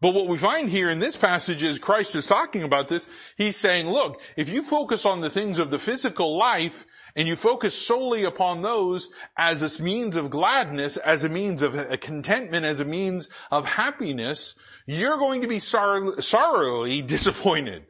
But 0.00 0.14
what 0.14 0.28
we 0.28 0.36
find 0.36 0.68
here 0.68 0.90
in 0.90 0.98
this 0.98 1.16
passage 1.16 1.62
is 1.62 1.78
Christ 1.78 2.14
is 2.16 2.26
talking 2.26 2.62
about 2.62 2.88
this. 2.88 3.08
He's 3.38 3.56
saying, 3.56 3.88
look, 3.88 4.20
if 4.36 4.50
you 4.50 4.62
focus 4.62 5.06
on 5.06 5.22
the 5.22 5.30
things 5.30 5.58
of 5.58 5.70
the 5.70 5.78
physical 5.78 6.36
life, 6.36 6.84
and 7.16 7.26
you 7.26 7.34
focus 7.34 7.74
solely 7.74 8.24
upon 8.24 8.60
those 8.60 9.08
as 9.38 9.62
a 9.62 9.82
means 9.82 10.14
of 10.14 10.28
gladness, 10.28 10.98
as 10.98 11.24
a 11.24 11.30
means 11.30 11.62
of 11.62 11.74
a 11.74 11.96
contentment, 11.96 12.66
as 12.66 12.78
a 12.78 12.84
means 12.84 13.30
of 13.50 13.64
happiness, 13.64 14.54
you're 14.86 15.16
going 15.16 15.40
to 15.40 15.48
be 15.48 15.58
sorrow- 15.58 16.20
sorrowfully 16.20 17.00
disappointed. 17.06 17.86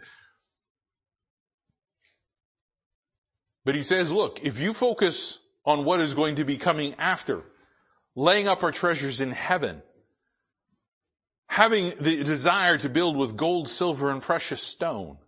But 3.66 3.74
he 3.74 3.82
says, 3.82 4.12
look, 4.12 4.44
if 4.44 4.60
you 4.60 4.72
focus 4.72 5.40
on 5.64 5.84
what 5.84 5.98
is 5.98 6.14
going 6.14 6.36
to 6.36 6.44
be 6.44 6.56
coming 6.56 6.94
after, 6.98 7.42
laying 8.14 8.46
up 8.46 8.62
our 8.62 8.70
treasures 8.70 9.20
in 9.20 9.32
heaven, 9.32 9.82
having 11.48 11.92
the 12.00 12.22
desire 12.22 12.78
to 12.78 12.88
build 12.88 13.16
with 13.16 13.36
gold, 13.36 13.68
silver, 13.68 14.12
and 14.12 14.22
precious 14.22 14.62
stone, 14.62 15.18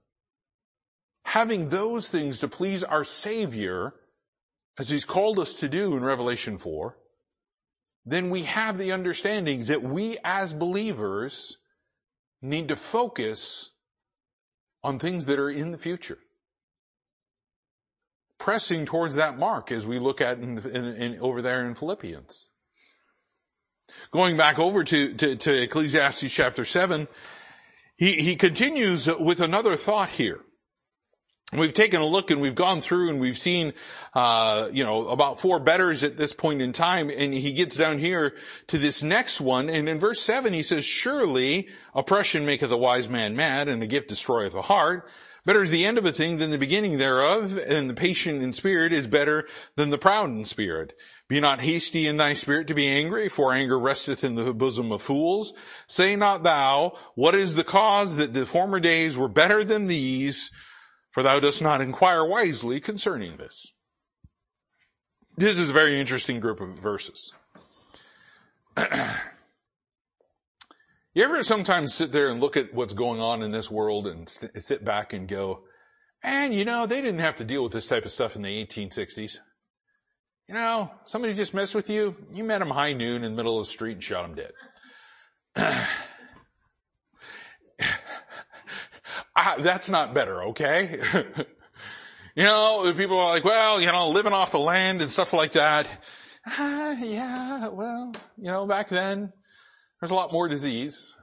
having 1.25 1.71
those 1.71 2.11
things 2.11 2.39
to 2.39 2.47
please 2.47 2.85
our 2.85 3.03
Savior, 3.03 3.95
as 4.79 4.89
He's 4.89 5.05
called 5.05 5.41
us 5.41 5.55
to 5.55 5.69
do 5.69 5.97
in 5.97 6.05
Revelation 6.05 6.59
4, 6.59 6.97
then 8.07 8.31
we 8.31 8.45
have 8.45 8.79
the 8.79 8.93
understanding 8.93 9.65
that 9.65 9.83
we 9.83 10.17
as 10.23 10.55
believers 10.55 11.59
need 12.41 12.69
to 12.69 12.77
focus 12.77 13.73
on 14.85 15.01
things 15.01 15.27
that 15.27 15.41
are 15.41 15.51
in 15.51 15.73
the 15.73 15.79
future. 15.79 16.19
Pressing 18.39 18.87
towards 18.87 19.17
that 19.17 19.39
mark 19.39 19.73
as 19.73 19.87
we 19.87 19.99
look 19.99 20.21
at 20.21 20.39
in, 20.39 20.59
in, 20.59 20.85
in, 20.85 21.21
over 21.21 21.43
there 21.43 21.67
in 21.67 21.75
Philippians. 21.75 22.47
Going 24.13 24.37
back 24.37 24.59
over 24.59 24.85
to, 24.85 25.15
to, 25.15 25.37
to 25.37 25.63
Ecclesiastes 25.63 26.33
chapter 26.33 26.65
7, 26.65 27.09
he, 27.97 28.13
he 28.13 28.37
continues 28.37 29.07
with 29.07 29.41
another 29.41 29.77
thought 29.77 30.11
here. 30.11 30.41
We've 31.51 31.73
taken 31.73 32.03
a 32.03 32.07
look 32.07 32.31
and 32.31 32.43
we've 32.43 32.55
gone 32.55 32.83
through 32.83 33.09
and 33.09 33.19
we've 33.19 33.39
seen, 33.39 33.73
uh, 34.15 34.69
you 34.71 34.85
know, 34.85 35.09
about 35.09 35.41
four 35.41 35.59
betters 35.61 36.05
at 36.05 36.19
this 36.19 36.35
point 36.35 36.61
in 36.61 36.73
time. 36.73 37.09
And 37.09 37.33
he 37.33 37.53
gets 37.53 37.75
down 37.75 37.99
here 37.99 38.35
to 38.67 38.77
this 38.77 39.03
next 39.03 39.41
one. 39.41 39.71
And 39.71 39.89
in 39.89 39.99
verse 39.99 40.21
seven, 40.21 40.53
he 40.53 40.63
says, 40.63 40.85
surely 40.85 41.69
oppression 41.95 42.45
maketh 42.45 42.71
a 42.71 42.77
wise 42.77 43.09
man 43.09 43.35
mad 43.35 43.69
and 43.69 43.83
a 43.83 43.87
gift 43.87 44.09
destroyeth 44.09 44.53
the 44.53 44.63
heart. 44.63 45.09
Better 45.45 45.63
is 45.63 45.71
the 45.71 45.85
end 45.85 45.99
of 45.99 46.05
a 46.05 46.13
thing 46.13 46.39
than 46.39 46.51
the 46.51 46.59
beginning 46.59 46.99
thereof, 46.99 47.57
and 47.57 47.89
the 47.89 47.95
patient 47.95 48.43
in 48.43 48.53
spirit 48.53 48.93
is 48.93 49.07
better 49.07 49.47
than 49.77 49.91
the 49.91 49.99
proud 49.99 50.31
in 50.31 50.45
spirit. 50.45 50.95
Be 51.29 51.41
not 51.41 51.61
hasty 51.61 52.07
in 52.07 52.17
thy 52.17 52.35
spirit 52.35 52.67
to 52.69 52.75
be 52.75 52.87
angry, 52.87 53.29
for 53.29 53.53
anger 53.53 53.79
resteth 53.79 54.25
in 54.25 54.35
the 54.35 54.53
bosom 54.53 54.93
of 54.93 55.03
fools. 55.03 55.55
Say 55.87 56.17
not 56.17 56.43
thou, 56.43 56.97
what 57.15 57.35
is 57.35 57.55
the 57.55 57.65
cause 57.65 58.17
that 58.17 58.35
the 58.35 58.47
former 58.47 58.81
days 58.81 59.17
were 59.17 59.29
better 59.29 59.65
than 59.65 59.87
these? 59.87 60.51
for 61.19 61.25
thou 61.25 61.41
dost 61.41 61.61
not 61.61 61.81
inquire 61.81 62.25
wisely 62.25 62.79
concerning 62.81 63.39
this. 63.39 63.73
This 65.37 65.59
is 65.59 65.69
a 65.69 65.73
very 65.73 65.99
interesting 65.99 66.39
group 66.39 66.61
of 66.61 66.79
verses. 66.79 67.35
you 71.19 71.25
ever 71.25 71.43
sometimes 71.43 71.93
sit 71.95 72.13
there 72.13 72.29
and 72.29 72.39
look 72.41 72.57
at 72.57 72.73
what's 72.73 72.95
going 72.95 73.21
on 73.21 73.43
in 73.43 73.51
this 73.51 73.69
world 73.69 74.07
and 74.07 74.29
st- 74.29 74.63
sit 74.63 74.85
back 74.85 75.13
and 75.13 75.27
go, 75.27 75.65
man, 76.23 76.53
you 76.53 76.65
know, 76.65 76.87
they 76.87 77.03
didn't 77.03 77.19
have 77.19 77.35
to 77.37 77.45
deal 77.45 77.65
with 77.65 77.73
this 77.73 77.89
type 77.89 78.05
of 78.05 78.13
stuff 78.13 78.37
in 78.37 78.43
the 78.43 78.65
1860s. 78.65 79.39
You 80.47 80.55
know, 80.55 80.93
somebody 81.07 81.35
just 81.35 81.55
messed 81.55 81.75
with 81.75 81.91
you, 81.91 82.15
you 82.33 82.45
met 82.45 82.63
him 82.63 82.71
high 82.71 82.93
noon 82.93 83.25
in 83.25 83.33
the 83.33 83.37
middle 83.37 83.59
of 83.59 83.67
the 83.67 83.73
street 83.73 83.95
and 83.95 84.05
shot 84.05 84.27
him 84.27 84.37
dead. 84.37 84.53
that's 89.59 89.91
not 89.91 90.15
better, 90.15 90.45
okay? 90.45 91.01
you 92.37 92.45
know, 92.45 92.95
people 92.97 93.19
are 93.19 93.31
like, 93.31 93.45
well, 93.45 93.81
you 93.81 93.91
know, 93.91 94.11
living 94.11 94.33
off 94.33 94.53
the 94.53 94.61
land 94.61 95.03
and 95.03 95.11
stuff 95.11 95.33
like 95.33 95.51
that. 95.53 95.91
Ah, 96.47 96.93
yeah, 96.93 97.67
well, 97.67 98.13
you 98.37 98.53
know, 98.53 98.67
back 98.67 98.89
then, 98.89 99.33
there's 100.01 100.11
a 100.11 100.15
lot 100.15 100.33
more 100.33 100.49
disease, 100.49 101.15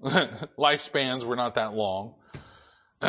Lifespans 0.02 1.24
were 1.24 1.36
not 1.36 1.56
that 1.56 1.74
long. 1.74 2.14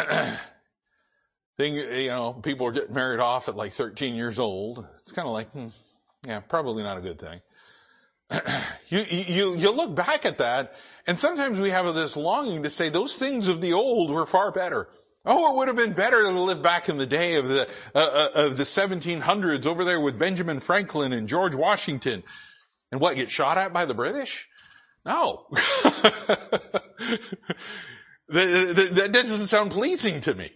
Thing, 1.57 1.75
you 1.75 2.07
know, 2.07 2.33
people 2.33 2.65
are 2.67 2.71
getting 2.71 2.93
married 2.93 3.19
off 3.19 3.47
at 3.47 3.55
like 3.55 3.73
13 3.73 4.15
years 4.15 4.39
old. 4.39 4.85
It's 4.99 5.11
kind 5.11 5.27
of 5.27 5.33
like, 5.33 5.51
hmm, 5.51 5.67
yeah, 6.25 6.39
probably 6.39 6.81
not 6.83 6.97
a 6.97 7.01
good 7.01 7.19
thing. 7.19 7.41
you, 8.89 9.05
you, 9.09 9.57
you 9.57 9.71
look 9.71 9.93
back 9.93 10.25
at 10.25 10.37
that 10.39 10.73
and 11.07 11.19
sometimes 11.19 11.59
we 11.59 11.71
have 11.71 11.93
this 11.93 12.15
longing 12.15 12.63
to 12.63 12.69
say 12.69 12.89
those 12.89 13.15
things 13.15 13.47
of 13.47 13.61
the 13.61 13.73
old 13.73 14.11
were 14.11 14.25
far 14.25 14.51
better. 14.51 14.87
Oh, 15.25 15.51
it 15.51 15.57
would 15.57 15.67
have 15.67 15.77
been 15.77 15.93
better 15.93 16.23
to 16.23 16.29
live 16.29 16.63
back 16.63 16.89
in 16.89 16.97
the 16.97 17.05
day 17.05 17.35
of 17.35 17.47
the, 17.47 17.67
uh, 17.93 18.29
uh 18.35 18.45
of 18.45 18.57
the 18.57 18.63
1700s 18.63 19.65
over 19.65 19.85
there 19.85 19.99
with 19.99 20.17
Benjamin 20.17 20.59
Franklin 20.59 21.13
and 21.13 21.27
George 21.27 21.53
Washington. 21.53 22.23
And 22.91 22.99
what, 22.99 23.15
get 23.15 23.29
shot 23.29 23.57
at 23.57 23.73
by 23.73 23.85
the 23.85 23.93
British? 23.93 24.49
No. 25.05 25.47
that, 28.29 29.09
doesn't 29.11 29.47
sound 29.47 29.71
pleasing 29.71 30.21
to 30.21 30.35
me. 30.35 30.51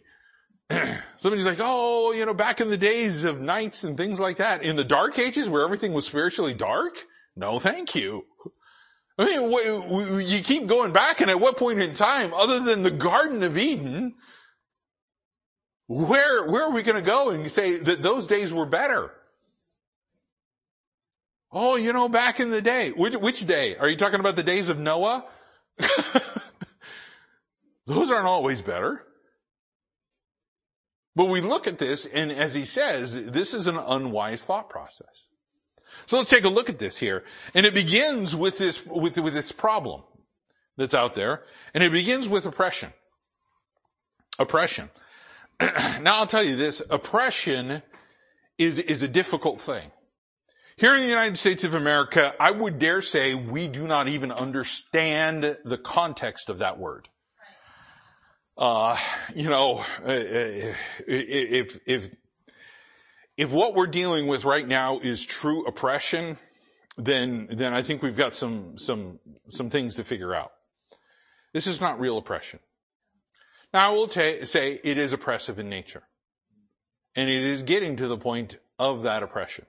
Somebody's 1.17 1.45
like, 1.45 1.59
oh, 1.59 2.11
you 2.11 2.25
know, 2.25 2.33
back 2.33 2.61
in 2.61 2.69
the 2.69 2.77
days 2.77 3.23
of 3.23 3.39
knights 3.41 3.83
and 3.83 3.97
things 3.97 4.19
like 4.19 4.37
that, 4.37 4.63
in 4.63 4.75
the 4.75 4.83
dark 4.83 5.17
ages 5.19 5.49
where 5.49 5.63
everything 5.63 5.93
was 5.93 6.05
spiritually 6.05 6.53
dark? 6.53 6.97
No, 7.35 7.59
thank 7.59 7.95
you. 7.95 8.25
I 9.17 9.25
mean, 9.25 10.27
you 10.27 10.39
keep 10.43 10.67
going 10.67 10.91
back 10.91 11.21
and 11.21 11.29
at 11.29 11.39
what 11.39 11.57
point 11.57 11.81
in 11.81 11.93
time, 11.93 12.33
other 12.33 12.59
than 12.59 12.83
the 12.83 12.91
Garden 12.91 13.43
of 13.43 13.57
Eden, 13.57 14.15
where, 15.87 16.45
where 16.47 16.63
are 16.63 16.71
we 16.71 16.83
going 16.83 17.01
to 17.01 17.07
go 17.07 17.29
and 17.29 17.49
say 17.51 17.77
that 17.77 18.01
those 18.01 18.27
days 18.27 18.51
were 18.51 18.65
better? 18.65 19.11
Oh, 21.57 21.77
you 21.77 21.93
know, 21.93 22.09
back 22.09 22.41
in 22.41 22.49
the 22.49 22.61
day. 22.61 22.91
Which, 22.91 23.15
which 23.15 23.47
day? 23.47 23.77
Are 23.77 23.87
you 23.87 23.95
talking 23.95 24.19
about 24.19 24.35
the 24.35 24.43
days 24.43 24.67
of 24.67 24.77
Noah? 24.77 25.23
those 27.87 28.11
aren't 28.11 28.27
always 28.27 28.61
better. 28.61 29.01
But 31.15 31.29
we 31.29 31.39
look 31.39 31.65
at 31.65 31.77
this 31.77 32.05
and 32.05 32.29
as 32.29 32.53
he 32.53 32.65
says, 32.65 33.13
this 33.31 33.53
is 33.53 33.67
an 33.67 33.77
unwise 33.77 34.43
thought 34.43 34.69
process. 34.69 35.27
So 36.07 36.17
let's 36.17 36.29
take 36.29 36.43
a 36.43 36.49
look 36.49 36.69
at 36.69 36.77
this 36.77 36.97
here. 36.97 37.23
And 37.53 37.65
it 37.65 37.73
begins 37.73 38.35
with 38.35 38.57
this, 38.57 38.85
with, 38.85 39.17
with 39.17 39.33
this 39.33 39.53
problem 39.53 40.03
that's 40.75 40.93
out 40.93 41.15
there. 41.15 41.43
And 41.73 41.81
it 41.81 41.93
begins 41.93 42.27
with 42.27 42.45
oppression. 42.45 42.91
Oppression. 44.37 44.89
now 45.61 46.17
I'll 46.17 46.27
tell 46.27 46.43
you 46.43 46.57
this, 46.57 46.81
oppression 46.89 47.81
is, 48.57 48.77
is 48.77 49.03
a 49.03 49.07
difficult 49.07 49.61
thing. 49.61 49.89
Here 50.77 50.93
in 50.93 51.03
the 51.03 51.07
United 51.07 51.37
States 51.37 51.63
of 51.63 51.73
America, 51.73 52.33
I 52.37 52.51
would 52.51 52.79
dare 52.79 53.01
say 53.01 53.33
we 53.33 53.69
do 53.69 53.87
not 53.87 54.09
even 54.09 54.29
understand 54.29 55.57
the 55.63 55.77
context 55.77 56.49
of 56.49 56.57
that 56.57 56.77
word. 56.77 57.07
Uh, 58.57 58.97
you 59.33 59.49
know, 59.49 59.85
if, 60.05 61.79
if, 61.87 62.13
if 63.37 63.53
what 63.53 63.73
we're 63.73 63.87
dealing 63.87 64.27
with 64.27 64.43
right 64.43 64.67
now 64.67 64.99
is 64.99 65.25
true 65.25 65.65
oppression, 65.65 66.37
then, 66.97 67.47
then 67.49 67.73
I 67.73 67.81
think 67.81 68.01
we've 68.01 68.17
got 68.17 68.35
some, 68.35 68.77
some, 68.77 69.19
some 69.47 69.69
things 69.69 69.95
to 69.95 70.03
figure 70.03 70.35
out. 70.35 70.51
This 71.53 71.67
is 71.67 71.79
not 71.79 72.01
real 72.01 72.17
oppression. 72.17 72.59
Now 73.73 73.91
I 73.91 73.93
will 73.93 74.09
t- 74.09 74.43
say 74.43 74.81
it 74.83 74.97
is 74.97 75.13
oppressive 75.13 75.57
in 75.57 75.69
nature. 75.69 76.03
And 77.15 77.29
it 77.29 77.43
is 77.43 77.63
getting 77.63 77.95
to 77.95 78.09
the 78.09 78.17
point 78.17 78.57
of 78.77 79.03
that 79.03 79.23
oppression. 79.23 79.65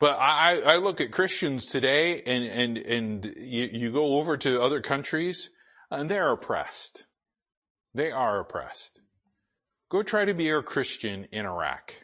But 0.00 0.18
I, 0.18 0.60
I 0.60 0.76
look 0.76 1.00
at 1.00 1.12
Christians 1.12 1.66
today 1.66 2.22
and, 2.22 2.44
and, 2.44 2.78
and 2.78 3.34
you, 3.38 3.68
you 3.72 3.92
go 3.92 4.18
over 4.18 4.36
to 4.38 4.60
other 4.60 4.80
countries 4.80 5.50
and 5.90 6.10
they're 6.10 6.30
oppressed. 6.30 7.04
They 7.94 8.10
are 8.10 8.40
oppressed. 8.40 9.00
Go 9.90 10.02
try 10.02 10.24
to 10.24 10.34
be 10.34 10.50
a 10.50 10.62
Christian 10.62 11.26
in 11.30 11.46
Iraq. 11.46 11.94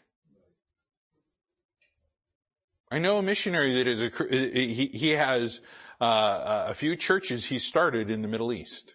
I 2.92 2.98
know 2.98 3.18
a 3.18 3.22
missionary 3.22 3.74
that 3.74 3.86
is 3.86 4.02
a, 4.02 4.10
he, 4.30 4.86
he 4.86 5.10
has 5.10 5.60
uh, 6.00 6.66
a 6.68 6.74
few 6.74 6.96
churches 6.96 7.46
he 7.46 7.58
started 7.58 8.10
in 8.10 8.22
the 8.22 8.28
Middle 8.28 8.52
East. 8.52 8.94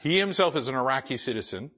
He 0.00 0.18
himself 0.18 0.56
is 0.56 0.68
an 0.68 0.74
Iraqi 0.74 1.16
citizen. 1.16 1.70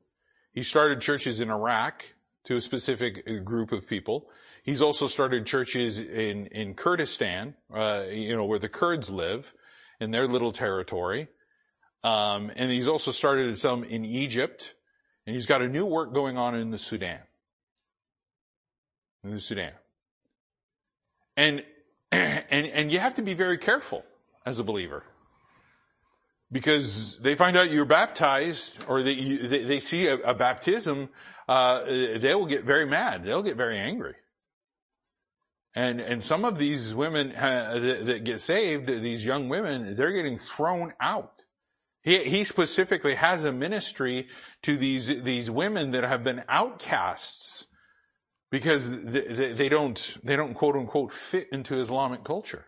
He 0.52 0.62
started 0.62 1.00
churches 1.00 1.40
in 1.40 1.50
Iraq 1.50 2.04
to 2.44 2.56
a 2.56 2.60
specific 2.60 3.44
group 3.44 3.72
of 3.72 3.86
people. 3.86 4.28
He's 4.68 4.82
also 4.82 5.06
started 5.06 5.46
churches 5.46 5.98
in, 5.98 6.44
in 6.48 6.74
Kurdistan, 6.74 7.54
uh, 7.72 8.04
you 8.10 8.36
know, 8.36 8.44
where 8.44 8.58
the 8.58 8.68
Kurds 8.68 9.08
live 9.08 9.54
in 9.98 10.10
their 10.10 10.28
little 10.28 10.52
territory. 10.52 11.28
Um, 12.04 12.52
and 12.54 12.70
he's 12.70 12.86
also 12.86 13.10
started 13.10 13.56
some 13.56 13.82
in 13.82 14.04
Egypt 14.04 14.74
and 15.26 15.34
he's 15.34 15.46
got 15.46 15.62
a 15.62 15.68
new 15.70 15.86
work 15.86 16.12
going 16.12 16.36
on 16.36 16.54
in 16.54 16.70
the 16.70 16.78
Sudan. 16.78 17.20
In 19.24 19.30
the 19.30 19.40
Sudan. 19.40 19.72
And, 21.34 21.64
and, 22.12 22.66
and 22.66 22.92
you 22.92 22.98
have 22.98 23.14
to 23.14 23.22
be 23.22 23.32
very 23.32 23.56
careful 23.56 24.04
as 24.44 24.58
a 24.58 24.64
believer. 24.64 25.02
Because 26.52 27.18
they 27.20 27.36
find 27.36 27.56
out 27.56 27.70
you're 27.70 27.86
baptized 27.86 28.78
or 28.86 29.02
they, 29.02 29.14
they, 29.14 29.60
they 29.60 29.80
see 29.80 30.08
a, 30.08 30.16
a 30.16 30.34
baptism, 30.34 31.08
uh, 31.48 31.86
they 31.86 32.34
will 32.34 32.44
get 32.44 32.64
very 32.64 32.84
mad. 32.84 33.24
They'll 33.24 33.42
get 33.42 33.56
very 33.56 33.78
angry. 33.78 34.16
And, 35.74 36.00
and 36.00 36.22
some 36.22 36.44
of 36.44 36.58
these 36.58 36.94
women 36.94 37.32
uh, 37.32 37.78
that, 37.78 38.06
that 38.06 38.24
get 38.24 38.40
saved, 38.40 38.88
these 38.88 39.24
young 39.24 39.48
women, 39.48 39.94
they're 39.94 40.12
getting 40.12 40.38
thrown 40.38 40.92
out. 41.00 41.44
He, 42.02 42.24
he 42.24 42.44
specifically 42.44 43.14
has 43.14 43.44
a 43.44 43.52
ministry 43.52 44.28
to 44.62 44.76
these, 44.76 45.22
these 45.22 45.50
women 45.50 45.90
that 45.92 46.04
have 46.04 46.24
been 46.24 46.42
outcasts 46.48 47.66
because 48.50 48.90
they, 49.04 49.52
they 49.52 49.68
don't, 49.68 50.16
they 50.24 50.36
don't 50.36 50.54
quote 50.54 50.76
unquote 50.76 51.12
fit 51.12 51.48
into 51.52 51.78
Islamic 51.78 52.24
culture. 52.24 52.66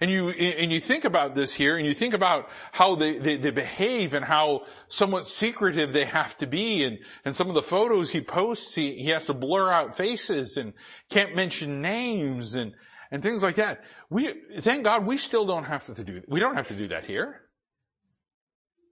And 0.00 0.10
you, 0.10 0.28
and 0.28 0.70
you 0.70 0.80
think 0.80 1.04
about 1.04 1.34
this 1.34 1.54
here 1.54 1.78
and 1.78 1.86
you 1.86 1.94
think 1.94 2.12
about 2.12 2.48
how 2.72 2.96
they, 2.96 3.18
they, 3.18 3.36
they, 3.38 3.50
behave 3.50 4.12
and 4.12 4.24
how 4.24 4.66
somewhat 4.88 5.26
secretive 5.26 5.92
they 5.92 6.04
have 6.04 6.36
to 6.38 6.46
be 6.46 6.84
and, 6.84 6.98
and 7.24 7.34
some 7.34 7.48
of 7.48 7.54
the 7.54 7.62
photos 7.62 8.10
he 8.10 8.20
posts, 8.20 8.74
he, 8.74 8.92
he 8.92 9.08
has 9.08 9.26
to 9.26 9.34
blur 9.34 9.72
out 9.72 9.96
faces 9.96 10.58
and 10.58 10.74
can't 11.08 11.34
mention 11.34 11.80
names 11.80 12.54
and, 12.54 12.74
and 13.10 13.22
things 13.22 13.42
like 13.42 13.54
that. 13.54 13.84
We, 14.10 14.34
thank 14.58 14.84
God 14.84 15.06
we 15.06 15.16
still 15.16 15.46
don't 15.46 15.64
have 15.64 15.86
to 15.86 16.04
do, 16.04 16.22
we 16.28 16.40
don't 16.40 16.56
have 16.56 16.68
to 16.68 16.76
do 16.76 16.88
that 16.88 17.06
here. 17.06 17.40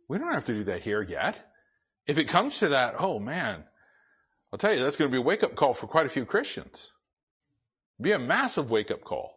We 0.09 0.18
don't 0.18 0.34
have 0.34 0.44
to 0.46 0.55
do 0.55 0.64
that 0.64 0.82
here 0.82 1.02
yet. 1.02 1.50
If 2.07 2.18
it 2.18 2.28
comes 2.28 2.59
to 2.59 2.68
that, 2.68 2.94
oh 2.98 3.18
man, 3.18 3.64
I'll 4.52 4.59
tell 4.59 4.72
you, 4.72 4.82
that's 4.82 4.96
going 4.96 5.11
to 5.11 5.12
be 5.12 5.18
a 5.18 5.22
wake 5.22 5.42
up 5.42 5.55
call 5.55 5.74
for 5.74 5.86
quite 5.86 6.07
a 6.07 6.11
few 6.11 6.24
Christians. 6.24 6.92
Be 8.00 8.12
a 8.12 8.18
massive 8.18 8.70
wake 8.70 8.90
up 8.90 9.02
call. 9.02 9.34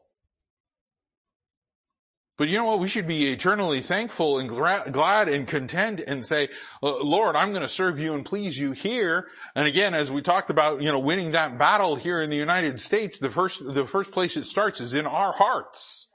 But 2.38 2.50
you 2.50 2.58
know 2.58 2.66
what? 2.66 2.80
We 2.80 2.88
should 2.88 3.08
be 3.08 3.32
eternally 3.32 3.80
thankful 3.80 4.38
and 4.38 4.48
glad 4.48 5.28
and 5.28 5.48
content 5.48 6.02
and 6.06 6.24
say, 6.24 6.50
uh, 6.84 7.04
Lord, 7.04 7.36
I'm 7.36 7.50
going 7.50 7.64
to 7.64 7.68
serve 7.68 8.00
you 8.00 8.14
and 8.14 8.24
please 8.24 8.56
you 8.56 8.74
here. 8.74 9.28
And 9.56 9.68
again, 9.68 9.96
as 9.96 10.12
we 10.12 10.22
talked 10.22 10.52
about, 10.52 10.80
you 10.80 10.92
know, 10.92 11.00
winning 11.00 11.32
that 11.32 11.58
battle 11.58 11.96
here 11.96 12.22
in 12.22 12.30
the 12.30 12.38
United 12.38 12.80
States, 12.80 13.18
the 13.18 13.32
first, 13.32 13.66
the 13.66 13.88
first 13.88 14.12
place 14.12 14.38
it 14.38 14.44
starts 14.44 14.80
is 14.80 14.94
in 14.94 15.08
our 15.08 15.34
hearts. 15.34 16.08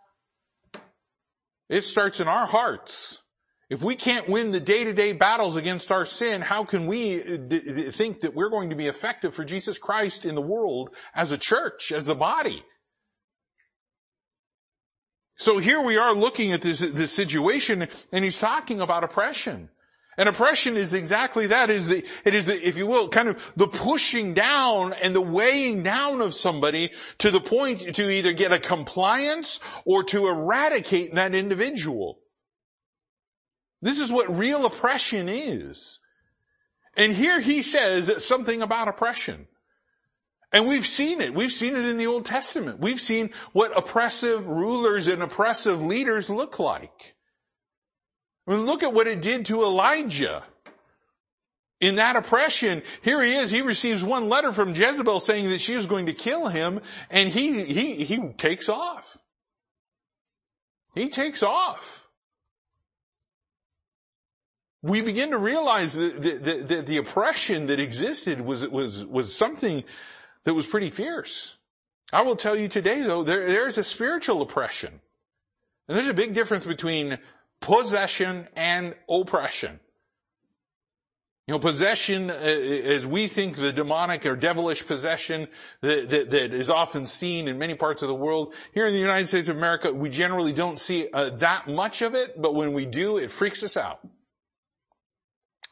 It 1.69 1.83
starts 1.83 2.21
in 2.21 2.29
our 2.29 2.47
hearts. 2.47 3.23
If 3.69 3.83
we 3.83 3.97
can't 3.97 4.29
win 4.29 4.53
the 4.53 4.61
day-to-day 4.61 5.15
battles 5.15 5.57
against 5.57 5.91
our 5.91 6.05
sin, 6.07 6.41
how 6.43 6.63
can 6.65 6.87
we 6.87 7.21
uh, 7.21 7.91
think 7.91 8.21
that 8.21 8.35
we're 8.35 8.51
going 8.51 8.71
to 8.71 8.77
be 8.77 8.87
effective 8.87 9.35
for 9.35 9.45
Jesus 9.45 9.79
Christ 9.79 10.25
in 10.25 10.37
the 10.37 10.43
world 10.43 10.91
as 11.15 11.33
a 11.33 11.39
church, 11.39 11.91
as 11.91 12.05
the 12.05 12.15
body? 12.15 12.63
So 15.43 15.59
here 15.59 15.81
we 15.81 15.97
are 15.97 16.15
looking 16.15 16.53
at 16.53 16.61
this, 16.61 16.79
this 16.79 17.13
situation 17.13 17.89
and 18.13 18.25
he's 18.25 18.39
talking 18.39 18.81
about 18.81 19.03
oppression. 19.03 19.71
And 20.17 20.29
oppression 20.29 20.77
is 20.77 20.95
exactly 20.95 21.49
that, 21.49 21.69
is 21.69 21.89
the, 21.89 22.05
it 22.25 22.33
is 22.33 22.47
the, 22.47 22.55
if 22.65 22.79
you 22.79 22.87
will, 22.87 23.09
kind 23.09 23.27
of 23.27 23.53
the 23.57 23.67
pushing 23.67 24.35
down 24.35 24.93
and 24.93 25.13
the 25.13 25.21
weighing 25.21 25.83
down 25.83 26.21
of 26.21 26.33
somebody 26.33 26.93
to 27.19 27.33
the 27.33 27.41
point 27.41 27.81
to 27.97 28.09
either 28.09 28.33
get 28.33 28.53
a 28.53 28.61
compliance 28.61 29.59
or 29.85 30.05
to 30.05 30.29
eradicate 30.29 31.17
that 31.17 31.35
individual. 31.35 32.21
This 33.81 33.99
is 33.99 34.13
what 34.13 34.39
real 34.39 34.65
oppression 34.65 35.29
is. 35.29 35.99
And 36.97 37.13
here 37.13 37.41
he 37.41 37.63
says 37.63 38.25
something 38.25 38.63
about 38.63 38.87
oppression. 38.87 39.49
And 40.53 40.69
we've 40.69 40.87
seen 40.87 41.21
it. 41.21 41.35
We've 41.35 41.53
seen 41.53 41.77
it 41.77 41.87
in 41.87 41.97
the 41.97 42.07
Old 42.07 42.27
Testament. 42.27 42.79
We've 42.79 43.01
seen 43.01 43.31
what 43.53 43.77
oppressive 43.77 44.47
rulers 44.47 45.07
and 45.07 45.23
oppressive 45.23 45.83
leaders 45.83 46.29
look 46.29 46.59
like. 46.59 47.15
I 48.47 48.53
mean, 48.53 48.67
look 48.67 48.83
at 48.83 48.93
what 48.93 49.07
it 49.07 49.23
did 49.23 49.47
to 49.47 49.63
Elijah. 49.63 50.45
In 51.81 51.97
that 51.97 52.17
oppression, 52.17 52.83
here 53.03 53.21
he 53.23 53.35
is, 53.35 53.51
he 53.51 53.63
receives 53.63 54.05
one 54.05 54.29
letter 54.29 54.53
from 54.53 54.75
Jezebel 54.75 55.21
saying 55.21 55.49
that 55.49 55.61
she 55.61 55.75
was 55.75 55.87
going 55.87 56.07
to 56.07 56.13
kill 56.13 56.47
him, 56.47 56.81
and 57.11 57.29
he, 57.29 57.65
he, 57.65 58.05
he 58.05 58.29
takes 58.35 58.69
off. 58.69 59.19
he 60.95 61.09
takes 61.09 61.43
off. 61.43 62.07
We 64.81 65.01
begin 65.01 65.31
to 65.31 65.39
realize 65.39 65.95
that 65.95 66.23
the, 66.23 66.63
the, 66.63 66.83
the, 66.83 66.97
oppression 66.99 67.67
that 67.67 67.79
existed 67.79 68.41
was, 68.41 68.69
was, 68.69 69.05
was 69.05 69.35
something 69.35 69.85
that 70.45 70.55
was 70.55 70.67
pretty 70.67 70.91
fierce. 70.91 71.57
I 72.13 72.23
will 72.23 72.37
tell 72.37 72.57
you 72.57 72.69
today 72.69 73.03
though, 73.03 73.23
there, 73.23 73.47
there's 73.47 73.79
a 73.79 73.85
spiritual 73.85 74.43
oppression. 74.43 75.01
And 75.89 75.97
there's 75.97 76.09
a 76.09 76.15
big 76.15 76.35
difference 76.35 76.67
between 76.67 77.19
possession 77.61 78.49
and 78.55 78.95
oppression. 79.09 79.81
You 81.49 81.55
know, 81.55 81.59
possession, 81.59 82.31
uh, 82.31 82.35
as 82.35 83.05
we 83.05 83.27
think 83.27 83.57
the 83.57 83.73
demonic 83.73 84.25
or 84.27 84.37
devilish 84.37 84.87
possession 84.87 85.49
that, 85.81 86.09
that, 86.11 86.31
that 86.31 86.55
is 86.55 86.71
often 86.71 87.05
seen 87.05 87.49
in 87.49 87.59
many 87.59 87.75
parts 87.75 88.01
of 88.01 88.09
the 88.09 88.15
world, 88.15 88.55
here 88.73 88.87
in 88.87 88.93
the 88.93 89.01
United 89.01 89.27
States 89.27 89.49
of 89.49 89.57
America, 89.57 89.93
we 89.93 90.09
generally 90.09 90.53
don't 90.53 90.79
see 90.79 91.09
uh, 91.13 91.31
that 91.31 91.67
much 91.67 92.01
of 92.01 92.15
it, 92.15 92.41
but 92.41 92.55
when 92.55 92.73
we 92.73 92.87
do, 92.87 93.17
it 93.17 93.31
freaks 93.33 93.65
us 93.65 93.77
out. 93.77 94.07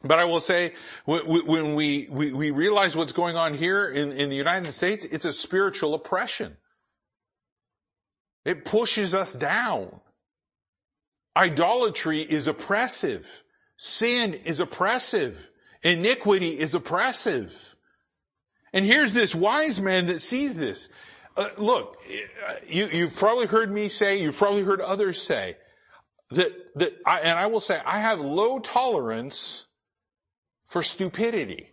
But 0.03 0.17
I 0.17 0.25
will 0.25 0.39
say, 0.39 0.73
when 1.05 1.75
we, 1.75 2.07
we, 2.09 2.33
we 2.33 2.51
realize 2.51 2.95
what's 2.95 3.11
going 3.11 3.35
on 3.35 3.53
here 3.53 3.87
in, 3.87 4.11
in 4.11 4.29
the 4.29 4.35
United 4.35 4.71
States, 4.71 5.05
it's 5.05 5.25
a 5.25 5.33
spiritual 5.33 5.93
oppression. 5.93 6.57
It 8.43 8.65
pushes 8.65 9.13
us 9.13 9.33
down. 9.33 9.99
Idolatry 11.37 12.21
is 12.21 12.47
oppressive. 12.47 13.27
Sin 13.77 14.33
is 14.33 14.59
oppressive. 14.59 15.37
Iniquity 15.83 16.59
is 16.59 16.73
oppressive. 16.73 17.75
And 18.73 18.83
here's 18.83 19.13
this 19.13 19.35
wise 19.35 19.79
man 19.79 20.07
that 20.07 20.21
sees 20.21 20.55
this. 20.55 20.89
Uh, 21.37 21.49
look, 21.57 21.97
you, 22.67 22.87
you've 22.87 23.15
probably 23.15 23.45
heard 23.45 23.71
me 23.71 23.87
say, 23.87 24.21
you've 24.21 24.37
probably 24.37 24.63
heard 24.63 24.81
others 24.81 25.21
say, 25.21 25.57
that, 26.31 26.51
that 26.75 26.93
I, 27.05 27.19
and 27.19 27.37
I 27.37 27.47
will 27.47 27.59
say, 27.59 27.79
I 27.85 27.99
have 27.99 28.19
low 28.19 28.59
tolerance 28.59 29.67
for 30.71 30.81
stupidity. 30.83 31.69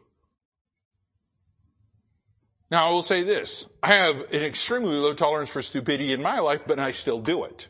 Now 2.69 2.89
I 2.89 2.91
will 2.91 3.05
say 3.05 3.23
this, 3.23 3.69
I 3.81 3.95
have 3.95 4.17
an 4.33 4.43
extremely 4.43 4.97
low 4.97 5.15
tolerance 5.15 5.51
for 5.51 5.63
stupidity 5.63 6.13
in 6.13 6.21
my 6.21 6.41
life, 6.41 6.63
but 6.67 6.81
I 6.81 6.91
still 6.91 7.21
do 7.21 7.45
it. 7.45 7.69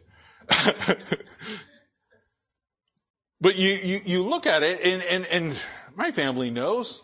but 3.42 3.56
you, 3.56 3.74
you, 3.74 4.00
you 4.06 4.22
look 4.22 4.46
at 4.46 4.62
it 4.62 4.80
and, 4.82 5.02
and, 5.02 5.26
and 5.26 5.64
my 5.94 6.12
family 6.12 6.50
knows. 6.50 7.02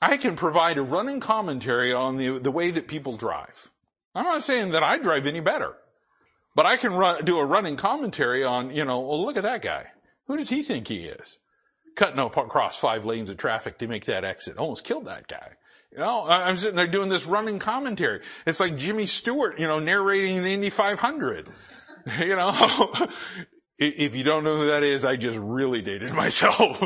I 0.00 0.18
can 0.18 0.36
provide 0.36 0.78
a 0.78 0.82
running 0.82 1.18
commentary 1.18 1.92
on 1.92 2.18
the, 2.18 2.38
the 2.38 2.52
way 2.52 2.70
that 2.70 2.86
people 2.86 3.16
drive. 3.16 3.72
I'm 4.14 4.24
not 4.24 4.44
saying 4.44 4.70
that 4.70 4.84
I 4.84 4.98
drive 4.98 5.26
any 5.26 5.40
better, 5.40 5.76
but 6.54 6.64
I 6.64 6.76
can 6.76 6.92
run, 6.92 7.24
do 7.24 7.38
a 7.38 7.44
running 7.44 7.74
commentary 7.74 8.44
on, 8.44 8.70
you 8.70 8.84
know, 8.84 9.00
well, 9.00 9.26
look 9.26 9.36
at 9.36 9.42
that 9.42 9.62
guy. 9.62 9.88
Who 10.28 10.36
does 10.36 10.48
he 10.48 10.62
think 10.62 10.86
he 10.86 11.06
is? 11.06 11.40
Cutting 11.96 12.18
across 12.20 12.78
five 12.78 13.04
lanes 13.04 13.30
of 13.30 13.38
traffic 13.38 13.78
to 13.78 13.88
make 13.88 14.04
that 14.04 14.24
exit. 14.24 14.58
Almost 14.58 14.84
killed 14.84 15.06
that 15.06 15.26
guy. 15.26 15.52
You 15.90 15.98
know, 15.98 16.26
I'm 16.28 16.56
sitting 16.56 16.76
there 16.76 16.86
doing 16.86 17.08
this 17.08 17.26
running 17.26 17.58
commentary. 17.58 18.20
It's 18.46 18.60
like 18.60 18.76
Jimmy 18.76 19.06
Stewart, 19.06 19.58
you 19.58 19.66
know, 19.66 19.78
narrating 19.78 20.42
the 20.42 20.52
Indy 20.52 20.70
500. 20.70 21.48
You 22.20 22.36
know, 22.36 22.54
if 23.78 24.14
you 24.14 24.22
don't 24.22 24.44
know 24.44 24.58
who 24.58 24.66
that 24.68 24.84
is, 24.84 25.04
I 25.04 25.16
just 25.16 25.38
really 25.40 25.82
dated 25.82 26.12
myself. 26.14 26.80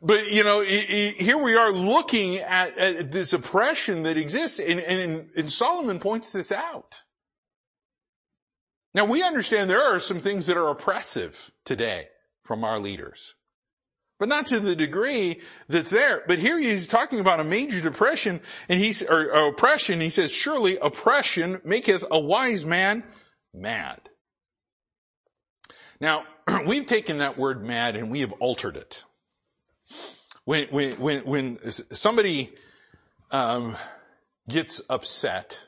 But 0.00 0.32
you 0.32 0.42
know, 0.42 0.62
here 0.62 1.36
we 1.36 1.54
are 1.54 1.70
looking 1.70 2.36
at, 2.36 2.78
at 2.78 3.12
this 3.12 3.34
oppression 3.34 4.04
that 4.04 4.16
exists, 4.16 4.58
and, 4.58 4.80
and, 4.80 5.28
and 5.36 5.52
Solomon 5.52 6.00
points 6.00 6.32
this 6.32 6.50
out. 6.50 7.02
Now 8.94 9.04
we 9.04 9.22
understand 9.22 9.68
there 9.68 9.84
are 9.84 10.00
some 10.00 10.18
things 10.18 10.46
that 10.46 10.56
are 10.56 10.68
oppressive 10.68 11.50
today 11.66 12.08
from 12.42 12.64
our 12.64 12.78
leaders. 12.78 13.34
But 14.22 14.28
not 14.28 14.46
to 14.46 14.60
the 14.60 14.76
degree 14.76 15.40
that's 15.68 15.90
there. 15.90 16.22
But 16.28 16.38
here 16.38 16.56
he's 16.56 16.86
talking 16.86 17.18
about 17.18 17.40
a 17.40 17.44
major 17.44 17.80
depression 17.80 18.40
and 18.68 18.78
he's, 18.78 19.02
or, 19.02 19.34
or 19.34 19.48
oppression. 19.48 20.00
He 20.00 20.10
says, 20.10 20.30
surely 20.30 20.78
oppression 20.78 21.60
maketh 21.64 22.04
a 22.08 22.20
wise 22.20 22.64
man 22.64 23.02
mad. 23.52 23.98
Now, 26.00 26.22
we've 26.68 26.86
taken 26.86 27.18
that 27.18 27.36
word 27.36 27.64
mad 27.64 27.96
and 27.96 28.12
we 28.12 28.20
have 28.20 28.30
altered 28.34 28.76
it. 28.76 29.02
When, 30.44 30.68
when, 30.68 30.92
when, 31.00 31.20
when 31.22 31.58
somebody, 31.72 32.54
um, 33.32 33.76
gets 34.48 34.80
upset, 34.88 35.58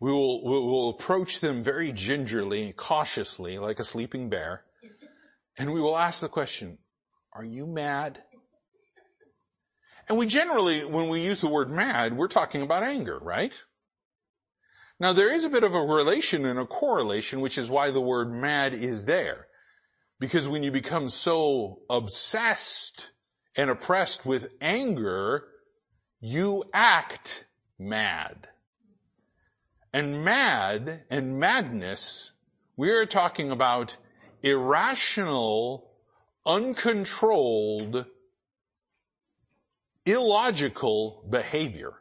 we 0.00 0.10
will, 0.10 0.42
we 0.42 0.58
will 0.58 0.88
approach 0.88 1.38
them 1.38 1.62
very 1.62 1.92
gingerly, 1.92 2.72
cautiously, 2.72 3.60
like 3.60 3.78
a 3.78 3.84
sleeping 3.84 4.28
bear, 4.28 4.64
and 5.56 5.72
we 5.72 5.80
will 5.80 5.96
ask 5.96 6.20
the 6.20 6.28
question, 6.28 6.78
are 7.32 7.44
you 7.44 7.66
mad? 7.66 8.22
And 10.08 10.18
we 10.18 10.26
generally, 10.26 10.84
when 10.84 11.08
we 11.08 11.20
use 11.22 11.40
the 11.40 11.48
word 11.48 11.70
mad, 11.70 12.16
we're 12.16 12.28
talking 12.28 12.62
about 12.62 12.82
anger, 12.82 13.18
right? 13.18 13.62
Now 15.00 15.12
there 15.12 15.32
is 15.32 15.44
a 15.44 15.50
bit 15.50 15.64
of 15.64 15.74
a 15.74 15.80
relation 15.80 16.44
and 16.44 16.58
a 16.58 16.66
correlation, 16.66 17.40
which 17.40 17.58
is 17.58 17.70
why 17.70 17.90
the 17.90 18.00
word 18.00 18.32
mad 18.32 18.74
is 18.74 19.04
there. 19.04 19.46
Because 20.20 20.46
when 20.46 20.62
you 20.62 20.70
become 20.70 21.08
so 21.08 21.80
obsessed 21.90 23.10
and 23.56 23.70
oppressed 23.70 24.24
with 24.24 24.48
anger, 24.60 25.44
you 26.20 26.64
act 26.72 27.44
mad. 27.78 28.48
And 29.92 30.24
mad 30.24 31.02
and 31.10 31.40
madness, 31.40 32.30
we 32.76 32.90
are 32.90 33.04
talking 33.04 33.50
about 33.50 33.96
irrational, 34.42 35.91
uncontrolled, 36.44 38.06
illogical 40.04 41.24
behavior. 41.28 41.94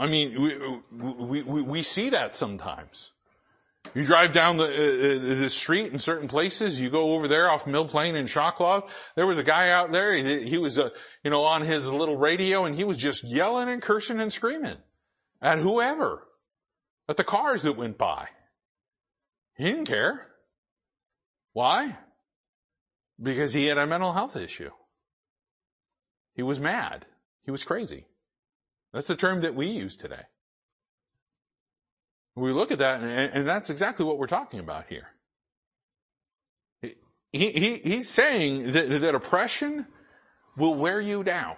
I 0.00 0.06
mean, 0.06 0.80
we, 0.90 1.42
we, 1.42 1.62
we, 1.62 1.82
see 1.82 2.10
that 2.10 2.34
sometimes. 2.34 3.12
You 3.94 4.04
drive 4.04 4.32
down 4.32 4.56
the, 4.56 4.64
uh, 4.64 5.38
the 5.38 5.50
street 5.50 5.92
in 5.92 5.98
certain 5.98 6.28
places, 6.28 6.80
you 6.80 6.88
go 6.88 7.12
over 7.12 7.28
there 7.28 7.50
off 7.50 7.66
Mill 7.66 7.86
Plain 7.86 8.16
in 8.16 8.24
Chkalov, 8.24 8.88
there 9.16 9.26
was 9.26 9.36
a 9.36 9.42
guy 9.42 9.68
out 9.68 9.92
there, 9.92 10.14
he, 10.14 10.48
he 10.48 10.56
was, 10.56 10.78
uh, 10.78 10.90
you 11.22 11.30
know, 11.30 11.42
on 11.42 11.62
his 11.62 11.86
little 11.86 12.16
radio 12.16 12.64
and 12.64 12.74
he 12.74 12.84
was 12.84 12.96
just 12.96 13.22
yelling 13.22 13.68
and 13.68 13.82
cursing 13.82 14.18
and 14.18 14.32
screaming 14.32 14.78
at 15.42 15.58
whoever, 15.58 16.26
at 17.06 17.18
the 17.18 17.24
cars 17.24 17.62
that 17.64 17.76
went 17.76 17.98
by. 17.98 18.28
He 19.56 19.64
didn't 19.64 19.84
care. 19.84 20.31
Why? 21.52 21.96
Because 23.20 23.52
he 23.52 23.66
had 23.66 23.78
a 23.78 23.86
mental 23.86 24.12
health 24.12 24.36
issue. 24.36 24.70
He 26.34 26.42
was 26.42 26.58
mad. 26.58 27.06
He 27.44 27.50
was 27.50 27.62
crazy. 27.62 28.06
That's 28.92 29.06
the 29.06 29.16
term 29.16 29.42
that 29.42 29.54
we 29.54 29.66
use 29.66 29.96
today. 29.96 30.22
We 32.34 32.50
look 32.52 32.72
at 32.72 32.78
that 32.78 33.00
and, 33.00 33.32
and 33.32 33.48
that's 33.48 33.68
exactly 33.68 34.06
what 34.06 34.18
we're 34.18 34.26
talking 34.26 34.60
about 34.60 34.86
here. 34.88 35.08
He, 37.32 37.50
he, 37.50 37.80
he's 37.82 38.08
saying 38.08 38.72
that, 38.72 38.88
that 39.00 39.14
oppression 39.14 39.86
will 40.56 40.74
wear 40.74 41.00
you 41.00 41.24
down. 41.24 41.56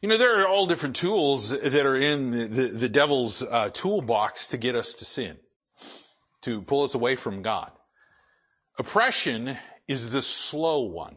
You 0.00 0.08
know, 0.08 0.18
there 0.18 0.40
are 0.40 0.48
all 0.48 0.66
different 0.66 0.94
tools 0.94 1.48
that 1.48 1.86
are 1.86 1.96
in 1.96 2.30
the, 2.30 2.46
the, 2.46 2.66
the 2.68 2.88
devil's 2.88 3.42
uh, 3.42 3.70
toolbox 3.70 4.48
to 4.48 4.56
get 4.56 4.76
us 4.76 4.92
to 4.94 5.04
sin, 5.04 5.38
to 6.42 6.62
pull 6.62 6.84
us 6.84 6.94
away 6.94 7.16
from 7.16 7.42
God. 7.42 7.72
Oppression 8.78 9.56
is 9.88 10.10
the 10.10 10.22
slow 10.22 10.82
one. 10.82 11.16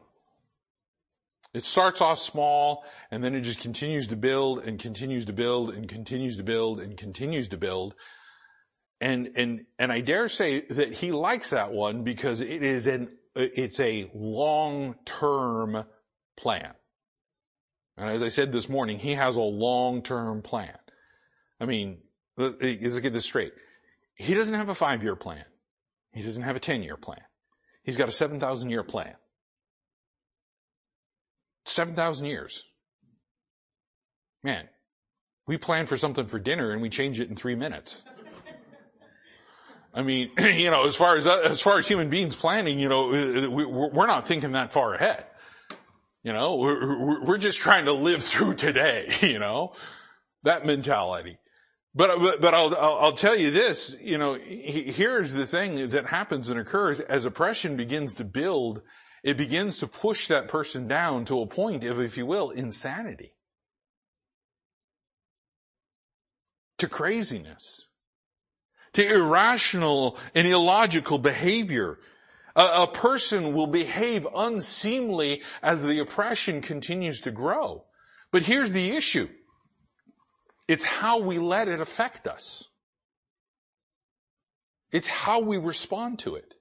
It 1.53 1.65
starts 1.65 1.99
off 1.99 2.19
small 2.19 2.85
and 3.09 3.23
then 3.23 3.35
it 3.35 3.41
just 3.41 3.59
continues 3.59 4.07
to 4.09 4.15
build 4.15 4.59
and 4.59 4.79
continues 4.79 5.25
to 5.25 5.33
build 5.33 5.71
and 5.71 5.87
continues 5.87 6.37
to 6.37 6.43
build 6.43 6.79
and 6.79 6.95
continues 6.95 7.49
to 7.49 7.57
build. 7.57 7.95
And, 9.01 9.31
and, 9.35 9.65
and 9.77 9.91
I 9.91 10.01
dare 10.01 10.29
say 10.29 10.61
that 10.61 10.93
he 10.93 11.11
likes 11.11 11.49
that 11.49 11.71
one 11.71 12.03
because 12.03 12.39
it 12.41 12.63
is 12.63 12.85
an, 12.85 13.09
it's 13.35 13.79
a 13.79 14.11
long-term 14.13 15.85
plan. 16.37 16.73
And 17.97 18.09
as 18.09 18.21
I 18.21 18.29
said 18.29 18.51
this 18.51 18.69
morning, 18.69 18.99
he 18.99 19.15
has 19.15 19.35
a 19.35 19.41
long-term 19.41 20.43
plan. 20.43 20.77
I 21.59 21.65
mean, 21.65 21.99
let's 22.37 22.99
get 22.99 23.13
this 23.13 23.25
straight. 23.25 23.53
He 24.15 24.33
doesn't 24.33 24.53
have 24.53 24.69
a 24.69 24.75
five-year 24.75 25.15
plan. 25.15 25.45
He 26.13 26.21
doesn't 26.21 26.43
have 26.43 26.55
a 26.55 26.59
ten-year 26.59 26.97
plan. 26.97 27.21
He's 27.89 27.97
got 27.97 28.07
a 28.07 28.11
7,000 28.11 28.69
year 28.69 28.83
plan. 28.83 29.15
7,000 31.65 32.27
years. 32.27 32.63
Man, 34.43 34.69
we 35.47 35.57
plan 35.57 35.87
for 35.87 35.97
something 35.97 36.27
for 36.27 36.37
dinner 36.37 36.69
and 36.69 36.83
we 36.83 36.89
change 36.89 37.19
it 37.19 37.29
in 37.29 37.35
three 37.35 37.55
minutes. 37.55 38.05
I 39.91 40.03
mean, 40.03 40.29
you 40.39 40.69
know, 40.69 40.85
as 40.85 40.95
far 40.95 41.17
as, 41.17 41.25
uh, 41.25 41.41
as 41.45 41.61
far 41.61 41.79
as 41.79 41.87
human 41.87 42.11
beings 42.11 42.35
planning, 42.35 42.77
you 42.77 42.89
know, 42.89 43.11
uh, 43.11 43.47
uh, 43.47 43.49
we're 43.49 44.05
not 44.05 44.27
thinking 44.27 44.51
that 44.51 44.71
far 44.71 44.93
ahead. 44.93 45.25
You 46.21 46.33
know, 46.33 46.57
we're, 46.57 47.25
we're 47.25 47.37
just 47.39 47.57
trying 47.57 47.85
to 47.85 47.93
live 47.93 48.23
through 48.31 48.53
today, 48.53 49.11
you 49.21 49.39
know, 49.39 49.73
that 50.43 50.63
mentality. 50.63 51.39
But, 51.95 52.19
but, 52.19 52.41
but 52.41 52.53
I'll, 52.53 52.75
I'll, 52.75 52.97
I'll 52.99 53.13
tell 53.13 53.35
you 53.35 53.49
this, 53.49 53.95
you 54.01 54.17
know, 54.17 54.35
here's 54.35 55.33
the 55.33 55.47
thing 55.47 55.89
that 55.89 56.05
happens 56.05 56.49
and 56.49 56.59
occurs 56.59 56.99
as 56.99 57.25
oppression 57.25 57.77
begins 57.77 58.13
to 58.13 58.23
build, 58.23 58.81
it 59.23 59.37
begins 59.37 59.79
to 59.79 59.87
push 59.87 60.27
that 60.27 60.47
person 60.47 60.87
down 60.87 61.25
to 61.25 61.41
a 61.41 61.47
point 61.47 61.83
of, 61.83 61.99
if 61.99 62.15
you 62.15 62.25
will, 62.25 62.51
insanity. 62.51 63.33
To 66.77 66.87
craziness. 66.87 67.87
To 68.93 69.05
irrational 69.05 70.17
and 70.35 70.47
illogical 70.47 71.17
behavior. 71.17 71.97
A, 72.55 72.83
a 72.83 72.87
person 72.87 73.53
will 73.53 73.67
behave 73.67 74.27
unseemly 74.35 75.41
as 75.63 75.83
the 75.83 75.99
oppression 75.99 76.61
continues 76.61 77.21
to 77.21 77.31
grow. 77.31 77.85
But 78.31 78.43
here's 78.43 78.73
the 78.73 78.91
issue. 78.91 79.27
It's 80.69 80.83
how 80.83 81.19
we 81.19 81.39
let 81.39 81.67
it 81.67 81.81
affect 81.81 82.27
us. 82.27 82.69
It's 84.91 85.07
how 85.07 85.41
we 85.41 85.57
respond 85.57 86.19
to 86.19 86.35
it. 86.35 86.53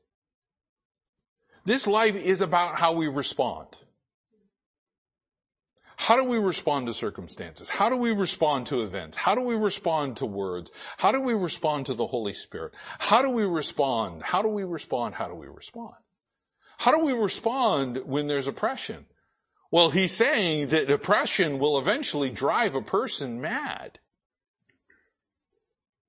This 1.67 1.87
life 1.87 2.17
is 2.17 2.41
about 2.41 2.77
how 2.77 2.95
we 2.95 3.07
respond. 3.07 3.69
How 5.99 6.17
do 6.17 6.25
we 6.25 6.39
respond 6.39 6.87
to 6.87 6.95
circumstances? 6.95 7.69
How 7.69 7.91
do 7.91 7.97
we 7.97 8.13
respond 8.13 8.65
to 8.69 8.83
events? 8.83 9.19
How 9.19 9.35
do 9.35 9.43
we 9.43 9.55
respond 9.55 10.17
to 10.19 10.27
words? 10.27 10.71
How 10.97 11.13
do 11.13 11.21
we 11.21 11.35
respond 11.35 11.85
to 11.87 11.95
the 11.95 12.07
Holy 12.07 12.33
Spirit? 12.33 12.73
How 12.99 13.21
do 13.21 13.29
we 13.29 13.45
respond? 13.45 14.23
How 14.23 14.41
do 14.41 14.49
we 14.49 14.65
respond? 14.65 15.17
How 15.17 15.29
do 15.29 15.35
we 15.35 15.49
respond? 15.49 15.97
How 16.79 16.93
do 16.93 17.05
we 17.05 17.13
respond 17.13 18.01
when 18.07 18.27
there's 18.27 18.47
oppression? 18.47 19.05
Well, 19.71 19.91
he's 19.91 20.13
saying 20.13 20.69
that 20.69 20.89
depression 20.89 21.59
will 21.59 21.79
eventually 21.79 22.31
drive 22.31 22.75
a 22.75 22.83
person 22.83 23.41
mad. 23.41 23.99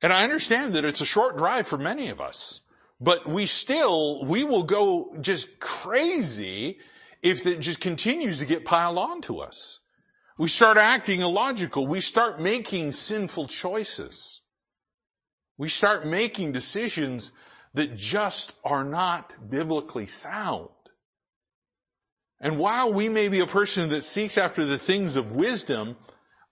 And 0.01 0.13
I 0.13 0.23
understand 0.23 0.75
that 0.75 0.85
it's 0.85 1.01
a 1.01 1.05
short 1.05 1.37
drive 1.37 1.67
for 1.67 1.77
many 1.77 2.07
of 2.07 2.21
us, 2.21 2.61
but 3.01 3.27
we 3.27 3.45
still, 3.45 4.23
we 4.25 4.45
will 4.45 4.63
go 4.63 5.13
just 5.19 5.59
crazy 5.59 6.79
if 7.21 7.45
it 7.45 7.59
just 7.59 7.81
continues 7.81 8.39
to 8.39 8.45
get 8.45 8.63
piled 8.63 8.97
on 8.97 9.21
to 9.23 9.39
us. 9.39 9.81
We 10.37 10.47
start 10.47 10.77
acting 10.77 11.19
illogical. 11.19 11.85
We 11.85 11.99
start 11.99 12.39
making 12.39 12.93
sinful 12.93 13.47
choices. 13.47 14.39
We 15.57 15.67
start 15.67 16.07
making 16.07 16.53
decisions 16.53 17.33
that 17.73 17.97
just 17.97 18.53
are 18.63 18.85
not 18.85 19.33
biblically 19.49 20.05
sound. 20.05 20.69
And 22.41 22.57
while 22.57 22.93
we 22.93 23.09
may 23.09 23.27
be 23.27 23.39
a 23.39 23.47
person 23.47 23.89
that 23.89 24.03
seeks 24.03 24.37
after 24.37 24.63
the 24.63 24.77
things 24.77 25.15
of 25.15 25.35
wisdom, 25.35 25.97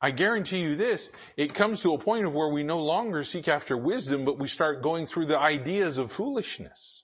I 0.02 0.12
guarantee 0.12 0.60
you 0.60 0.76
this, 0.76 1.10
it 1.38 1.54
comes 1.54 1.82
to 1.82 1.94
a 1.94 1.98
point 1.98 2.26
of 2.26 2.34
where 2.34 2.50
we 2.50 2.64
no 2.64 2.80
longer 2.80 3.24
seek 3.24 3.48
after 3.48 3.78
wisdom, 3.78 4.26
but 4.26 4.38
we 4.38 4.48
start 4.48 4.84
going 4.84 5.06
through 5.06 5.26
the 5.26 5.40
ideas 5.40 5.98
of 5.98 6.12
foolishness. 6.12 7.04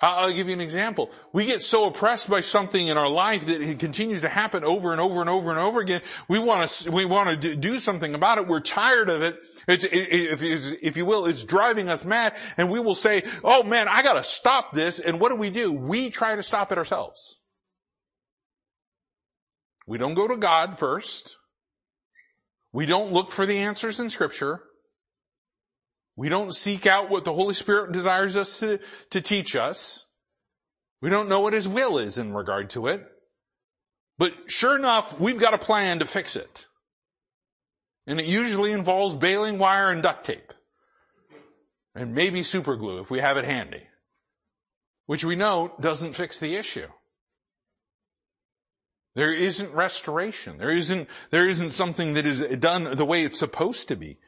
I'll 0.00 0.32
give 0.32 0.48
you 0.48 0.52
an 0.52 0.60
example. 0.60 1.10
We 1.32 1.46
get 1.46 1.62
so 1.62 1.86
oppressed 1.86 2.28
by 2.28 2.40
something 2.40 2.88
in 2.88 2.96
our 2.96 3.08
life 3.08 3.46
that 3.46 3.60
it 3.60 3.78
continues 3.78 4.22
to 4.22 4.28
happen 4.28 4.64
over 4.64 4.92
and 4.92 5.00
over 5.00 5.20
and 5.20 5.30
over 5.30 5.50
and 5.50 5.58
over 5.58 5.80
again. 5.80 6.02
We 6.28 6.38
want 6.40 6.68
to, 6.68 6.90
we 6.90 7.04
want 7.04 7.40
to 7.40 7.56
do 7.56 7.78
something 7.78 8.14
about 8.14 8.38
it. 8.38 8.48
We're 8.48 8.60
tired 8.60 9.08
of 9.08 9.22
it. 9.22 9.38
It's, 9.68 9.84
if, 9.84 10.42
if 10.82 10.96
you 10.96 11.06
will, 11.06 11.26
it's 11.26 11.44
driving 11.44 11.88
us 11.88 12.04
mad 12.04 12.36
and 12.56 12.70
we 12.70 12.80
will 12.80 12.96
say, 12.96 13.22
oh 13.44 13.62
man, 13.62 13.86
I 13.88 14.02
gotta 14.02 14.24
stop 14.24 14.72
this. 14.72 14.98
And 14.98 15.20
what 15.20 15.30
do 15.30 15.36
we 15.36 15.50
do? 15.50 15.72
We 15.72 16.10
try 16.10 16.34
to 16.34 16.42
stop 16.42 16.72
it 16.72 16.78
ourselves. 16.78 17.40
We 19.86 19.96
don't 19.96 20.14
go 20.14 20.26
to 20.26 20.36
God 20.36 20.78
first. 20.78 21.36
We 22.72 22.84
don't 22.84 23.12
look 23.12 23.30
for 23.30 23.46
the 23.46 23.58
answers 23.58 24.00
in 24.00 24.10
scripture. 24.10 24.60
We 26.16 26.28
don't 26.28 26.54
seek 26.54 26.86
out 26.86 27.10
what 27.10 27.24
the 27.24 27.32
Holy 27.32 27.54
Spirit 27.54 27.92
desires 27.92 28.36
us 28.36 28.60
to, 28.60 28.78
to 29.10 29.20
teach 29.20 29.56
us. 29.56 30.06
We 31.02 31.10
don't 31.10 31.28
know 31.28 31.40
what 31.40 31.52
His 31.52 31.68
will 31.68 31.98
is 31.98 32.18
in 32.18 32.32
regard 32.32 32.70
to 32.70 32.86
it. 32.86 33.04
But 34.16 34.32
sure 34.46 34.76
enough, 34.76 35.18
we've 35.18 35.40
got 35.40 35.54
a 35.54 35.58
plan 35.58 35.98
to 35.98 36.06
fix 36.06 36.36
it. 36.36 36.66
And 38.06 38.20
it 38.20 38.26
usually 38.26 38.72
involves 38.72 39.14
baling 39.14 39.58
wire 39.58 39.90
and 39.90 40.02
duct 40.02 40.24
tape. 40.26 40.52
And 41.94 42.14
maybe 42.14 42.42
super 42.42 42.76
glue 42.76 43.00
if 43.00 43.10
we 43.10 43.18
have 43.18 43.36
it 43.36 43.44
handy. 43.44 43.82
Which 45.06 45.24
we 45.24 45.36
know 45.36 45.74
doesn't 45.80 46.14
fix 46.14 46.38
the 46.38 46.56
issue. 46.56 46.88
There 49.14 49.32
isn't 49.32 49.72
restoration. 49.72 50.58
There 50.58 50.70
isn't, 50.70 51.08
there 51.30 51.46
isn't 51.46 51.70
something 51.70 52.14
that 52.14 52.26
is 52.26 52.40
done 52.58 52.96
the 52.96 53.04
way 53.04 53.22
it's 53.22 53.38
supposed 53.38 53.88
to 53.88 53.96
be. 53.96 54.18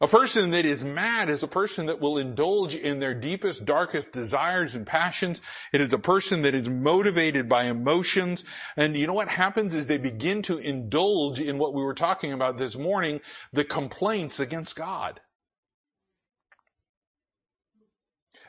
A 0.00 0.06
person 0.06 0.50
that 0.50 0.64
is 0.64 0.84
mad 0.84 1.28
is 1.28 1.42
a 1.42 1.48
person 1.48 1.86
that 1.86 2.00
will 2.00 2.18
indulge 2.18 2.76
in 2.76 3.00
their 3.00 3.14
deepest, 3.14 3.64
darkest 3.64 4.12
desires 4.12 4.76
and 4.76 4.86
passions. 4.86 5.40
It 5.72 5.80
is 5.80 5.92
a 5.92 5.98
person 5.98 6.42
that 6.42 6.54
is 6.54 6.68
motivated 6.68 7.48
by 7.48 7.64
emotions. 7.64 8.44
And 8.76 8.96
you 8.96 9.08
know 9.08 9.12
what 9.12 9.28
happens 9.28 9.74
is 9.74 9.88
they 9.88 9.98
begin 9.98 10.42
to 10.42 10.58
indulge 10.58 11.40
in 11.40 11.58
what 11.58 11.74
we 11.74 11.82
were 11.82 11.94
talking 11.94 12.32
about 12.32 12.58
this 12.58 12.76
morning, 12.76 13.20
the 13.52 13.64
complaints 13.64 14.38
against 14.38 14.76
God. 14.76 15.20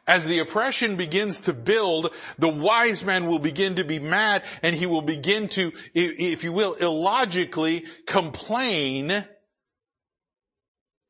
As 0.05 0.25
the 0.25 0.39
oppression 0.39 0.97
begins 0.97 1.41
to 1.41 1.53
build, 1.53 2.13
the 2.37 2.47
wise 2.47 3.03
man 3.03 3.25
will 3.25 3.39
begin 3.39 3.75
to 3.75 3.83
be 3.83 3.97
mad 3.97 4.43
and 4.61 4.75
he 4.75 4.85
will 4.85 5.01
begin 5.01 5.47
to, 5.49 5.71
if 5.95 6.43
you 6.43 6.53
will, 6.53 6.75
illogically 6.75 7.85
complain 8.05 9.25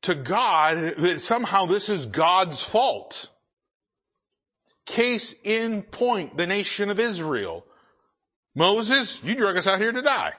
to 0.03 0.15
God 0.15 0.95
that 0.97 1.21
somehow 1.21 1.65
this 1.65 1.89
is 1.89 2.05
God's 2.05 2.61
fault. 2.61 3.29
Case 4.85 5.35
in 5.43 5.83
point, 5.83 6.37
the 6.37 6.47
nation 6.47 6.89
of 6.89 6.99
Israel. 6.99 7.65
Moses, 8.55 9.21
you 9.23 9.35
drug 9.35 9.57
us 9.57 9.67
out 9.67 9.79
here 9.79 9.91
to 9.91 10.01
die. 10.01 10.33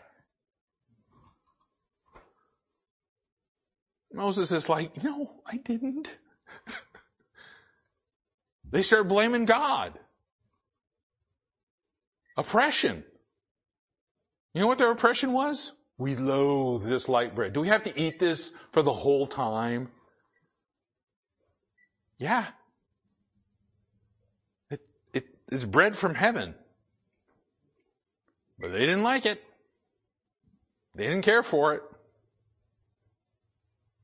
Moses 4.12 4.50
is 4.50 4.68
like, 4.68 5.02
no, 5.04 5.30
I 5.46 5.58
didn't. 5.58 6.18
they 8.70 8.82
start 8.82 9.06
blaming 9.06 9.44
God. 9.44 9.98
Oppression. 12.36 13.04
You 14.52 14.62
know 14.62 14.66
what 14.66 14.78
their 14.78 14.90
oppression 14.90 15.32
was? 15.32 15.72
We 16.01 16.16
loathe 16.16 16.84
this 16.84 17.11
light 17.11 17.34
bread. 17.34 17.53
Do 17.53 17.61
we 17.61 17.68
have 17.68 17.82
to 17.82 18.01
eat 18.01 18.18
this 18.18 18.53
for 18.72 18.80
the 18.80 18.90
whole 18.90 19.26
time? 19.26 19.90
Yeah. 22.16 22.46
It, 24.70 24.80
it, 25.12 25.26
it's 25.53 25.66
bread 25.66 25.98
from 25.98 26.14
heaven. 26.14 26.55
But 28.59 28.72
they 28.72 28.78
didn't 28.78 29.03
like 29.03 29.26
it. 29.26 29.44
They 30.94 31.07
didn't 31.07 31.20
care 31.20 31.42
for 31.42 31.74
it. 31.74 31.82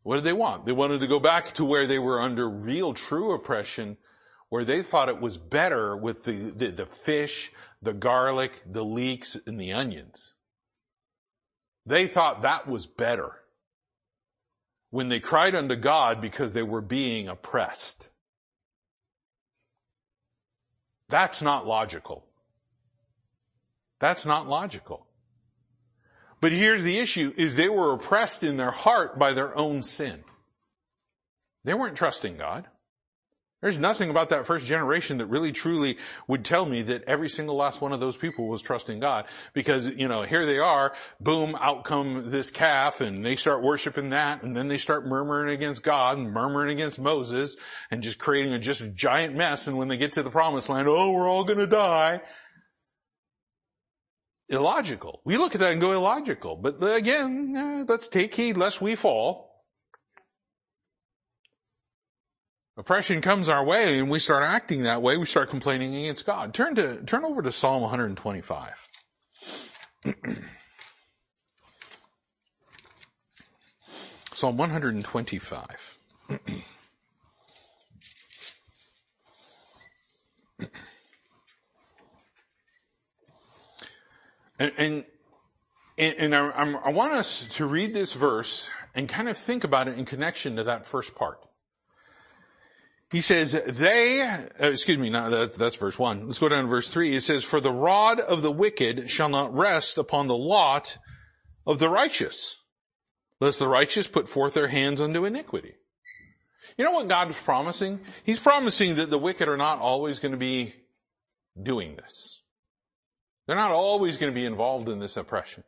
What 0.02 0.16
did 0.16 0.24
they 0.24 0.34
want? 0.34 0.66
They 0.66 0.72
wanted 0.72 1.00
to 1.00 1.06
go 1.06 1.18
back 1.18 1.54
to 1.54 1.64
where 1.64 1.86
they 1.86 1.98
were 1.98 2.20
under 2.20 2.46
real 2.46 2.92
true 2.92 3.32
oppression, 3.32 3.96
where 4.50 4.66
they 4.66 4.82
thought 4.82 5.08
it 5.08 5.22
was 5.22 5.38
better 5.38 5.96
with 5.96 6.24
the, 6.24 6.32
the, 6.32 6.70
the 6.72 6.84
fish, 6.84 7.50
the 7.80 7.94
garlic, 7.94 8.52
the 8.70 8.84
leeks, 8.84 9.38
and 9.46 9.58
the 9.58 9.72
onions. 9.72 10.34
They 11.86 12.08
thought 12.08 12.42
that 12.42 12.66
was 12.66 12.86
better 12.86 13.36
when 14.90 15.08
they 15.08 15.20
cried 15.20 15.54
unto 15.54 15.76
God 15.76 16.20
because 16.20 16.52
they 16.52 16.62
were 16.62 16.80
being 16.80 17.28
oppressed. 17.28 18.08
That's 21.08 21.40
not 21.40 21.66
logical. 21.66 22.24
That's 24.00 24.26
not 24.26 24.48
logical. 24.48 25.06
But 26.40 26.52
here's 26.52 26.82
the 26.82 26.98
issue, 26.98 27.32
is 27.36 27.56
they 27.56 27.68
were 27.68 27.94
oppressed 27.94 28.42
in 28.42 28.56
their 28.56 28.72
heart 28.72 29.18
by 29.18 29.32
their 29.32 29.56
own 29.56 29.82
sin. 29.82 30.24
They 31.64 31.74
weren't 31.74 31.96
trusting 31.96 32.36
God. 32.36 32.66
There's 33.62 33.78
nothing 33.78 34.10
about 34.10 34.28
that 34.28 34.44
first 34.44 34.66
generation 34.66 35.16
that 35.18 35.26
really 35.26 35.50
truly 35.50 35.96
would 36.28 36.44
tell 36.44 36.66
me 36.66 36.82
that 36.82 37.04
every 37.04 37.30
single 37.30 37.56
last 37.56 37.80
one 37.80 37.94
of 37.94 38.00
those 38.00 38.16
people 38.16 38.48
was 38.48 38.60
trusting 38.60 39.00
God. 39.00 39.24
Because, 39.54 39.88
you 39.88 40.08
know, 40.08 40.22
here 40.22 40.44
they 40.44 40.58
are, 40.58 40.92
boom, 41.20 41.56
out 41.58 41.84
come 41.84 42.30
this 42.30 42.50
calf 42.50 43.00
and 43.00 43.24
they 43.24 43.34
start 43.34 43.62
worshiping 43.62 44.10
that 44.10 44.42
and 44.42 44.54
then 44.54 44.68
they 44.68 44.76
start 44.76 45.06
murmuring 45.06 45.54
against 45.54 45.82
God 45.82 46.18
and 46.18 46.32
murmuring 46.32 46.70
against 46.70 47.00
Moses 47.00 47.56
and 47.90 48.02
just 48.02 48.18
creating 48.18 48.52
a 48.52 48.58
just 48.58 48.82
a 48.82 48.88
giant 48.88 49.34
mess 49.34 49.66
and 49.66 49.78
when 49.78 49.88
they 49.88 49.96
get 49.96 50.12
to 50.12 50.22
the 50.22 50.30
promised 50.30 50.68
land, 50.68 50.86
oh, 50.86 51.12
we're 51.12 51.28
all 51.28 51.44
gonna 51.44 51.66
die. 51.66 52.20
Illogical. 54.50 55.22
We 55.24 55.38
look 55.38 55.54
at 55.54 55.60
that 55.60 55.72
and 55.72 55.80
go 55.80 55.92
illogical. 55.92 56.56
But 56.56 56.76
again, 56.84 57.54
eh, 57.56 57.84
let's 57.88 58.08
take 58.08 58.34
heed 58.34 58.58
lest 58.58 58.82
we 58.82 58.94
fall. 58.96 59.55
Oppression 62.76 63.20
comes 63.20 63.48
our 63.48 63.64
way 63.64 63.98
and 63.98 64.10
we 64.10 64.18
start 64.18 64.42
acting 64.42 64.82
that 64.82 65.00
way, 65.02 65.16
we 65.16 65.26
start 65.26 65.48
complaining 65.48 65.96
against 65.96 66.26
God. 66.26 66.52
Turn 66.52 66.74
to, 66.74 67.02
turn 67.04 67.24
over 67.24 67.40
to 67.42 67.50
Psalm 67.50 67.82
125. 67.82 68.72
Psalm 74.34 74.56
125. 74.58 75.98
and, 84.58 84.72
and, 84.76 85.04
and 85.98 86.34
I, 86.34 86.72
I 86.84 86.90
want 86.90 87.14
us 87.14 87.48
to 87.56 87.64
read 87.64 87.94
this 87.94 88.12
verse 88.12 88.68
and 88.94 89.08
kind 89.08 89.30
of 89.30 89.38
think 89.38 89.64
about 89.64 89.88
it 89.88 89.96
in 89.96 90.04
connection 90.04 90.56
to 90.56 90.64
that 90.64 90.86
first 90.86 91.14
part. 91.14 91.40
He 93.12 93.20
says, 93.20 93.52
they, 93.52 94.20
uh, 94.20 94.46
excuse 94.58 94.98
me, 94.98 95.10
that's, 95.10 95.56
that's 95.56 95.76
verse 95.76 95.98
one. 95.98 96.26
Let's 96.26 96.40
go 96.40 96.48
down 96.48 96.64
to 96.64 96.68
verse 96.68 96.90
three. 96.90 97.14
It 97.14 97.22
says, 97.22 97.44
for 97.44 97.60
the 97.60 97.70
rod 97.70 98.18
of 98.18 98.42
the 98.42 98.50
wicked 98.50 99.08
shall 99.08 99.28
not 99.28 99.54
rest 99.54 99.96
upon 99.96 100.26
the 100.26 100.36
lot 100.36 100.98
of 101.64 101.78
the 101.78 101.88
righteous, 101.88 102.58
lest 103.40 103.60
the 103.60 103.68
righteous 103.68 104.08
put 104.08 104.28
forth 104.28 104.54
their 104.54 104.68
hands 104.68 105.00
unto 105.00 105.24
iniquity. 105.24 105.74
You 106.76 106.84
know 106.84 106.90
what 106.90 107.08
God's 107.08 107.36
promising? 107.36 108.00
He's 108.24 108.40
promising 108.40 108.96
that 108.96 109.08
the 109.08 109.18
wicked 109.18 109.48
are 109.48 109.56
not 109.56 109.78
always 109.78 110.18
going 110.18 110.32
to 110.32 110.38
be 110.38 110.74
doing 111.60 111.96
this. 111.96 112.42
They're 113.46 113.56
not 113.56 113.70
always 113.70 114.18
going 114.18 114.32
to 114.32 114.38
be 114.38 114.46
involved 114.46 114.88
in 114.88 114.98
this 114.98 115.16
oppression. 115.16 115.62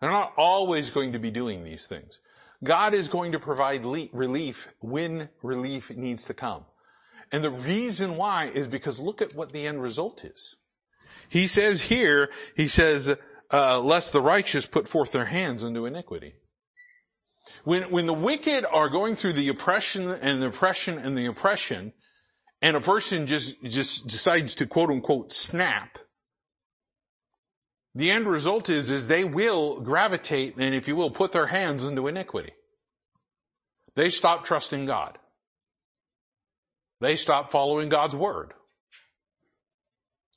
They're 0.00 0.10
not 0.10 0.32
always 0.36 0.90
going 0.90 1.12
to 1.12 1.20
be 1.20 1.30
doing 1.30 1.62
these 1.62 1.86
things. 1.86 2.18
God 2.64 2.94
is 2.94 3.06
going 3.08 3.32
to 3.32 3.38
provide 3.38 3.84
relief 3.84 4.74
when 4.80 5.28
relief 5.42 5.90
needs 5.90 6.24
to 6.24 6.34
come. 6.34 6.64
And 7.32 7.44
the 7.44 7.50
reason 7.50 8.16
why 8.16 8.46
is 8.46 8.66
because 8.66 8.98
look 8.98 9.22
at 9.22 9.34
what 9.34 9.52
the 9.52 9.66
end 9.66 9.82
result 9.82 10.24
is. 10.24 10.56
He 11.28 11.46
says 11.46 11.82
here, 11.82 12.30
he 12.56 12.66
says, 12.66 13.16
uh, 13.52 13.80
lest 13.80 14.12
the 14.12 14.20
righteous 14.20 14.66
put 14.66 14.88
forth 14.88 15.12
their 15.12 15.26
hands 15.26 15.62
unto 15.62 15.86
iniquity. 15.86 16.34
When, 17.64 17.90
when 17.90 18.06
the 18.06 18.14
wicked 18.14 18.64
are 18.70 18.88
going 18.88 19.14
through 19.14 19.34
the 19.34 19.48
oppression 19.48 20.08
and 20.10 20.42
the 20.42 20.48
oppression 20.48 20.98
and 20.98 21.16
the 21.16 21.26
oppression, 21.26 21.92
and 22.62 22.76
a 22.76 22.80
person 22.80 23.26
just, 23.26 23.62
just 23.62 24.06
decides 24.06 24.54
to 24.56 24.66
quote 24.66 24.90
unquote 24.90 25.32
snap, 25.32 25.98
the 27.94 28.10
end 28.10 28.26
result 28.26 28.68
is, 28.68 28.88
is 28.88 29.08
they 29.08 29.24
will 29.24 29.80
gravitate 29.80 30.56
and 30.56 30.74
if 30.74 30.86
you 30.86 30.94
will, 30.94 31.10
put 31.10 31.32
their 31.32 31.46
hands 31.46 31.82
into 31.82 32.06
iniquity. 32.06 32.52
They 33.96 34.10
stop 34.10 34.44
trusting 34.44 34.86
God. 34.86 35.18
They 37.00 37.16
stop 37.16 37.50
following 37.50 37.88
God's 37.88 38.14
word. 38.14 38.52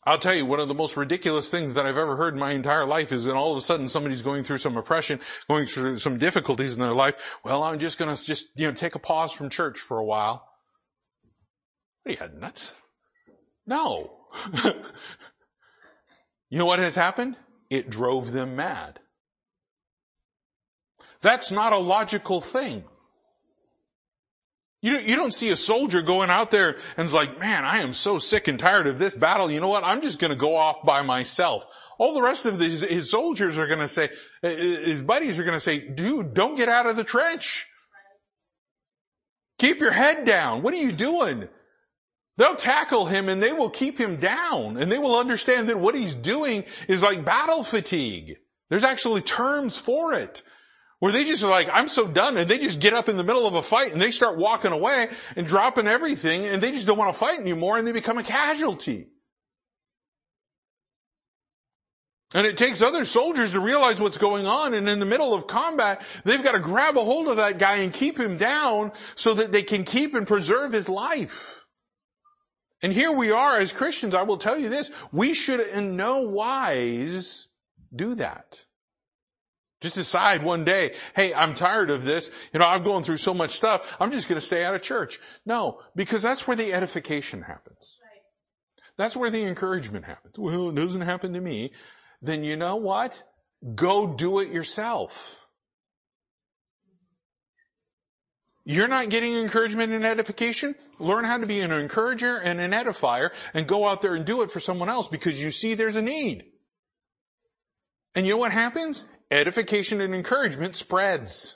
I'll 0.06 0.18
tell 0.18 0.36
you, 0.36 0.46
one 0.46 0.60
of 0.60 0.68
the 0.68 0.74
most 0.74 0.98
ridiculous 0.98 1.50
things 1.50 1.76
that 1.76 1.86
I've 1.86 1.98
ever 1.98 2.18
heard 2.18 2.34
in 2.34 2.40
my 2.40 2.52
entire 2.52 2.86
life 2.86 3.14
is 3.14 3.24
that 3.24 3.36
all 3.36 3.52
of 3.52 3.58
a 3.58 3.62
sudden 3.62 3.88
somebody's 3.88 4.22
going 4.22 4.44
through 4.44 4.58
some 4.58 4.76
oppression, 4.76 5.22
going 5.48 5.66
through 5.66 5.98
some 6.00 6.18
difficulties 6.18 6.74
in 6.74 6.82
their 6.82 6.94
life. 6.94 7.38
Well, 7.46 7.64
I'm 7.64 7.80
just 7.80 7.98
gonna 7.98 8.18
just, 8.18 8.48
you 8.56 8.68
know, 8.68 8.74
take 8.74 8.96
a 8.96 9.00
pause 9.00 9.32
from 9.32 9.50
church 9.50 9.80
for 9.80 9.98
a 9.98 10.04
while. 10.04 10.46
What 12.04 12.20
are 12.20 12.26
you 12.26 12.40
nuts? 12.40 12.76
No. 13.66 14.18
you 16.50 16.58
know 16.58 16.66
what 16.66 16.80
has 16.80 16.96
happened? 16.96 17.38
It 17.70 17.90
drove 17.90 18.34
them 18.34 18.58
mad. 18.58 19.00
That's 21.22 21.50
not 21.50 21.72
a 21.72 21.78
logical 21.78 22.42
thing. 22.42 22.84
You, 24.84 24.98
you 24.98 25.16
don't 25.16 25.34
see 25.34 25.50
a 25.50 25.56
soldier 25.56 26.02
going 26.02 26.30
out 26.30 26.52
there 26.52 26.76
and 26.98 27.06
it's 27.06 27.14
like, 27.14 27.40
man, 27.40 27.64
I 27.64 27.80
am 27.80 27.94
so 27.94 28.20
sick 28.20 28.50
and 28.50 28.60
tired 28.60 28.86
of 28.86 29.00
this 29.00 29.14
battle. 29.14 29.50
You 29.50 29.62
know 29.62 29.70
what? 29.70 29.86
I'm 29.86 30.02
just 30.02 30.20
going 30.20 30.32
to 30.32 30.38
go 30.38 30.58
off 30.58 30.84
by 30.84 31.02
myself. 31.04 31.66
All 31.98 32.14
the 32.14 32.22
rest 32.22 32.46
of 32.46 32.60
his, 32.60 32.82
his 32.82 33.10
soldiers 33.10 33.58
are 33.58 33.66
going 33.66 33.80
to 33.80 33.88
say, 33.88 34.10
eh, 34.44 34.50
eh, 34.50 34.86
his 34.86 35.02
buddies 35.02 35.40
are 35.40 35.46
going 35.46 35.56
to 35.56 35.62
say, 35.62 35.80
dude, 35.80 36.34
don't 36.34 36.56
get 36.56 36.68
out 36.68 36.86
of 36.86 36.98
the 36.98 37.06
trench. 37.06 37.66
Keep 39.58 39.80
your 39.80 39.94
head 39.94 40.26
down. 40.26 40.64
What 40.64 40.74
are 40.74 40.78
you 40.78 40.92
doing? 40.92 41.48
They'll 42.36 42.56
tackle 42.56 43.06
him 43.06 43.30
and 43.30 43.42
they 43.42 43.54
will 43.54 43.70
keep 43.70 43.98
him 43.98 44.18
down 44.18 44.76
and 44.76 44.92
they 44.92 44.98
will 44.98 45.18
understand 45.18 45.70
that 45.70 45.80
what 45.80 45.96
he's 45.96 46.14
doing 46.14 46.66
is 46.90 47.02
like 47.02 47.24
battle 47.24 47.64
fatigue. 47.64 48.36
There's 48.70 48.84
actually 48.84 49.22
terms 49.22 49.78
for 49.78 50.14
it. 50.14 50.44
Where 51.04 51.12
they 51.12 51.26
just 51.26 51.44
are 51.44 51.50
like, 51.50 51.68
I'm 51.70 51.90
so 51.90 52.08
done, 52.08 52.38
and 52.38 52.50
they 52.50 52.58
just 52.58 52.80
get 52.80 52.94
up 52.94 53.10
in 53.10 53.18
the 53.18 53.26
middle 53.26 53.46
of 53.46 53.56
a 53.56 53.62
fight 53.62 53.92
and 53.92 54.02
they 54.02 54.10
start 54.10 54.38
walking 54.38 54.72
away 54.72 55.10
and 55.36 55.46
dropping 55.46 55.86
everything 55.86 56.46
and 56.46 56.64
they 56.64 56.72
just 56.72 56.88
don't 56.88 56.98
want 56.98 57.14
to 57.14 57.20
fight 57.20 57.42
anymore 57.42 57.78
and 57.78 57.86
they 57.86 57.92
become 57.92 58.18
a 58.18 58.24
casualty. 58.24 59.10
And 62.34 62.48
it 62.48 62.56
takes 62.56 62.82
other 62.82 63.04
soldiers 63.04 63.52
to 63.52 63.60
realize 63.60 64.00
what's 64.00 64.18
going 64.18 64.48
on 64.48 64.74
and 64.74 64.88
in 64.88 65.00
the 65.00 65.06
middle 65.06 65.34
of 65.34 65.46
combat, 65.46 66.02
they've 66.24 66.42
got 66.42 66.54
to 66.54 66.62
grab 66.62 66.98
a 66.98 67.04
hold 67.04 67.28
of 67.28 67.36
that 67.36 67.58
guy 67.60 67.80
and 67.80 67.92
keep 67.92 68.18
him 68.18 68.38
down 68.38 68.94
so 69.16 69.34
that 69.34 69.52
they 69.52 69.64
can 69.64 69.84
keep 69.84 70.16
and 70.16 70.26
preserve 70.26 70.72
his 70.72 70.88
life. 70.88 71.66
And 72.82 72.94
here 72.94 73.12
we 73.12 73.30
are 73.30 73.58
as 73.58 73.74
Christians, 73.74 74.16
I 74.16 74.24
will 74.24 74.38
tell 74.38 74.58
you 74.58 74.70
this, 74.70 74.90
we 75.12 75.34
should 75.34 75.60
in 75.60 75.98
no 75.98 76.22
wise 76.22 77.50
do 77.94 78.16
that. 78.16 78.64
Just 79.84 79.96
decide 79.96 80.44
one 80.44 80.64
day, 80.64 80.96
hey, 81.14 81.34
I'm 81.34 81.54
tired 81.54 81.90
of 81.90 82.04
this. 82.04 82.32
You 82.54 82.62
know, 82.62 82.66
I'm 82.66 82.84
going 82.84 83.04
through 83.04 83.18
so 83.18 83.34
much 83.34 83.52
stuff. 83.52 83.98
I'm 84.00 84.12
just 84.12 84.30
going 84.30 84.40
to 84.40 84.46
stay 84.46 84.64
out 84.64 84.74
of 84.76 84.82
church. 84.82 85.20
No, 85.46 85.82
because 85.94 86.22
that's 86.22 86.48
where 86.48 86.56
the 86.56 86.72
edification 86.72 87.42
happens. 87.42 88.00
That's 88.98 89.18
where 89.18 89.30
the 89.30 89.44
encouragement 89.44 90.06
happens. 90.06 90.36
Well, 90.40 90.70
it 90.70 90.76
doesn't 90.76 91.02
happen 91.02 91.34
to 91.34 91.42
me. 91.42 91.74
Then 92.22 92.46
you 92.46 92.56
know 92.56 92.78
what? 92.78 93.22
Go 93.76 94.08
do 94.08 94.40
it 94.40 94.54
yourself. 94.54 95.42
You're 98.64 98.88
not 98.88 99.10
getting 99.10 99.36
encouragement 99.36 99.92
and 99.92 100.06
edification? 100.06 100.76
Learn 100.98 101.26
how 101.26 101.40
to 101.40 101.46
be 101.46 101.60
an 101.60 101.74
encourager 101.74 102.38
and 102.38 102.62
an 102.62 102.72
edifier 102.72 103.32
and 103.54 103.68
go 103.68 103.86
out 103.86 104.02
there 104.02 104.16
and 104.16 104.24
do 104.24 104.44
it 104.44 104.52
for 104.52 104.62
someone 104.62 104.88
else 104.88 105.10
because 105.10 105.38
you 105.42 105.52
see 105.52 105.74
there's 105.74 105.98
a 105.98 106.02
need. 106.02 106.46
And 108.16 108.26
you 108.26 108.34
know 108.34 108.38
what 108.38 108.54
happens? 108.54 109.04
Edification 109.34 110.02
and 110.02 110.14
encouragement 110.14 110.76
spreads. 110.76 111.56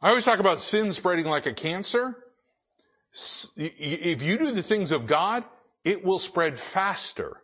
I 0.00 0.10
always 0.10 0.24
talk 0.24 0.38
about 0.38 0.60
sin 0.60 0.92
spreading 0.92 1.26
like 1.26 1.46
a 1.46 1.52
cancer. 1.52 2.16
If 3.56 4.22
you 4.22 4.38
do 4.38 4.52
the 4.52 4.62
things 4.62 4.92
of 4.92 5.06
God, 5.06 5.44
it 5.84 6.04
will 6.04 6.18
spread 6.18 6.58
faster. 6.58 7.38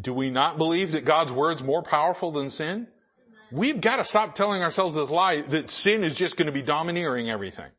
Do 0.00 0.12
we 0.12 0.30
not 0.30 0.58
believe 0.58 0.92
that 0.92 1.04
God's 1.04 1.32
word's 1.32 1.62
more 1.62 1.82
powerful 1.82 2.30
than 2.30 2.50
sin? 2.50 2.88
We've 3.50 3.80
got 3.80 3.96
to 3.96 4.04
stop 4.04 4.34
telling 4.34 4.62
ourselves 4.62 4.96
this 4.96 5.10
lie 5.10 5.42
that 5.42 5.70
sin 5.70 6.04
is 6.04 6.14
just 6.14 6.36
going 6.36 6.46
to 6.46 6.52
be 6.52 6.62
domineering 6.62 7.30
everything. 7.30 7.70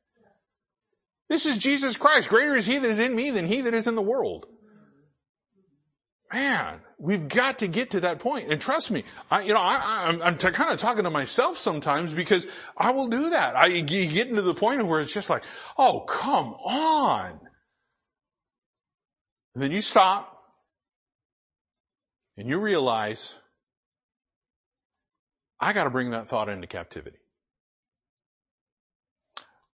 This 1.29 1.45
is 1.45 1.57
Jesus 1.57 1.97
Christ. 1.97 2.29
Greater 2.29 2.55
is 2.55 2.65
He 2.65 2.77
that 2.77 2.89
is 2.89 2.99
in 2.99 3.15
me 3.15 3.31
than 3.31 3.45
He 3.45 3.61
that 3.61 3.73
is 3.73 3.87
in 3.87 3.95
the 3.95 4.01
world. 4.01 4.45
Man, 6.31 6.79
we've 7.03 7.27
got 7.27 7.59
to 7.59 7.67
get 7.67 7.91
to 7.91 7.99
that 7.99 8.19
point. 8.19 8.49
And 8.49 8.61
trust 8.61 8.89
me, 8.89 9.03
I, 9.29 9.41
you 9.41 9.53
know, 9.53 9.59
I, 9.59 10.07
am 10.07 10.15
I'm, 10.15 10.21
I'm 10.21 10.37
t- 10.37 10.49
kind 10.51 10.71
of 10.71 10.79
talking 10.79 11.03
to 11.03 11.09
myself 11.09 11.57
sometimes 11.57 12.13
because 12.13 12.47
I 12.77 12.91
will 12.91 13.07
do 13.07 13.31
that. 13.31 13.57
I 13.57 13.81
get 13.81 14.29
into 14.29 14.41
the 14.41 14.55
point 14.55 14.85
where 14.87 15.01
it's 15.01 15.13
just 15.13 15.29
like, 15.29 15.43
oh, 15.77 15.99
come 16.07 16.53
on. 16.53 17.41
And 19.53 19.61
then 19.61 19.71
you 19.71 19.81
stop 19.81 20.43
and 22.37 22.47
you 22.47 22.57
realize, 22.57 23.35
I 25.59 25.73
gotta 25.73 25.89
bring 25.89 26.11
that 26.11 26.29
thought 26.29 26.47
into 26.47 26.67
captivity. 26.67 27.17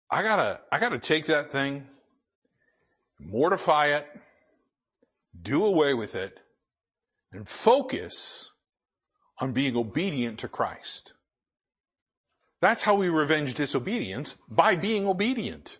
I 0.09 0.23
gotta, 0.23 0.61
I 0.71 0.79
gotta 0.79 0.97
take 0.97 1.27
that 1.27 1.51
thing, 1.51 1.85
mortify 3.19 3.97
it, 3.97 4.07
do 5.39 5.63
away 5.63 5.93
with 5.93 6.15
it, 6.15 6.38
and 7.31 7.47
focus 7.47 8.51
on 9.39 9.53
being 9.53 9.75
obedient 9.75 10.39
to 10.39 10.47
Christ. 10.47 11.13
That's 12.61 12.83
how 12.83 12.95
we 12.95 13.09
revenge 13.09 13.53
disobedience, 13.53 14.35
by 14.49 14.75
being 14.75 15.07
obedient. 15.07 15.77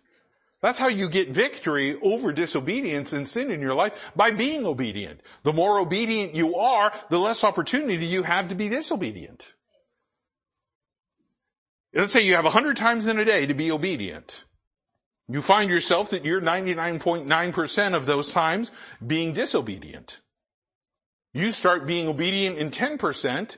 That's 0.62 0.78
how 0.78 0.88
you 0.88 1.08
get 1.08 1.30
victory 1.30 1.98
over 2.00 2.32
disobedience 2.32 3.12
and 3.12 3.26
sin 3.26 3.50
in 3.50 3.60
your 3.60 3.74
life, 3.74 4.12
by 4.14 4.30
being 4.30 4.66
obedient. 4.66 5.20
The 5.42 5.52
more 5.52 5.78
obedient 5.78 6.34
you 6.34 6.56
are, 6.56 6.92
the 7.08 7.18
less 7.18 7.44
opportunity 7.44 8.06
you 8.06 8.22
have 8.22 8.48
to 8.48 8.54
be 8.54 8.68
disobedient. 8.68 9.54
Let's 11.92 12.12
say 12.12 12.20
you 12.20 12.36
have 12.36 12.44
a 12.44 12.50
hundred 12.50 12.76
times 12.76 13.06
in 13.06 13.18
a 13.18 13.24
day 13.24 13.46
to 13.46 13.54
be 13.54 13.72
obedient. 13.72 14.44
You 15.28 15.42
find 15.42 15.70
yourself 15.70 16.10
that 16.10 16.24
you're 16.24 16.40
99.9% 16.40 17.94
of 17.94 18.06
those 18.06 18.32
times 18.32 18.70
being 19.04 19.32
disobedient. 19.32 20.20
You 21.32 21.52
start 21.52 21.86
being 21.86 22.08
obedient 22.08 22.58
in 22.58 22.70
10%, 22.70 23.56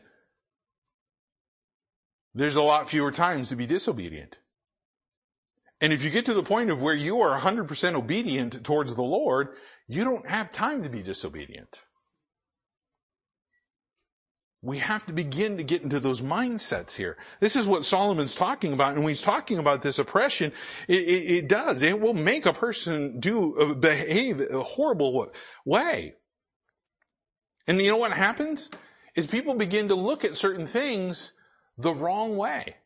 there's 2.34 2.56
a 2.56 2.62
lot 2.62 2.90
fewer 2.90 3.10
times 3.10 3.48
to 3.48 3.56
be 3.56 3.66
disobedient. 3.66 4.38
And 5.80 5.92
if 5.92 6.04
you 6.04 6.10
get 6.10 6.26
to 6.26 6.34
the 6.34 6.42
point 6.42 6.70
of 6.70 6.80
where 6.80 6.94
you 6.94 7.20
are 7.20 7.38
100% 7.40 7.94
obedient 7.94 8.64
towards 8.64 8.94
the 8.94 9.02
Lord, 9.02 9.48
you 9.88 10.04
don't 10.04 10.28
have 10.28 10.52
time 10.52 10.82
to 10.82 10.88
be 10.88 11.02
disobedient. 11.02 11.82
we 14.62 14.78
have 14.78 15.04
to 15.06 15.12
begin 15.12 15.56
to 15.56 15.64
get 15.64 15.82
into 15.82 15.98
those 15.98 16.20
mindsets 16.20 16.92
here. 16.92 17.18
This 17.40 17.56
is 17.56 17.66
what 17.66 17.84
Solomon's 17.84 18.36
talking 18.36 18.72
about, 18.72 18.94
and 18.94 19.02
when 19.02 19.10
he's 19.10 19.20
talking 19.20 19.58
about 19.58 19.82
this 19.82 19.98
oppression, 19.98 20.52
it, 20.86 21.02
it, 21.02 21.30
it 21.34 21.48
does. 21.48 21.82
It 21.82 22.00
will 22.00 22.14
make 22.14 22.46
a 22.46 22.52
person 22.52 23.18
do, 23.18 23.58
uh, 23.58 23.74
behave 23.74 24.40
a 24.40 24.62
horrible 24.62 25.32
way. 25.66 26.14
And 27.66 27.80
you 27.80 27.90
know 27.90 27.96
what 27.96 28.12
happens? 28.12 28.70
Is 29.14 29.26
people 29.26 29.54
begin 29.54 29.88
to 29.88 29.94
look 29.94 30.24
at 30.24 30.36
certain 30.36 30.66
things 30.66 31.32
the 31.78 31.94
wrong 31.94 32.36
way. 32.36 32.76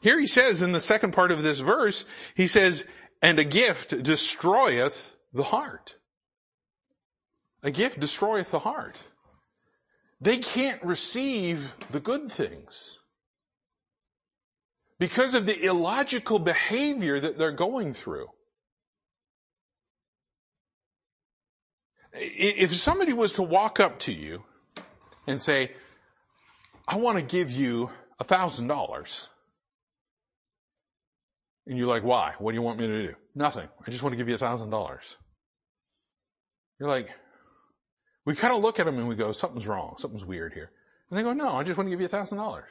Here 0.00 0.18
he 0.18 0.26
says 0.26 0.62
in 0.62 0.72
the 0.72 0.80
second 0.80 1.12
part 1.12 1.30
of 1.30 1.42
this 1.42 1.60
verse, 1.60 2.04
he 2.34 2.48
says, 2.48 2.84
and 3.20 3.38
a 3.38 3.44
gift 3.44 4.02
destroyeth 4.02 5.14
the 5.32 5.44
heart. 5.44 5.96
A 7.62 7.70
gift 7.70 8.00
destroyeth 8.00 8.50
the 8.50 8.58
heart. 8.58 9.02
They 10.20 10.38
can't 10.38 10.82
receive 10.82 11.74
the 11.90 12.00
good 12.00 12.30
things 12.30 12.98
because 14.98 15.34
of 15.34 15.46
the 15.46 15.64
illogical 15.64 16.38
behavior 16.38 17.18
that 17.18 17.38
they're 17.38 17.52
going 17.52 17.92
through. 17.92 18.28
If 22.14 22.74
somebody 22.74 23.12
was 23.12 23.34
to 23.34 23.42
walk 23.42 23.80
up 23.80 23.98
to 24.00 24.12
you 24.12 24.44
and 25.26 25.40
say, 25.40 25.72
I 26.86 26.96
want 26.96 27.18
to 27.18 27.24
give 27.24 27.50
you 27.50 27.90
a 28.18 28.24
thousand 28.24 28.68
dollars. 28.68 29.28
And 31.66 31.78
you're 31.78 31.88
like, 31.88 32.02
why? 32.02 32.34
What 32.38 32.52
do 32.52 32.56
you 32.56 32.62
want 32.62 32.78
me 32.78 32.86
to 32.86 33.06
do? 33.08 33.14
Nothing. 33.34 33.68
I 33.86 33.90
just 33.90 34.02
want 34.02 34.12
to 34.12 34.16
give 34.16 34.28
you 34.28 34.34
a 34.34 34.38
thousand 34.38 34.70
dollars. 34.70 35.16
You're 36.78 36.88
like, 36.88 37.08
we 38.24 38.34
kind 38.34 38.54
of 38.54 38.62
look 38.62 38.80
at 38.80 38.86
them 38.86 38.98
and 38.98 39.08
we 39.08 39.14
go, 39.14 39.32
something's 39.32 39.66
wrong. 39.66 39.94
Something's 39.98 40.24
weird 40.24 40.52
here. 40.52 40.70
And 41.08 41.18
they 41.18 41.22
go, 41.22 41.32
no, 41.32 41.50
I 41.50 41.62
just 41.62 41.76
want 41.76 41.86
to 41.86 41.90
give 41.90 42.00
you 42.00 42.06
a 42.06 42.10
thousand 42.10 42.38
dollars. 42.38 42.68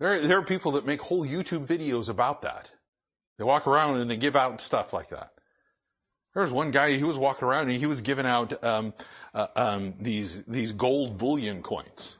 There, 0.00 0.20
there 0.20 0.38
are 0.38 0.42
people 0.42 0.72
that 0.72 0.84
make 0.84 1.00
whole 1.00 1.24
YouTube 1.24 1.66
videos 1.66 2.08
about 2.08 2.42
that. 2.42 2.70
They 3.38 3.44
walk 3.44 3.66
around 3.66 3.98
and 3.98 4.10
they 4.10 4.16
give 4.16 4.36
out 4.36 4.60
stuff 4.60 4.92
like 4.92 5.10
that. 5.10 5.32
There 6.36 6.42
was 6.42 6.52
one 6.52 6.70
guy, 6.70 6.92
he 6.92 7.02
was 7.02 7.16
walking 7.16 7.48
around 7.48 7.70
and 7.70 7.78
he 7.78 7.86
was 7.86 8.02
giving 8.02 8.26
out, 8.26 8.62
um, 8.62 8.92
uh, 9.34 9.46
um, 9.56 9.94
these, 9.98 10.44
these 10.44 10.72
gold 10.72 11.16
bullion 11.16 11.62
coins. 11.62 12.18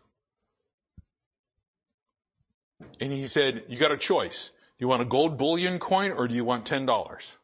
And 2.98 3.12
he 3.12 3.26
said, 3.26 3.66
you 3.68 3.78
got 3.78 3.92
a 3.92 3.98
choice. 3.98 4.52
Do 4.78 4.84
you 4.84 4.88
want 4.88 5.02
a 5.02 5.04
gold 5.04 5.36
bullion 5.36 5.78
coin 5.78 6.12
or 6.12 6.28
do 6.28 6.34
you 6.34 6.46
want 6.46 6.64
$10? 6.64 7.34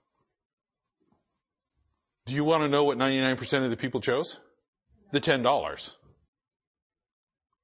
Do 2.24 2.34
you 2.34 2.42
want 2.42 2.62
to 2.62 2.70
know 2.70 2.84
what 2.84 2.96
99% 2.96 3.64
of 3.64 3.68
the 3.68 3.76
people 3.76 4.00
chose? 4.00 4.38
The 5.10 5.20
$10. 5.20 5.92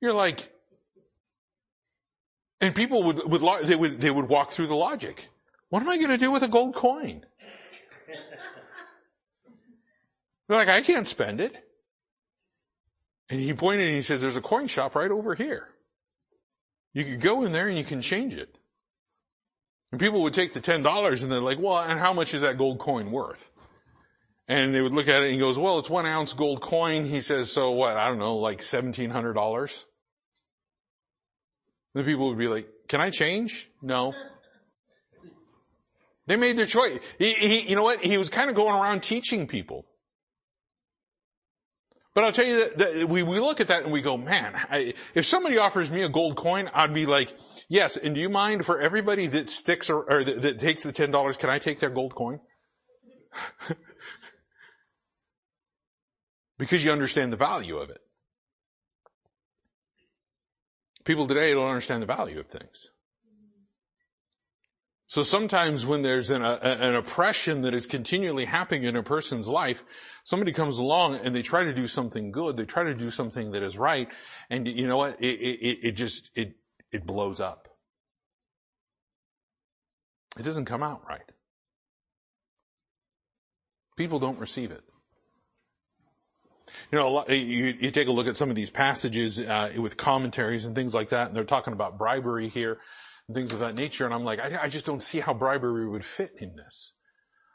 You're 0.02 0.12
like, 0.12 0.52
and 2.60 2.74
people 2.74 3.04
would, 3.04 3.24
would, 3.24 3.66
they 3.66 3.74
would, 3.74 4.02
they 4.02 4.10
would 4.10 4.28
walk 4.28 4.50
through 4.50 4.66
the 4.66 4.74
logic. 4.74 5.30
What 5.70 5.80
am 5.80 5.88
I 5.88 5.96
going 5.96 6.10
to 6.10 6.18
do 6.18 6.30
with 6.30 6.42
a 6.42 6.48
gold 6.48 6.74
coin? 6.74 7.24
They're 10.48 10.56
like, 10.56 10.68
I 10.68 10.80
can't 10.80 11.06
spend 11.06 11.40
it. 11.40 11.54
And 13.30 13.40
he 13.40 13.52
pointed 13.52 13.86
and 13.86 13.96
he 13.96 14.02
says, 14.02 14.20
there's 14.20 14.36
a 14.36 14.40
coin 14.40 14.66
shop 14.66 14.94
right 14.94 15.10
over 15.10 15.34
here. 15.34 15.68
You 16.94 17.04
could 17.04 17.20
go 17.20 17.44
in 17.44 17.52
there 17.52 17.68
and 17.68 17.76
you 17.76 17.84
can 17.84 18.00
change 18.00 18.34
it. 18.34 18.58
And 19.92 20.00
people 20.00 20.22
would 20.22 20.34
take 20.34 20.54
the 20.54 20.60
$10 20.60 21.22
and 21.22 21.32
they're 21.32 21.40
like, 21.40 21.58
well, 21.58 21.78
and 21.78 21.98
how 22.00 22.12
much 22.12 22.34
is 22.34 22.40
that 22.40 22.58
gold 22.58 22.78
coin 22.78 23.10
worth? 23.10 23.50
And 24.46 24.74
they 24.74 24.80
would 24.80 24.94
look 24.94 25.08
at 25.08 25.20
it 25.20 25.24
and 25.24 25.34
he 25.34 25.38
goes, 25.38 25.58
well, 25.58 25.78
it's 25.78 25.90
one 25.90 26.06
ounce 26.06 26.32
gold 26.32 26.62
coin. 26.62 27.04
He 27.04 27.20
says, 27.20 27.50
so 27.52 27.72
what? 27.72 27.96
I 27.96 28.08
don't 28.08 28.18
know, 28.18 28.36
like 28.36 28.60
$1,700. 28.60 29.84
The 31.94 32.04
people 32.04 32.28
would 32.28 32.38
be 32.38 32.48
like, 32.48 32.68
can 32.88 33.02
I 33.02 33.10
change? 33.10 33.70
No. 33.82 34.14
They 36.26 36.36
made 36.36 36.56
their 36.56 36.66
choice. 36.66 36.98
He, 37.18 37.32
he, 37.32 37.68
you 37.68 37.76
know 37.76 37.82
what? 37.82 38.00
He 38.00 38.16
was 38.16 38.28
kind 38.30 38.48
of 38.48 38.56
going 38.56 38.74
around 38.74 39.02
teaching 39.02 39.46
people. 39.46 39.86
But 42.18 42.24
I'll 42.24 42.32
tell 42.32 42.46
you 42.46 42.64
that, 42.64 42.78
that 42.78 43.08
we, 43.08 43.22
we 43.22 43.38
look 43.38 43.60
at 43.60 43.68
that 43.68 43.84
and 43.84 43.92
we 43.92 44.02
go, 44.02 44.16
man, 44.16 44.52
I, 44.68 44.94
if 45.14 45.24
somebody 45.24 45.56
offers 45.56 45.88
me 45.88 46.02
a 46.02 46.08
gold 46.08 46.34
coin, 46.36 46.68
I'd 46.74 46.92
be 46.92 47.06
like, 47.06 47.32
yes, 47.68 47.96
and 47.96 48.12
do 48.12 48.20
you 48.20 48.28
mind 48.28 48.66
for 48.66 48.80
everybody 48.80 49.28
that 49.28 49.48
sticks 49.48 49.88
or, 49.88 50.02
or 50.10 50.24
that, 50.24 50.42
that 50.42 50.58
takes 50.58 50.82
the 50.82 50.92
$10, 50.92 51.38
can 51.38 51.48
I 51.48 51.60
take 51.60 51.78
their 51.78 51.90
gold 51.90 52.16
coin? 52.16 52.40
because 56.58 56.84
you 56.84 56.90
understand 56.90 57.32
the 57.32 57.36
value 57.36 57.76
of 57.76 57.88
it. 57.88 58.00
People 61.04 61.28
today 61.28 61.54
don't 61.54 61.68
understand 61.68 62.02
the 62.02 62.06
value 62.06 62.40
of 62.40 62.48
things. 62.48 62.88
So 65.08 65.22
sometimes 65.22 65.86
when 65.86 66.02
there's 66.02 66.28
an, 66.28 66.42
a, 66.42 66.58
an 66.62 66.94
oppression 66.94 67.62
that 67.62 67.72
is 67.72 67.86
continually 67.86 68.44
happening 68.44 68.84
in 68.84 68.94
a 68.94 69.02
person's 69.02 69.48
life, 69.48 69.82
somebody 70.28 70.52
comes 70.52 70.76
along 70.76 71.14
and 71.24 71.34
they 71.34 71.40
try 71.40 71.64
to 71.64 71.72
do 71.72 71.86
something 71.86 72.30
good, 72.30 72.58
they 72.58 72.66
try 72.66 72.84
to 72.84 72.94
do 72.94 73.08
something 73.08 73.52
that 73.52 73.62
is 73.62 73.78
right, 73.78 74.10
and 74.50 74.68
you 74.68 74.86
know 74.86 74.98
what? 74.98 75.18
It, 75.22 75.40
it, 75.40 75.78
it 75.88 75.92
just, 75.92 76.28
it, 76.34 76.54
it 76.92 77.06
blows 77.06 77.40
up. 77.40 77.66
It 80.38 80.42
doesn't 80.42 80.66
come 80.66 80.82
out 80.82 81.00
right. 81.08 81.22
People 83.96 84.18
don't 84.18 84.38
receive 84.38 84.70
it. 84.70 84.82
You 86.92 86.98
know, 86.98 87.24
you, 87.26 87.74
you, 87.80 87.90
take 87.90 88.08
a 88.08 88.12
look 88.12 88.26
at 88.26 88.36
some 88.36 88.50
of 88.50 88.54
these 88.54 88.68
passages 88.68 89.40
uh, 89.40 89.72
with 89.78 89.96
commentaries 89.96 90.66
and 90.66 90.74
things 90.74 90.92
like 90.92 91.08
that, 91.08 91.28
and 91.28 91.36
they're 91.36 91.44
talking 91.44 91.72
about 91.72 91.96
bribery 91.96 92.50
here 92.50 92.80
and 93.26 93.34
things 93.34 93.54
of 93.54 93.60
that 93.60 93.74
nature, 93.74 94.04
and 94.04 94.12
I'm 94.12 94.24
like, 94.24 94.40
I, 94.40 94.64
I 94.64 94.68
just 94.68 94.84
don't 94.84 95.00
see 95.00 95.20
how 95.20 95.32
bribery 95.32 95.88
would 95.88 96.04
fit 96.04 96.34
in 96.38 96.54
this. 96.54 96.92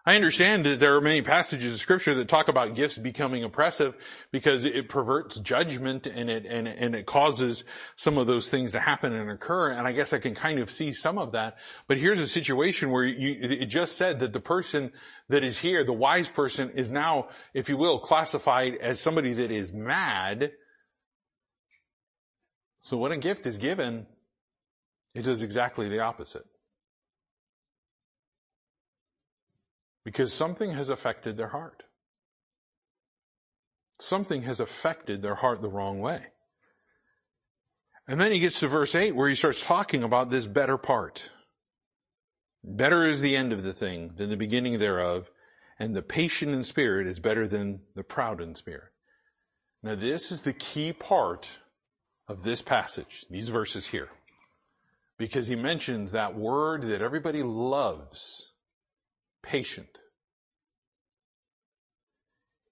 I 0.05 0.15
understand 0.15 0.65
that 0.65 0.81
there 0.81 0.97
are 0.97 1.01
many 1.01 1.21
passages 1.21 1.73
of 1.73 1.79
scripture 1.79 2.13
that 2.15 2.27
talk 2.27 2.49
about 2.49 2.75
gifts 2.75 2.97
becoming 2.97 3.45
oppressive 3.45 3.95
because 4.31 4.65
it 4.65 4.89
perverts 4.89 5.39
judgment 5.39 6.07
and 6.07 6.29
it, 6.29 6.45
and, 6.45 6.67
and 6.67 6.93
it 6.93 7.05
causes 7.05 7.63
some 7.95 8.17
of 8.17 8.27
those 8.27 8.49
things 8.49 8.73
to 8.73 8.81
happen 8.81 9.13
and 9.13 9.31
occur. 9.31 9.71
And 9.71 9.87
I 9.87 9.93
guess 9.93 10.11
I 10.11 10.19
can 10.19 10.35
kind 10.35 10.59
of 10.59 10.69
see 10.69 10.91
some 10.91 11.17
of 11.17 11.31
that. 11.31 11.55
But 11.87 11.99
here's 11.99 12.19
a 12.19 12.27
situation 12.27 12.91
where 12.91 13.05
you, 13.05 13.37
it 13.49 13.67
just 13.67 13.95
said 13.95 14.19
that 14.19 14.33
the 14.33 14.41
person 14.41 14.91
that 15.29 15.41
is 15.41 15.57
here, 15.57 15.85
the 15.85 15.93
wise 15.93 16.27
person 16.27 16.71
is 16.71 16.91
now, 16.91 17.29
if 17.53 17.69
you 17.69 17.77
will, 17.77 17.99
classified 17.99 18.75
as 18.75 18.99
somebody 18.99 19.31
that 19.35 19.51
is 19.51 19.71
mad. 19.71 20.51
So 22.81 22.97
when 22.97 23.13
a 23.13 23.17
gift 23.17 23.45
is 23.45 23.57
given, 23.57 24.05
it 25.15 25.21
does 25.21 25.41
exactly 25.41 25.87
the 25.87 26.01
opposite. 26.01 26.43
Because 30.03 30.33
something 30.33 30.73
has 30.73 30.89
affected 30.89 31.37
their 31.37 31.49
heart. 31.49 31.83
Something 33.99 34.43
has 34.43 34.59
affected 34.59 35.21
their 35.21 35.35
heart 35.35 35.61
the 35.61 35.69
wrong 35.69 35.99
way. 35.99 36.25
And 38.07 38.19
then 38.19 38.31
he 38.33 38.39
gets 38.39 38.59
to 38.59 38.67
verse 38.67 38.95
8 38.95 39.15
where 39.15 39.29
he 39.29 39.35
starts 39.35 39.61
talking 39.61 40.03
about 40.03 40.29
this 40.29 40.45
better 40.45 40.77
part. 40.77 41.31
Better 42.63 43.05
is 43.05 43.21
the 43.21 43.35
end 43.35 43.53
of 43.53 43.63
the 43.63 43.73
thing 43.73 44.13
than 44.15 44.29
the 44.29 44.37
beginning 44.37 44.79
thereof, 44.79 45.29
and 45.79 45.95
the 45.95 46.01
patient 46.01 46.51
in 46.51 46.63
spirit 46.63 47.07
is 47.07 47.19
better 47.19 47.47
than 47.47 47.81
the 47.95 48.03
proud 48.03 48.41
in 48.41 48.55
spirit. 48.55 48.91
Now 49.81 49.95
this 49.95 50.31
is 50.31 50.43
the 50.43 50.53
key 50.53 50.93
part 50.93 51.59
of 52.27 52.43
this 52.43 52.61
passage, 52.61 53.25
these 53.29 53.49
verses 53.49 53.87
here. 53.87 54.09
Because 55.17 55.47
he 55.47 55.55
mentions 55.55 56.11
that 56.11 56.35
word 56.35 56.83
that 56.83 57.01
everybody 57.01 57.43
loves 57.43 58.52
patient. 59.43 59.99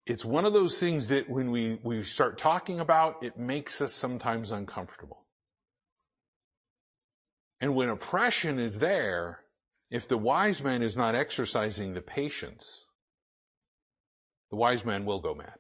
It's 0.07 0.25
one 0.25 0.45
of 0.45 0.53
those 0.53 0.79
things 0.79 1.07
that 1.07 1.29
when 1.29 1.51
we, 1.51 1.79
we 1.83 2.03
start 2.03 2.37
talking 2.37 2.79
about, 2.79 3.23
it 3.23 3.37
makes 3.37 3.81
us 3.81 3.93
sometimes 3.93 4.51
uncomfortable. 4.51 5.25
And 7.59 7.75
when 7.75 7.89
oppression 7.89 8.57
is 8.57 8.79
there, 8.79 9.41
if 9.91 10.07
the 10.07 10.17
wise 10.17 10.63
man 10.63 10.81
is 10.81 10.97
not 10.97 11.13
exercising 11.13 11.93
the 11.93 12.01
patience, 12.01 12.85
the 14.49 14.55
wise 14.55 14.83
man 14.83 15.05
will 15.05 15.19
go 15.19 15.35
mad. 15.35 15.59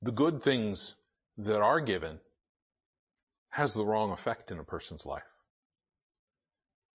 The 0.00 0.12
good 0.12 0.40
things 0.40 0.94
that 1.36 1.60
are 1.60 1.80
given 1.80 2.20
has 3.50 3.74
the 3.74 3.84
wrong 3.84 4.12
effect 4.12 4.50
in 4.50 4.58
a 4.58 4.64
person's 4.64 5.04
life 5.04 5.35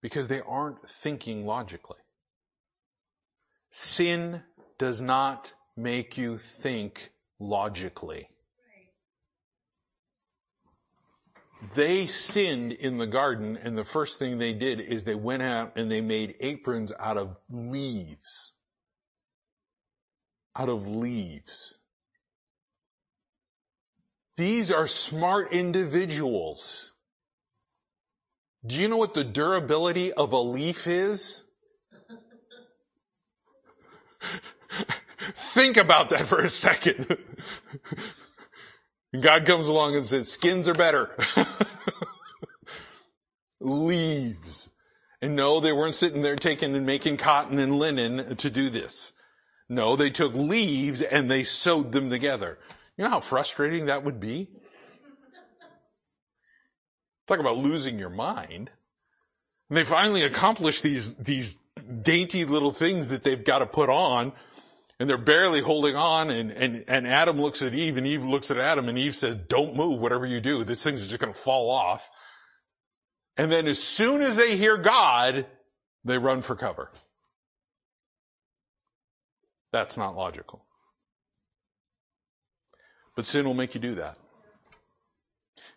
because 0.02 0.28
they 0.28 0.42
aren't 0.42 0.88
thinking 0.90 1.46
logically. 1.46 1.98
Sin 3.70 4.44
does 4.78 5.00
not 5.00 5.54
make 5.78 6.18
you 6.18 6.38
think 6.38 7.12
logically. 7.40 8.28
They 11.76 12.08
sinned 12.08 12.72
in 12.72 12.98
the 12.98 13.06
garden 13.06 13.56
and 13.56 13.78
the 13.78 13.86
first 13.86 14.18
thing 14.18 14.40
they 14.40 14.54
did 14.54 14.80
is 14.82 15.04
they 15.04 15.16
went 15.16 15.44
out 15.44 15.78
and 15.78 15.92
they 15.92 16.02
made 16.02 16.36
aprons 16.40 16.92
out 17.00 17.18
of 17.18 17.38
leaves. 17.52 18.54
Out 20.56 20.70
of 20.70 20.88
leaves. 20.88 21.78
These 24.38 24.72
are 24.72 24.88
smart 24.88 25.52
individuals. 25.52 26.94
Do 28.66 28.76
you 28.76 28.88
know 28.88 28.98
what 28.98 29.14
the 29.14 29.24
durability 29.24 30.14
of 30.14 30.34
a 30.34 30.40
leaf 30.40 30.86
is? 30.86 31.44
Think 35.20 35.78
about 35.78 36.10
that 36.10 36.26
for 36.26 36.40
a 36.40 36.50
second. 36.50 37.18
God 39.20 39.46
comes 39.46 39.68
along 39.68 39.96
and 39.96 40.06
says, 40.06 40.32
skins 40.32 40.68
are 40.68 40.74
better. 40.74 41.16
Leaves. 43.60 44.70
And 45.22 45.36
no, 45.36 45.60
they 45.60 45.74
weren't 45.74 45.96
sitting 45.96 46.22
there 46.22 46.36
taking 46.36 46.76
and 46.76 46.86
making 46.86 47.18
cotton 47.18 47.60
and 47.60 47.78
linen 47.78 48.36
to 48.38 48.50
do 48.50 48.70
this. 48.70 49.14
No, 49.70 49.96
they 49.96 50.10
took 50.10 50.34
leaves 50.34 51.02
and 51.02 51.30
they 51.30 51.44
sewed 51.44 51.92
them 51.92 52.10
together. 52.10 52.60
You 52.98 53.04
know 53.04 53.10
how 53.10 53.20
frustrating 53.20 53.86
that 53.86 54.04
would 54.04 54.20
be? 54.20 54.50
Talk 57.32 57.40
about 57.40 57.60
losing 57.60 57.98
your 57.98 58.10
mind. 58.10 58.72
And 59.70 59.78
they 59.78 59.86
finally 59.86 60.24
accomplish 60.24 60.82
these, 60.82 61.16
these 61.16 61.60
dainty 62.02 62.44
little 62.44 62.74
things 62.74 63.08
that 63.08 63.24
they've 63.24 63.42
got 63.42 63.60
to 63.60 63.66
put 63.66 63.90
on 63.90 64.34
and 65.00 65.10
they're 65.10 65.18
barely 65.18 65.62
holding 65.62 65.96
on 65.96 66.30
and, 66.30 66.52
and, 66.52 66.84
and 66.90 67.08
Adam 67.08 67.40
looks 67.40 67.62
at 67.62 67.74
Eve 67.74 67.96
and 67.96 68.06
Eve 68.06 68.26
looks 68.26 68.52
at 68.52 68.58
Adam 68.58 68.90
and 68.90 68.98
Eve 68.98 69.16
says, 69.16 69.38
don't 69.48 69.78
move, 69.78 70.02
whatever 70.02 70.26
you 70.26 70.42
do. 70.42 70.66
These 70.66 70.84
things 70.84 71.02
are 71.02 71.08
just 71.08 71.22
going 71.22 71.32
to 71.32 71.40
fall 71.40 71.70
off. 71.70 72.10
And 73.38 73.50
then 73.50 73.66
as 73.66 73.82
soon 73.82 74.22
as 74.22 74.36
they 74.36 74.58
hear 74.58 74.76
God, 74.76 75.46
they 76.04 76.18
run 76.18 76.42
for 76.42 76.58
cover. 76.58 76.92
That's 79.72 79.96
not 79.96 80.18
logical. 80.18 80.66
But 83.16 83.26
sin 83.26 83.46
will 83.46 83.54
make 83.54 83.74
you 83.74 83.80
do 83.80 83.96
that. 83.96 84.18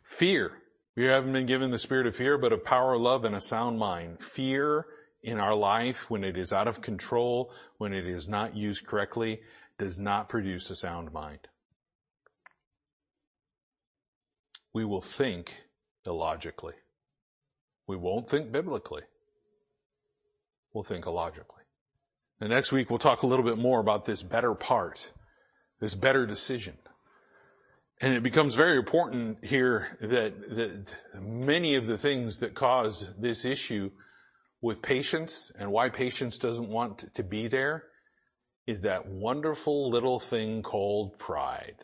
Fear. 0.02 0.50
We 0.96 1.04
haven't 1.04 1.32
been 1.32 1.46
given 1.46 1.70
the 1.70 1.78
spirit 1.78 2.06
of 2.06 2.14
fear, 2.14 2.38
but 2.38 2.52
of 2.52 2.64
power, 2.64 2.96
love, 2.96 3.24
and 3.24 3.34
a 3.34 3.40
sound 3.40 3.78
mind. 3.78 4.22
Fear 4.22 4.86
in 5.22 5.40
our 5.40 5.54
life, 5.54 6.08
when 6.08 6.22
it 6.22 6.36
is 6.36 6.52
out 6.52 6.68
of 6.68 6.80
control, 6.80 7.52
when 7.78 7.92
it 7.92 8.06
is 8.06 8.28
not 8.28 8.56
used 8.56 8.86
correctly, 8.86 9.40
does 9.78 9.98
not 9.98 10.28
produce 10.28 10.70
a 10.70 10.76
sound 10.76 11.12
mind. 11.12 11.48
We 14.72 14.84
will 14.84 15.00
think 15.00 15.54
illogically. 16.06 16.74
We 17.86 17.96
won't 17.96 18.28
think 18.28 18.52
biblically. 18.52 19.02
We'll 20.72 20.84
think 20.84 21.06
illogically. 21.06 21.62
And 22.40 22.50
next 22.50 22.72
week 22.72 22.90
we'll 22.90 22.98
talk 22.98 23.22
a 23.22 23.26
little 23.26 23.44
bit 23.44 23.58
more 23.58 23.80
about 23.80 24.04
this 24.04 24.22
better 24.22 24.54
part, 24.54 25.12
this 25.80 25.94
better 25.94 26.26
decision. 26.26 26.76
And 28.00 28.14
it 28.14 28.22
becomes 28.22 28.54
very 28.54 28.76
important 28.76 29.44
here 29.44 29.96
that, 30.00 30.48
that 30.50 30.94
many 31.20 31.76
of 31.76 31.86
the 31.86 31.96
things 31.96 32.38
that 32.38 32.54
cause 32.54 33.06
this 33.18 33.44
issue 33.44 33.90
with 34.60 34.82
patience 34.82 35.52
and 35.58 35.70
why 35.70 35.88
patience 35.88 36.38
doesn't 36.38 36.68
want 36.68 37.14
to 37.14 37.22
be 37.22 37.48
there 37.48 37.84
is 38.66 38.80
that 38.80 39.06
wonderful 39.06 39.90
little 39.90 40.18
thing 40.18 40.62
called 40.62 41.18
pride 41.18 41.76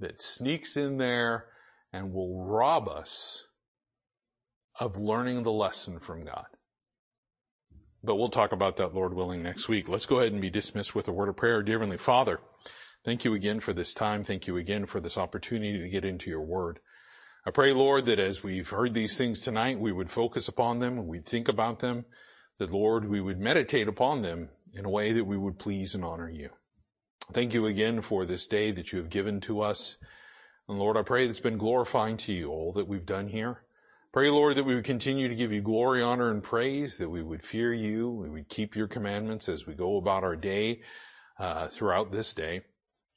that 0.00 0.20
sneaks 0.20 0.76
in 0.76 0.98
there 0.98 1.46
and 1.92 2.12
will 2.12 2.44
rob 2.44 2.88
us 2.88 3.44
of 4.78 4.96
learning 4.96 5.42
the 5.42 5.52
lesson 5.52 5.98
from 5.98 6.24
God. 6.24 6.46
But 8.02 8.16
we'll 8.16 8.28
talk 8.28 8.52
about 8.52 8.76
that, 8.76 8.94
Lord 8.94 9.14
willing, 9.14 9.42
next 9.42 9.68
week. 9.68 9.88
Let's 9.88 10.06
go 10.06 10.18
ahead 10.18 10.32
and 10.32 10.40
be 10.40 10.50
dismissed 10.50 10.94
with 10.94 11.08
a 11.08 11.12
word 11.12 11.28
of 11.28 11.36
prayer. 11.36 11.62
Dear 11.62 11.78
Heavenly 11.78 11.98
Father, 11.98 12.40
thank 13.04 13.24
you 13.24 13.34
again 13.34 13.60
for 13.60 13.72
this 13.72 13.94
time. 13.94 14.24
Thank 14.24 14.46
you 14.46 14.56
again 14.56 14.86
for 14.86 15.00
this 15.00 15.16
opportunity 15.16 15.78
to 15.78 15.88
get 15.88 16.04
into 16.04 16.30
your 16.30 16.42
word. 16.42 16.80
I 17.46 17.50
pray, 17.50 17.72
Lord, 17.72 18.06
that 18.06 18.18
as 18.18 18.42
we've 18.42 18.68
heard 18.68 18.94
these 18.94 19.18
things 19.18 19.42
tonight, 19.42 19.78
we 19.78 19.92
would 19.92 20.10
focus 20.10 20.48
upon 20.48 20.80
them, 20.80 21.06
we'd 21.06 21.26
think 21.26 21.48
about 21.48 21.80
them, 21.80 22.06
that 22.58 22.72
Lord, 22.72 23.08
we 23.08 23.20
would 23.20 23.38
meditate 23.38 23.88
upon 23.88 24.22
them 24.22 24.48
in 24.72 24.84
a 24.84 24.90
way 24.90 25.12
that 25.12 25.24
we 25.24 25.36
would 25.36 25.58
please 25.58 25.94
and 25.94 26.04
honor 26.04 26.30
you. 26.30 26.50
Thank 27.32 27.54
you 27.54 27.66
again 27.66 28.00
for 28.00 28.24
this 28.24 28.46
day 28.46 28.70
that 28.72 28.92
you 28.92 28.98
have 28.98 29.10
given 29.10 29.40
to 29.42 29.60
us. 29.60 29.96
And 30.68 30.78
Lord, 30.78 30.96
I 30.96 31.02
pray 31.02 31.24
that 31.24 31.30
it's 31.30 31.40
been 31.40 31.58
glorifying 31.58 32.16
to 32.18 32.32
you 32.32 32.50
all 32.50 32.72
that 32.72 32.88
we've 32.88 33.06
done 33.06 33.28
here. 33.28 33.62
Pray, 34.12 34.30
Lord, 34.30 34.56
that 34.56 34.64
we 34.64 34.74
would 34.74 34.84
continue 34.84 35.28
to 35.28 35.34
give 35.34 35.52
you 35.52 35.60
glory, 35.60 36.00
honor, 36.00 36.30
and 36.30 36.42
praise, 36.42 36.98
that 36.98 37.10
we 37.10 37.22
would 37.22 37.42
fear 37.42 37.72
you, 37.72 38.08
we 38.10 38.30
would 38.30 38.48
keep 38.48 38.76
your 38.76 38.86
commandments 38.86 39.48
as 39.48 39.66
we 39.66 39.74
go 39.74 39.96
about 39.96 40.22
our 40.22 40.36
day, 40.36 40.80
uh, 41.38 41.66
throughout 41.66 42.12
this 42.12 42.32
day, 42.32 42.62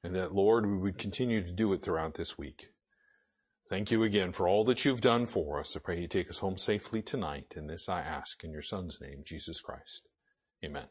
and 0.07 0.15
that, 0.15 0.33
Lord, 0.33 0.65
we 0.65 0.77
would 0.77 0.97
continue 0.97 1.43
to 1.43 1.51
do 1.51 1.73
it 1.73 1.81
throughout 1.81 2.13
this 2.13 2.37
week. 2.37 2.69
Thank 3.69 3.91
you 3.91 4.03
again 4.03 4.31
for 4.31 4.47
all 4.47 4.63
that 4.63 4.85
you've 4.85 5.01
done 5.01 5.25
for 5.25 5.59
us. 5.59 5.75
I 5.75 5.81
pray 5.81 5.99
you 5.99 6.07
take 6.07 6.29
us 6.29 6.39
home 6.39 6.57
safely 6.57 7.01
tonight. 7.01 7.55
And 7.57 7.69
this 7.69 7.89
I 7.89 7.99
ask 7.99 8.41
in 8.45 8.51
your 8.51 8.61
son's 8.61 8.99
name, 9.01 9.23
Jesus 9.25 9.59
Christ. 9.59 10.07
Amen. 10.63 10.87